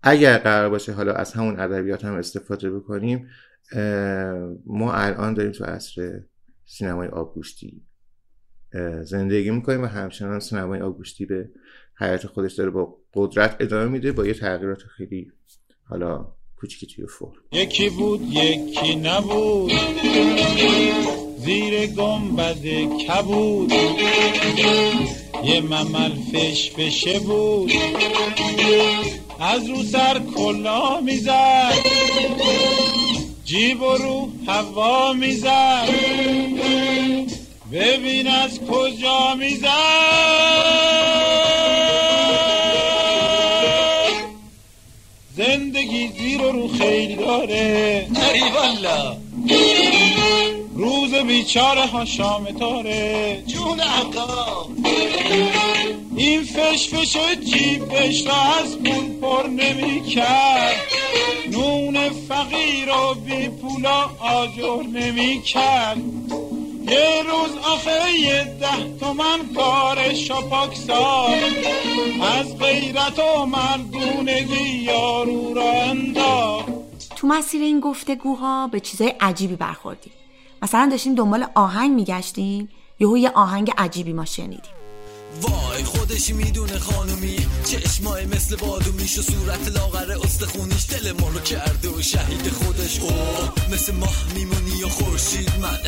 اگر 0.03 0.39
قرار 0.39 0.71
باشه 0.71 0.93
حالا 0.93 1.13
از 1.13 1.33
همون 1.33 1.61
ادبیات 1.61 2.05
هم 2.05 2.15
استفاده 2.15 2.71
بکنیم 2.71 3.29
ما 4.67 4.93
الان 4.93 5.35
داریم 5.35 5.53
تو 5.53 5.65
عصر 5.65 6.21
سینمای 6.67 7.09
آبگوشتی 7.09 7.83
اه، 8.73 9.05
زندگی 9.05 9.51
می‌کنیم 9.51 9.83
و 9.83 9.87
همچنان 9.87 10.41
سینمای 10.41 10.81
آبگوشتی 10.81 11.27
به 11.27 11.51
حیات 11.99 12.27
خودش 12.27 12.55
داره 12.55 12.71
با 12.71 12.97
قدرت 13.15 13.57
ادامه 13.61 13.85
میده 13.85 14.13
با 14.13 14.27
یه 14.27 14.35
تغییرات 14.35 14.79
خیلی 14.97 15.33
حالا 15.91 16.27
کوچیکی 16.57 16.87
توی 16.87 17.07
فرم. 17.07 17.33
یکی 17.53 17.89
بود 17.91 18.21
یکی 18.33 18.95
نبود. 18.95 19.73
زیر 21.39 21.87
گنبد 21.87 22.65
کبود. 23.09 23.73
یه 25.45 25.61
ممل 25.61 26.11
فش 26.33 26.71
فشه 26.71 27.19
بود. 27.19 27.73
از 29.41 29.69
رو 29.69 29.83
سر 29.83 30.21
کلا 30.37 31.01
می‌زد. 31.01 31.75
جیب 33.45 33.83
و 33.83 33.95
رو 33.95 34.29
هوا 34.47 35.13
می‌زد. 35.13 35.89
ببین 37.73 38.27
از 38.27 38.61
کجا 38.61 39.35
می‌زد. 39.35 40.64
و 46.37 46.53
رو 46.53 46.69
خیلی 46.69 47.17
داره 47.17 48.07
ای 48.35 48.41
والا 48.41 49.17
روز 50.75 51.15
بیچاره 51.15 51.87
ها 51.87 52.05
شام 52.05 52.45
تاره. 52.45 53.43
جون 53.47 53.81
عقا. 53.81 54.69
این 56.17 56.43
فش 56.43 56.89
فش 56.89 57.17
جیبش 57.45 58.27
را 58.27 58.35
از 58.35 58.79
پول 58.79 59.21
پر 59.21 59.47
نمی 59.49 60.03
کرد 60.03 60.77
نون 61.51 62.11
فقیر 62.29 62.89
و 62.89 63.15
بی 63.15 63.49
پولا 63.49 64.11
آجر 64.19 64.83
نمی 64.83 65.43
کرد 65.43 65.99
یه 66.89 67.23
روز 67.23 67.57
آخه 67.65 68.19
یه 68.21 68.45
ده 68.61 68.99
تومن 69.01 69.39
کار 69.55 70.15
ساخت 70.75 71.67
از 72.39 72.59
غیرت 72.59 73.19
و 73.19 73.47
مردونگی 73.47 74.69
یارو 74.69 75.55
را 75.55 75.73
انداخت. 75.73 76.73
تو 77.17 77.27
مسیر 77.27 77.63
این 77.63 77.81
گفتگوها 77.81 78.67
به 78.67 78.81
چیزای 78.81 79.09
عجیبی 79.21 79.57
برخوردیم. 79.57 80.13
مثلا 80.63 80.89
داشتیم 80.91 81.15
دنبال 81.15 81.47
آهنگ 81.55 81.95
میگشتیم 81.95 82.69
یهو 83.01 83.19
یه 83.19 83.31
آهنگ 83.31 83.73
عجیبی 83.79 84.13
ما 84.13 84.25
شنیدیم. 84.25 84.84
وای 85.43 85.85
خودشی 85.85 86.33
می‌دونه 86.33 86.79
خانومی. 86.79 87.47
چشمای 87.65 88.27
مثل 88.27 88.57
بادومیش 88.57 89.19
و 89.19 89.23
صورت 89.23 89.69
لاغر 89.69 90.13
استخونیش. 90.25 90.87
دل 90.91 91.13
ما 91.13 91.29
رو 91.29 91.41
کرده 91.41 91.89
و 91.89 92.03
شهید 92.03 92.49
خودش. 92.49 93.01
او 93.01 93.11
مثل 93.73 93.95
ماه 93.95 94.17
میمونی 94.35 94.77
یا 94.81 94.89
خورشید. 94.89 95.53
من 95.63 95.79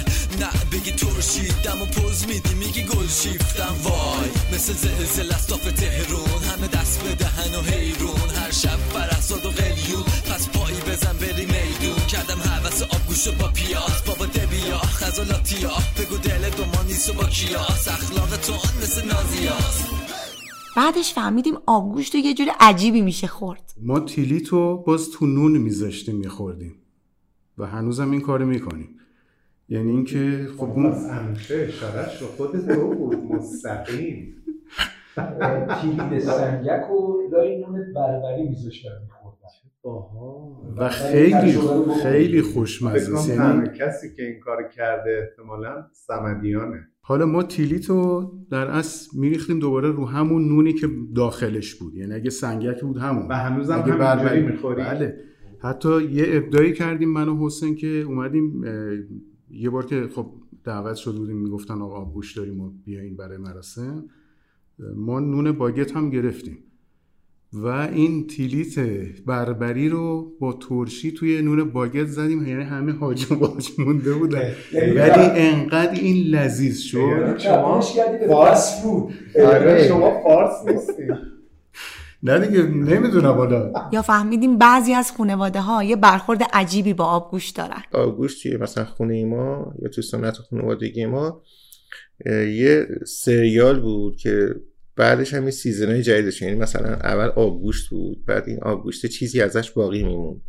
نه 0.40 0.50
بگی 0.72 0.92
ترشید 0.92 1.54
دم 1.64 1.82
و 1.82 1.86
پوز 1.86 2.26
میدی 2.26 2.54
میگی 2.54 2.82
گل 2.82 3.08
شیفتم. 3.22 3.76
وای 3.82 4.30
مثل 4.52 4.72
زلزل 4.72 5.32
استاف 5.32 5.72
تهرون 5.72 6.42
همه 6.50 6.68
دست 6.68 7.02
به 7.02 7.14
دهن 7.14 7.54
و 7.54 7.62
حیرون 7.62 8.30
هر 8.36 8.50
شب 8.50 8.78
فرستاد 8.92 9.46
و 9.46 9.50
قلیون 9.50 10.04
پس 10.36 10.48
پایی 10.48 10.76
بزن 10.76 11.16
بری 11.22 11.46
میدون. 11.54 11.98
کردم 12.12 12.40
حوث 12.48 12.82
آبگوش 12.82 13.28
و 13.28 13.32
با 13.40 13.48
پیاز. 13.48 13.98
بابا 14.06 14.26
دبیا 14.26 14.78
خزالاتیا 14.98 15.70
بگو 15.98 16.16
دل 16.16 16.50
دومان 16.56 16.86
نیست 16.86 17.10
و 17.10 17.12
با 17.12 17.24
کیاس 17.24 17.88
اخلاق 17.88 18.36
تو 18.36 18.52
آن 18.52 18.74
مثل 18.82 19.00
نازیاست 19.08 19.90
بعدش 20.76 21.14
فهمیدیم 21.14 21.54
آبگوشت 21.66 22.14
یه 22.14 22.34
جور 22.34 22.46
عجیبی 22.60 23.00
میشه 23.00 23.26
خورد. 23.26 23.74
ما 23.82 24.00
تیلیتو 24.00 24.76
باز 24.76 25.10
تو 25.10 25.26
نون 25.26 25.58
میذاشتیم 25.58 26.16
میخوردیم. 26.16 26.74
و 27.58 27.66
هنوزم 27.66 28.10
این 28.10 28.20
کارو 28.20 28.46
می‌کنیم. 28.46 28.88
یعنی 29.68 29.90
اینکه 29.90 30.48
خب 30.56 30.64
اون 30.64 30.86
اون 30.86 31.10
همیشه 31.10 31.54
اشارش 31.68 32.22
رو 32.22 32.26
خود 32.36 32.74
تو 32.74 32.94
بود 32.94 33.16
مستقیم. 33.16 34.34
کلید 35.82 36.18
سنگک 36.18 36.90
و 36.90 37.28
لای 37.32 37.58
نون 37.58 37.92
بربری 37.94 38.48
میذاشتن 38.48 39.15
و 40.76 40.88
خیلی 40.88 41.58
خیلی 42.02 42.42
خوشمزه. 42.42 43.34
یعنی 43.34 43.68
کسی 43.78 44.14
که 44.16 44.22
این 44.22 44.40
کار 44.40 44.68
کرده 44.76 45.28
احتمالا 45.28 45.86
سمدیانه 45.92 46.88
حالا 47.00 47.26
ما 47.26 47.42
تیلیتو 47.42 48.32
در 48.50 48.66
اصل 48.66 49.18
میریختیم 49.18 49.58
دوباره 49.58 49.90
رو 49.90 50.04
همون 50.06 50.48
نونی 50.48 50.72
که 50.72 50.88
داخلش 51.14 51.74
بود. 51.74 51.94
یعنی 51.94 52.14
اگه 52.14 52.30
سنگک 52.30 52.80
بود 52.80 52.96
همون. 52.96 53.28
و 53.28 53.32
هنوزم 53.32 53.74
اگه 53.74 53.82
همینجوری 53.82 53.98
بربری 53.98 54.42
می‌خوری. 54.42 54.82
بله. 54.82 55.16
حتی 55.58 56.02
یه 56.02 56.24
ابداعی 56.28 56.72
کردیم 56.72 57.12
من 57.12 57.28
و 57.28 57.46
حسین 57.46 57.74
که 57.74 57.86
اومدیم 57.86 58.64
یه 59.50 59.70
بار 59.70 59.86
که 59.86 60.08
خب 60.14 60.26
دعوت 60.64 60.96
شده 60.96 61.18
بودیم 61.18 61.36
می‌گفتن 61.36 61.82
آقا 61.82 62.04
گوش 62.04 62.36
داریم 62.36 62.60
و 62.60 62.70
بیاین 62.84 63.16
برای 63.16 63.38
مراسم. 63.38 64.04
ما 64.96 65.20
نون 65.20 65.52
باگت 65.52 65.96
هم 65.96 66.10
گرفتیم. 66.10 66.58
و 67.62 67.66
این 67.66 68.26
تیلیت 68.26 68.74
بربری 69.26 69.88
رو 69.88 70.32
با 70.40 70.58
ترشی 70.68 71.12
توی 71.12 71.42
نون 71.42 71.70
باگت 71.70 72.06
زدیم 72.06 72.46
یعنی 72.48 72.62
همه 72.62 72.92
حاج 72.92 73.32
و 73.32 73.34
باج 73.34 73.70
مونده 73.78 74.14
بودن. 74.14 74.50
ولی 74.74 75.40
انقدر 75.40 76.00
این 76.00 76.26
لذیذ 76.26 76.80
شد. 76.80 77.38
شما 77.38 77.80
فارس 78.28 78.82
بود. 78.82 79.14
آره. 79.46 79.88
شما 79.88 80.22
فارس 80.22 80.68
نیستی. 80.68 81.02
نه 82.22 82.46
دیگه 82.46 82.62
نمی‌دونم 82.62 83.32
حالا. 83.32 83.72
یا 83.92 84.02
فهمیدیم 84.02 84.58
بعضی 84.58 84.92
از 84.94 85.12
خانواده 85.12 85.60
ها 85.60 85.84
یه 85.84 85.96
برخورد 85.96 86.42
عجیبی 86.52 86.94
با 86.94 87.04
آبگوشت 87.04 87.56
دارن. 87.56 87.82
آگوشت 87.92 88.42
توی 88.42 88.56
مثلا 88.56 88.84
خونه 88.84 89.24
ما 89.24 89.74
یا 89.82 89.88
توی 89.88 90.04
سنت 90.04 90.36
خانوادگی 90.36 91.06
ما 91.06 91.42
یه 92.26 92.86
سریال 93.06 93.80
بود 93.80 94.16
که 94.16 94.54
بعدش 94.96 95.34
هم 95.34 95.44
یه 95.44 95.50
season 95.50 95.90
های 95.90 96.02
جدیدش. 96.02 96.42
یعنی 96.42 96.54
مثلا 96.54 96.94
اول 96.94 97.28
آبگوشت 97.28 97.90
بود 97.90 98.24
بعد 98.24 98.48
این 98.48 98.62
آبگوشت 98.62 99.06
چیزی 99.06 99.40
ازش 99.40 99.70
باقی 99.70 100.02
میموند. 100.02 100.42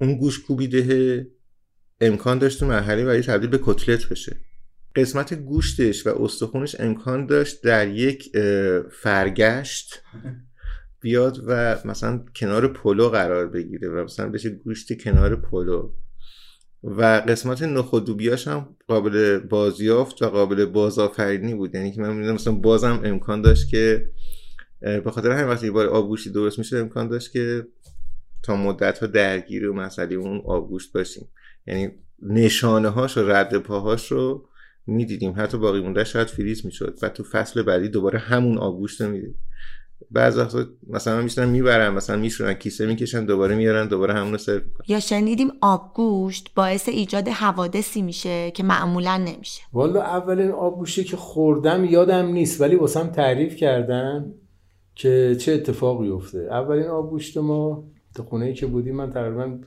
اون 0.00 0.16
گوش 0.16 0.42
کوبیده 0.42 1.26
امکان 2.00 2.38
داشت 2.38 2.60
تو 2.60 2.66
مرحله 2.66 3.04
بعدی 3.04 3.22
تبدیل 3.22 3.50
به 3.50 3.60
کتلت 3.62 4.08
بشه. 4.08 4.36
قسمت 4.96 5.34
گوشتش 5.34 6.06
و 6.06 6.22
استخونش 6.22 6.76
امکان 6.78 7.26
داشت 7.26 7.62
در 7.62 7.88
یک 7.88 8.32
فرگشت 9.02 10.02
بیاد 11.00 11.42
و 11.46 11.78
مثلا 11.84 12.24
کنار 12.36 12.68
پلو 12.68 13.08
قرار 13.08 13.46
بگیره 13.46 13.88
و 13.88 14.04
مثلا 14.04 14.28
بشه 14.28 14.50
گوشت 14.50 15.02
کنار 15.02 15.36
پلو. 15.36 15.92
و 16.82 17.02
قسمت 17.28 17.62
نخود 17.62 18.01
لوبیاش 18.01 18.48
هم 18.48 18.76
قابل 18.88 19.38
بازیافت 19.38 20.22
و 20.22 20.26
قابل 20.26 20.64
بازآفرینی 20.64 21.54
بود. 21.54 21.74
یعنی 21.74 21.92
که 21.92 22.00
من 22.00 22.12
می‌دونم 22.12 22.34
مثلا 22.34 22.52
بازم 22.54 23.00
امکان 23.04 23.42
داشت 23.42 23.68
که 23.68 24.10
به 24.80 25.10
خاطر 25.10 25.30
همین 25.30 25.44
وقتی 25.44 25.70
بار 25.70 25.86
آبگوشتی 25.86 26.30
درست 26.30 26.58
میشه 26.58 26.78
امکان 26.78 27.08
داشت 27.08 27.32
که 27.32 27.66
تا 28.42 28.56
مدت 28.56 28.98
ها 28.98 29.06
درگیر 29.06 29.68
و 29.68 29.74
مسئله 29.74 30.14
اون 30.14 30.42
آبگوشت 30.44 30.92
باشیم. 30.92 31.28
یعنی 31.66 31.90
نشانه 32.22 32.88
هاش 32.88 33.16
و 33.16 33.20
رد 33.20 33.58
پاهاش 33.58 34.12
رو 34.12 34.48
می‌دیدیم. 34.86 35.34
حتی 35.36 35.58
باقی 35.58 35.80
مونده 35.80 36.04
شاید 36.04 36.26
فریز 36.26 36.66
می‌شد 36.66 36.98
و 37.02 37.08
تو 37.08 37.22
فصل 37.22 37.62
بعدی 37.62 37.88
دوباره 37.88 38.18
همون 38.18 38.58
آبگوشت 38.58 39.00
رو 39.00 39.10
می‌دید 39.10 39.36
بعض 40.10 40.38
وقتا 40.38 40.64
مثلا 40.90 41.22
میشنن 41.22 41.48
می‌برن 41.48 41.94
مثلا 41.94 42.16
میشونن 42.16 42.54
کیسه 42.54 42.86
می‌کشن 42.86 43.24
دوباره 43.24 43.54
میارن 43.54 43.88
دوباره 43.88 44.14
همون 44.14 44.36
سرو 44.36 44.54
می‌کنن. 44.54 44.84
یا 44.88 45.00
شنیدیم 45.00 45.48
آبگوشت 45.60 46.54
باعث 46.54 46.88
ایجاد 46.88 47.28
حوادثی 47.28 48.02
میشه 48.02 48.50
که 48.50 48.62
معمولا 48.62 49.16
نمیشه. 49.16 49.62
والا 49.72 50.02
اولین 50.02 50.50
آبگوشتی 50.50 51.04
که 51.04 51.16
خوردم 51.16 51.84
یادم 51.84 52.26
نیست 52.26 52.60
ولی 52.60 52.76
واسم 52.76 53.06
تعریف 53.06 53.56
کردن 53.56 54.34
که 54.94 55.36
چه 55.40 55.52
اتفاقی 55.52 56.08
افته 56.08 56.38
اولین 56.38 56.86
آبگوشت 56.86 57.38
ما 57.38 57.84
تو 58.16 58.22
خونه 58.22 58.46
ای 58.46 58.54
که 58.54 58.66
بودیم 58.66 58.96
من 58.96 59.10
تقریبا 59.10 59.58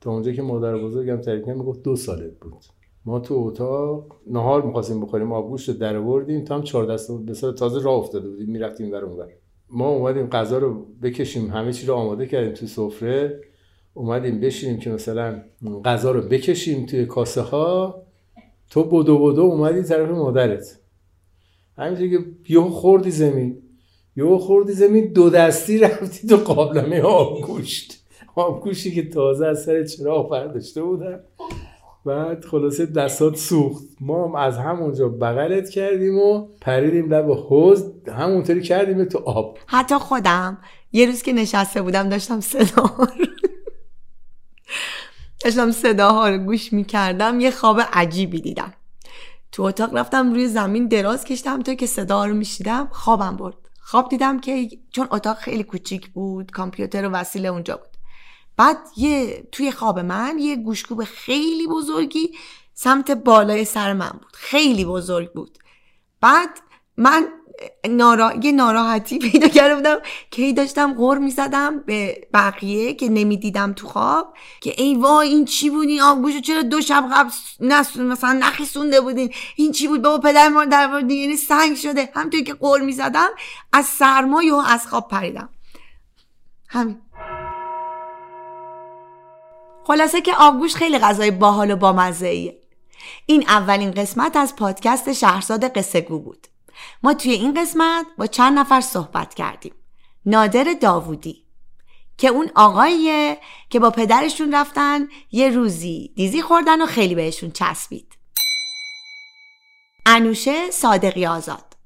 تا 0.00 0.10
اونجا 0.10 0.32
که 0.32 0.42
مادر 0.42 0.78
بزرگم 0.78 1.16
تعریف 1.16 1.46
کرد 1.46 1.56
می‌گفت 1.56 1.82
دو 1.82 1.96
سالت 1.96 2.40
بود. 2.40 2.64
ما 3.04 3.20
تو 3.20 3.34
اتاق 3.34 4.16
نهار 4.30 4.62
می‌خواستیم 4.62 5.00
بخوریم 5.00 5.32
آبگوشت 5.32 5.68
رو 5.68 5.74
در 5.74 5.96
آوردیم 5.96 6.44
تا 6.44 6.54
هم 6.54 6.62
چهار 6.62 6.86
دست 6.86 7.10
به 7.26 7.34
سال 7.34 7.54
تازه 7.54 7.82
راه 7.82 7.94
افتاده 7.94 8.28
بودیم 8.28 8.50
می‌رفتیم 8.50 8.92
ور 8.92 9.04
اونور 9.04 9.28
ما 9.70 9.88
اومدیم 9.88 10.26
غذا 10.26 10.58
رو 10.58 10.86
بکشیم 11.02 11.50
همه 11.50 11.72
چی 11.72 11.86
رو 11.86 11.94
آماده 11.94 12.26
کردیم 12.26 12.52
تو 12.52 12.66
سفره 12.66 13.40
اومدیم 13.94 14.40
بشینیم 14.40 14.78
که 14.78 14.90
مثلا 14.90 15.42
غذا 15.84 16.10
رو 16.10 16.20
بکشیم 16.20 16.86
توی 16.86 17.06
کاسه 17.06 17.40
ها 17.40 18.02
تو 18.70 18.84
بدو 18.84 19.18
بدو 19.18 19.42
اومدی 19.42 19.82
طرف 19.82 20.10
مادرت. 20.10 20.80
همینطور 21.78 22.08
که 22.08 22.18
یهو 22.48 22.68
خوردی 22.68 23.10
زمین 23.10 23.62
یهو 24.16 24.38
خوردی 24.38 24.72
زمین 24.72 25.12
دو 25.12 25.30
دستی 25.30 25.78
رفتی 25.78 26.28
تو 26.28 26.36
قابلمه 26.36 27.00
آبگوشت. 27.00 28.04
آبگوشتی 28.34 28.94
که 28.94 29.08
تازه 29.08 29.46
از 29.46 29.64
سر 29.64 29.84
چراغ 29.84 30.30
برداشته 30.30 30.82
بودن. 30.82 31.20
بعد 32.04 32.44
خلاصه 32.44 32.86
دستات 32.86 33.36
سوخت. 33.36 33.84
ما 34.00 34.28
هم 34.28 34.34
از 34.34 34.58
همونجا 34.58 35.08
بغلت 35.08 35.70
کردیم 35.70 36.18
و 36.18 36.48
پریدیم 36.60 37.14
لب 37.14 37.30
حوز 37.30 37.92
همونطوری 38.08 38.62
کردیم 38.62 39.04
تو 39.04 39.18
آب. 39.18 39.58
حتی 39.66 39.94
خودم 39.94 40.58
یه 40.92 41.06
روز 41.06 41.22
که 41.22 41.32
نشسته 41.32 41.82
بودم 41.82 42.08
داشتم 42.08 42.40
صدا 42.40 42.90
داشتم 45.44 45.70
صداها 45.70 46.28
رو 46.28 46.38
گوش 46.38 46.72
می‌کردم 46.72 47.40
یه 47.40 47.50
خواب 47.50 47.80
عجیبی 47.92 48.40
دیدم. 48.40 48.72
تو 49.52 49.62
اتاق 49.62 49.96
رفتم 49.96 50.32
روی 50.32 50.48
زمین 50.48 50.88
دراز 50.88 51.24
کشیدم 51.24 51.62
تا 51.62 51.74
که 51.74 51.86
صدا 51.86 52.24
رو 52.24 52.34
میشیدم 52.34 52.88
خوابم 52.92 53.36
برد. 53.36 53.56
خواب 53.80 54.08
دیدم 54.08 54.40
که 54.40 54.68
چون 54.90 55.08
اتاق 55.10 55.36
خیلی 55.36 55.62
کوچیک 55.62 56.08
بود 56.10 56.50
کامپیوتر 56.50 57.08
و 57.08 57.10
وسیله 57.10 57.48
اونجا 57.48 57.76
بود. 57.76 57.93
بعد 58.56 58.78
یه 58.96 59.48
توی 59.52 59.70
خواب 59.70 59.98
من 59.98 60.38
یه 60.38 60.56
گوشکوب 60.56 61.04
خیلی 61.04 61.66
بزرگی 61.66 62.30
سمت 62.74 63.10
بالای 63.10 63.64
سر 63.64 63.92
من 63.92 64.10
بود. 64.10 64.32
خیلی 64.34 64.84
بزرگ 64.84 65.32
بود. 65.32 65.58
بعد 66.20 66.50
من 66.96 67.28
نارا... 67.90 68.32
یه 68.42 68.52
ناراحتی 68.52 69.18
پیدا 69.30 69.48
کرده 69.48 69.74
بودم 69.74 69.98
که 70.30 70.52
داشتم 70.52 70.94
غور 70.94 71.18
می‌زدم 71.18 71.78
به 71.80 72.28
بقیه 72.34 72.94
که 72.94 73.08
نمی‌دیدم 73.08 73.72
تو 73.72 73.86
خواب 73.86 74.34
که 74.60 74.74
ای 74.76 74.94
وای 74.94 75.28
این 75.28 75.44
چی 75.44 75.70
بود 75.70 75.88
این 75.88 76.00
آبگوشو 76.00 76.40
چرا 76.40 76.62
دو 76.62 76.80
شب 76.80 77.04
قبل 77.14 77.30
نس... 77.60 77.96
مثلا 77.96 78.32
نخیسونده 78.32 79.00
بودین؟ 79.00 79.32
این 79.56 79.72
چی 79.72 79.88
بود؟ 79.88 80.02
بابا 80.02 80.18
پدر 80.28 80.48
ما 80.48 80.64
در 80.64 80.90
یعنی 81.08 81.36
سنگ 81.36 81.76
شده. 81.76 82.08
همطوری 82.14 82.44
که 82.44 82.54
غور 82.54 82.80
می‌زدم 82.80 83.28
از 83.72 83.86
سرما 83.86 84.42
یا 84.42 84.62
از 84.62 84.86
خواب 84.86 85.08
پریدم. 85.08 85.48
همین. 86.68 87.00
خلاصه 89.86 90.20
که 90.20 90.34
آبگوش 90.34 90.74
خیلی 90.74 90.98
غذای 90.98 91.30
باحال 91.30 91.70
و 91.70 91.76
بامزه 91.76 92.26
ایه. 92.26 92.58
این 93.26 93.44
اولین 93.48 93.90
قسمت 93.90 94.36
از 94.36 94.56
پادکست 94.56 95.12
شهرزاد 95.12 95.78
قصه 95.78 96.00
گو 96.00 96.18
بود. 96.18 96.46
ما 97.02 97.14
توی 97.14 97.32
این 97.32 97.54
قسمت 97.54 98.06
با 98.18 98.26
چند 98.26 98.58
نفر 98.58 98.80
صحبت 98.80 99.34
کردیم. 99.34 99.74
نادر 100.26 100.74
داوودی 100.80 101.44
که 102.18 102.28
اون 102.28 102.50
آقاییه 102.54 103.38
که 103.70 103.80
با 103.80 103.90
پدرشون 103.90 104.54
رفتن 104.54 105.08
یه 105.32 105.50
روزی 105.50 106.12
دیزی 106.16 106.42
خوردن 106.42 106.82
و 106.82 106.86
خیلی 106.86 107.14
بهشون 107.14 107.50
چسبید. 107.50 108.14
انوشه 110.06 110.70
صادقی 110.70 111.26
آزاد 111.26 111.76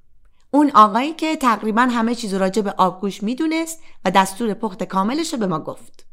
اون 0.51 0.71
آقایی 0.71 1.13
که 1.13 1.37
تقریبا 1.37 1.83
همه 1.83 2.15
چیز 2.15 2.35
راجع 2.35 2.63
به 2.63 2.75
آبگوش 2.79 3.23
می‌دونست 3.23 3.83
و 4.05 4.11
دستور 4.11 4.55
پخت 4.55 4.83
کاملش 4.83 5.33
رو 5.33 5.39
به 5.39 5.47
ما 5.47 5.59
گفت. 5.59 6.08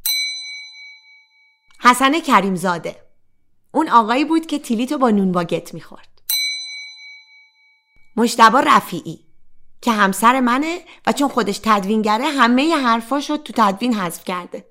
حسن 1.86 2.20
کریمزاده. 2.20 3.02
اون 3.72 3.90
آقایی 3.90 4.26
بود 4.26 4.46
که 4.46 4.60
تیلیتو 4.60 4.98
با 4.98 5.10
نون 5.10 5.32
باگت 5.32 5.74
می‌خورد. 5.74 6.22
مشتبا 8.16 8.60
رفیعی 8.60 9.26
که 9.82 9.92
همسر 9.92 10.40
منه 10.40 10.80
و 11.08 11.12
چون 11.14 11.28
خودش 11.28 11.60
تدوینگره 11.64 12.26
همه 12.26 12.76
حرفاشو 12.76 13.38
تو 13.38 13.54
تدوین 13.56 13.94
حذف 13.94 14.24
کرده. 14.24 14.66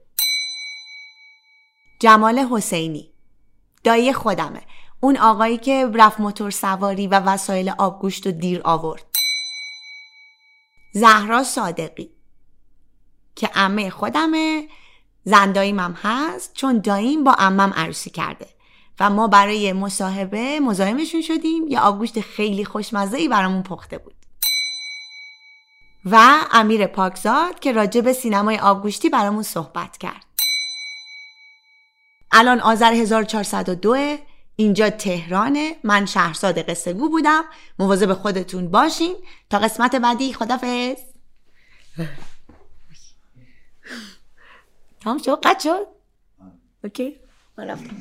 جمال 2.01 2.39
حسینی 2.39 3.13
دایی 3.85 4.13
خودمه. 4.13 4.63
اون 5.01 5.17
آقایی 5.17 5.59
که 5.59 5.91
رفت 5.95 6.21
موتور 6.21 6.51
سواری 6.51 7.07
و 7.07 7.21
وسایل 7.21 7.71
آبگوشت 7.79 8.27
و 8.27 8.31
دیر 8.31 8.61
آورد. 8.65 9.05
زهرا 10.93 11.43
صادقی 11.43 12.11
که 13.37 13.51
امه 13.55 13.91
خودمه 13.91 14.69
زنداییم 15.25 15.81
هم 15.81 15.97
هست 16.03 16.51
چون 16.55 16.79
داییم 16.79 17.25
با 17.25 17.35
امم 17.39 17.73
عروسی 17.77 18.11
کرده. 18.11 18.47
و 19.01 19.11
ما 19.11 19.29
برای 19.29 19.73
مصاحبه 19.73 20.61
مزاحمشون 20.61 21.23
شدیم. 21.23 21.69
یه 21.69 21.81
آبگوشت 21.81 22.21
خیلی 22.21 22.65
خوشمزه 22.65 23.17
ای 23.17 23.29
برامون 23.29 23.63
پخته 23.63 23.99
بود. 23.99 24.15
و 26.05 26.39
امیر 26.53 26.87
پاکزاد 26.87 27.61
که 27.61 27.73
راجع 27.73 28.01
به 28.01 28.13
سینمای 28.13 28.59
آبگوشتی 28.59 29.09
برامون 29.09 29.43
صحبت 29.43 29.97
کرد. 29.97 30.25
الان 32.33 32.61
آذر 32.61 32.93
1402 32.93 34.17
اینجا 34.57 34.91
تهرانه. 34.91 35.77
من 35.85 36.07
شهرزاد 36.07 36.71
قصه 36.71 36.93
گو 36.93 37.09
بودم. 37.09 37.45
مواظب 37.79 38.13
خودتون 38.13 38.69
باشین. 38.69 39.17
تا 39.51 39.59
قسمت 39.59 39.97
بعدی 39.97 40.33
خدافظ 40.33 40.97
تمام 45.05 45.19
شد 45.19 45.41
قد 45.41 45.59
شد 45.59 45.87
اوکی 46.85 47.17
من 47.59 47.71
رفتم 47.71 47.97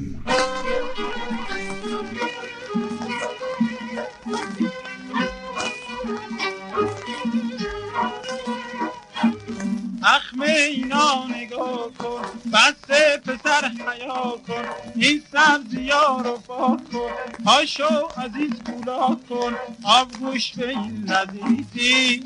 اخم 10.05 10.41
اینا 10.41 11.25
نگاه 11.27 11.89
کن 11.99 12.21
بس 12.53 12.91
پسر 13.25 13.67
حیا 13.67 14.37
کن 14.47 14.65
این 14.95 15.23
سبزی 15.31 15.89
ها 15.89 16.21
رو 16.21 16.37
پاک 16.37 16.91
کن 16.91 17.11
پاشو 17.45 18.07
عزیز 18.17 18.51
کولا 18.65 19.17
کن 19.29 19.55
آبگوش 19.83 20.53
به 20.55 20.69
این 20.69 21.05
لذیذی. 21.09 22.23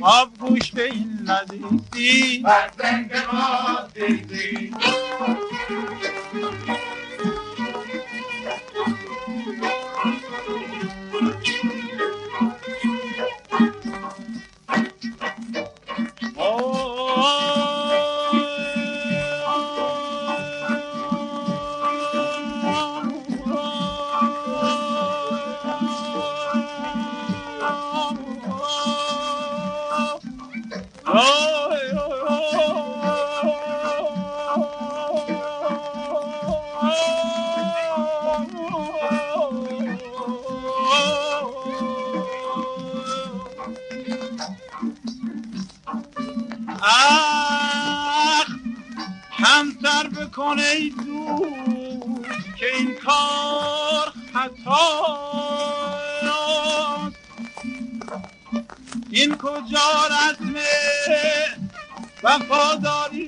آبگوش 0.00 0.70
به 0.72 0.84
این 0.84 1.28
لذیذی. 1.28 2.44
اخ 31.20 31.26
همسر 49.30 50.08
بکن 50.08 50.58
ای 50.58 50.90
دوست 50.90 52.56
که 52.58 52.66
این 52.76 52.94
کار 52.94 54.12
خطاست. 54.32 55.30
این 59.10 59.36
کجا 59.36 60.06
رسم 60.10 60.39
وفاداری 62.22 63.26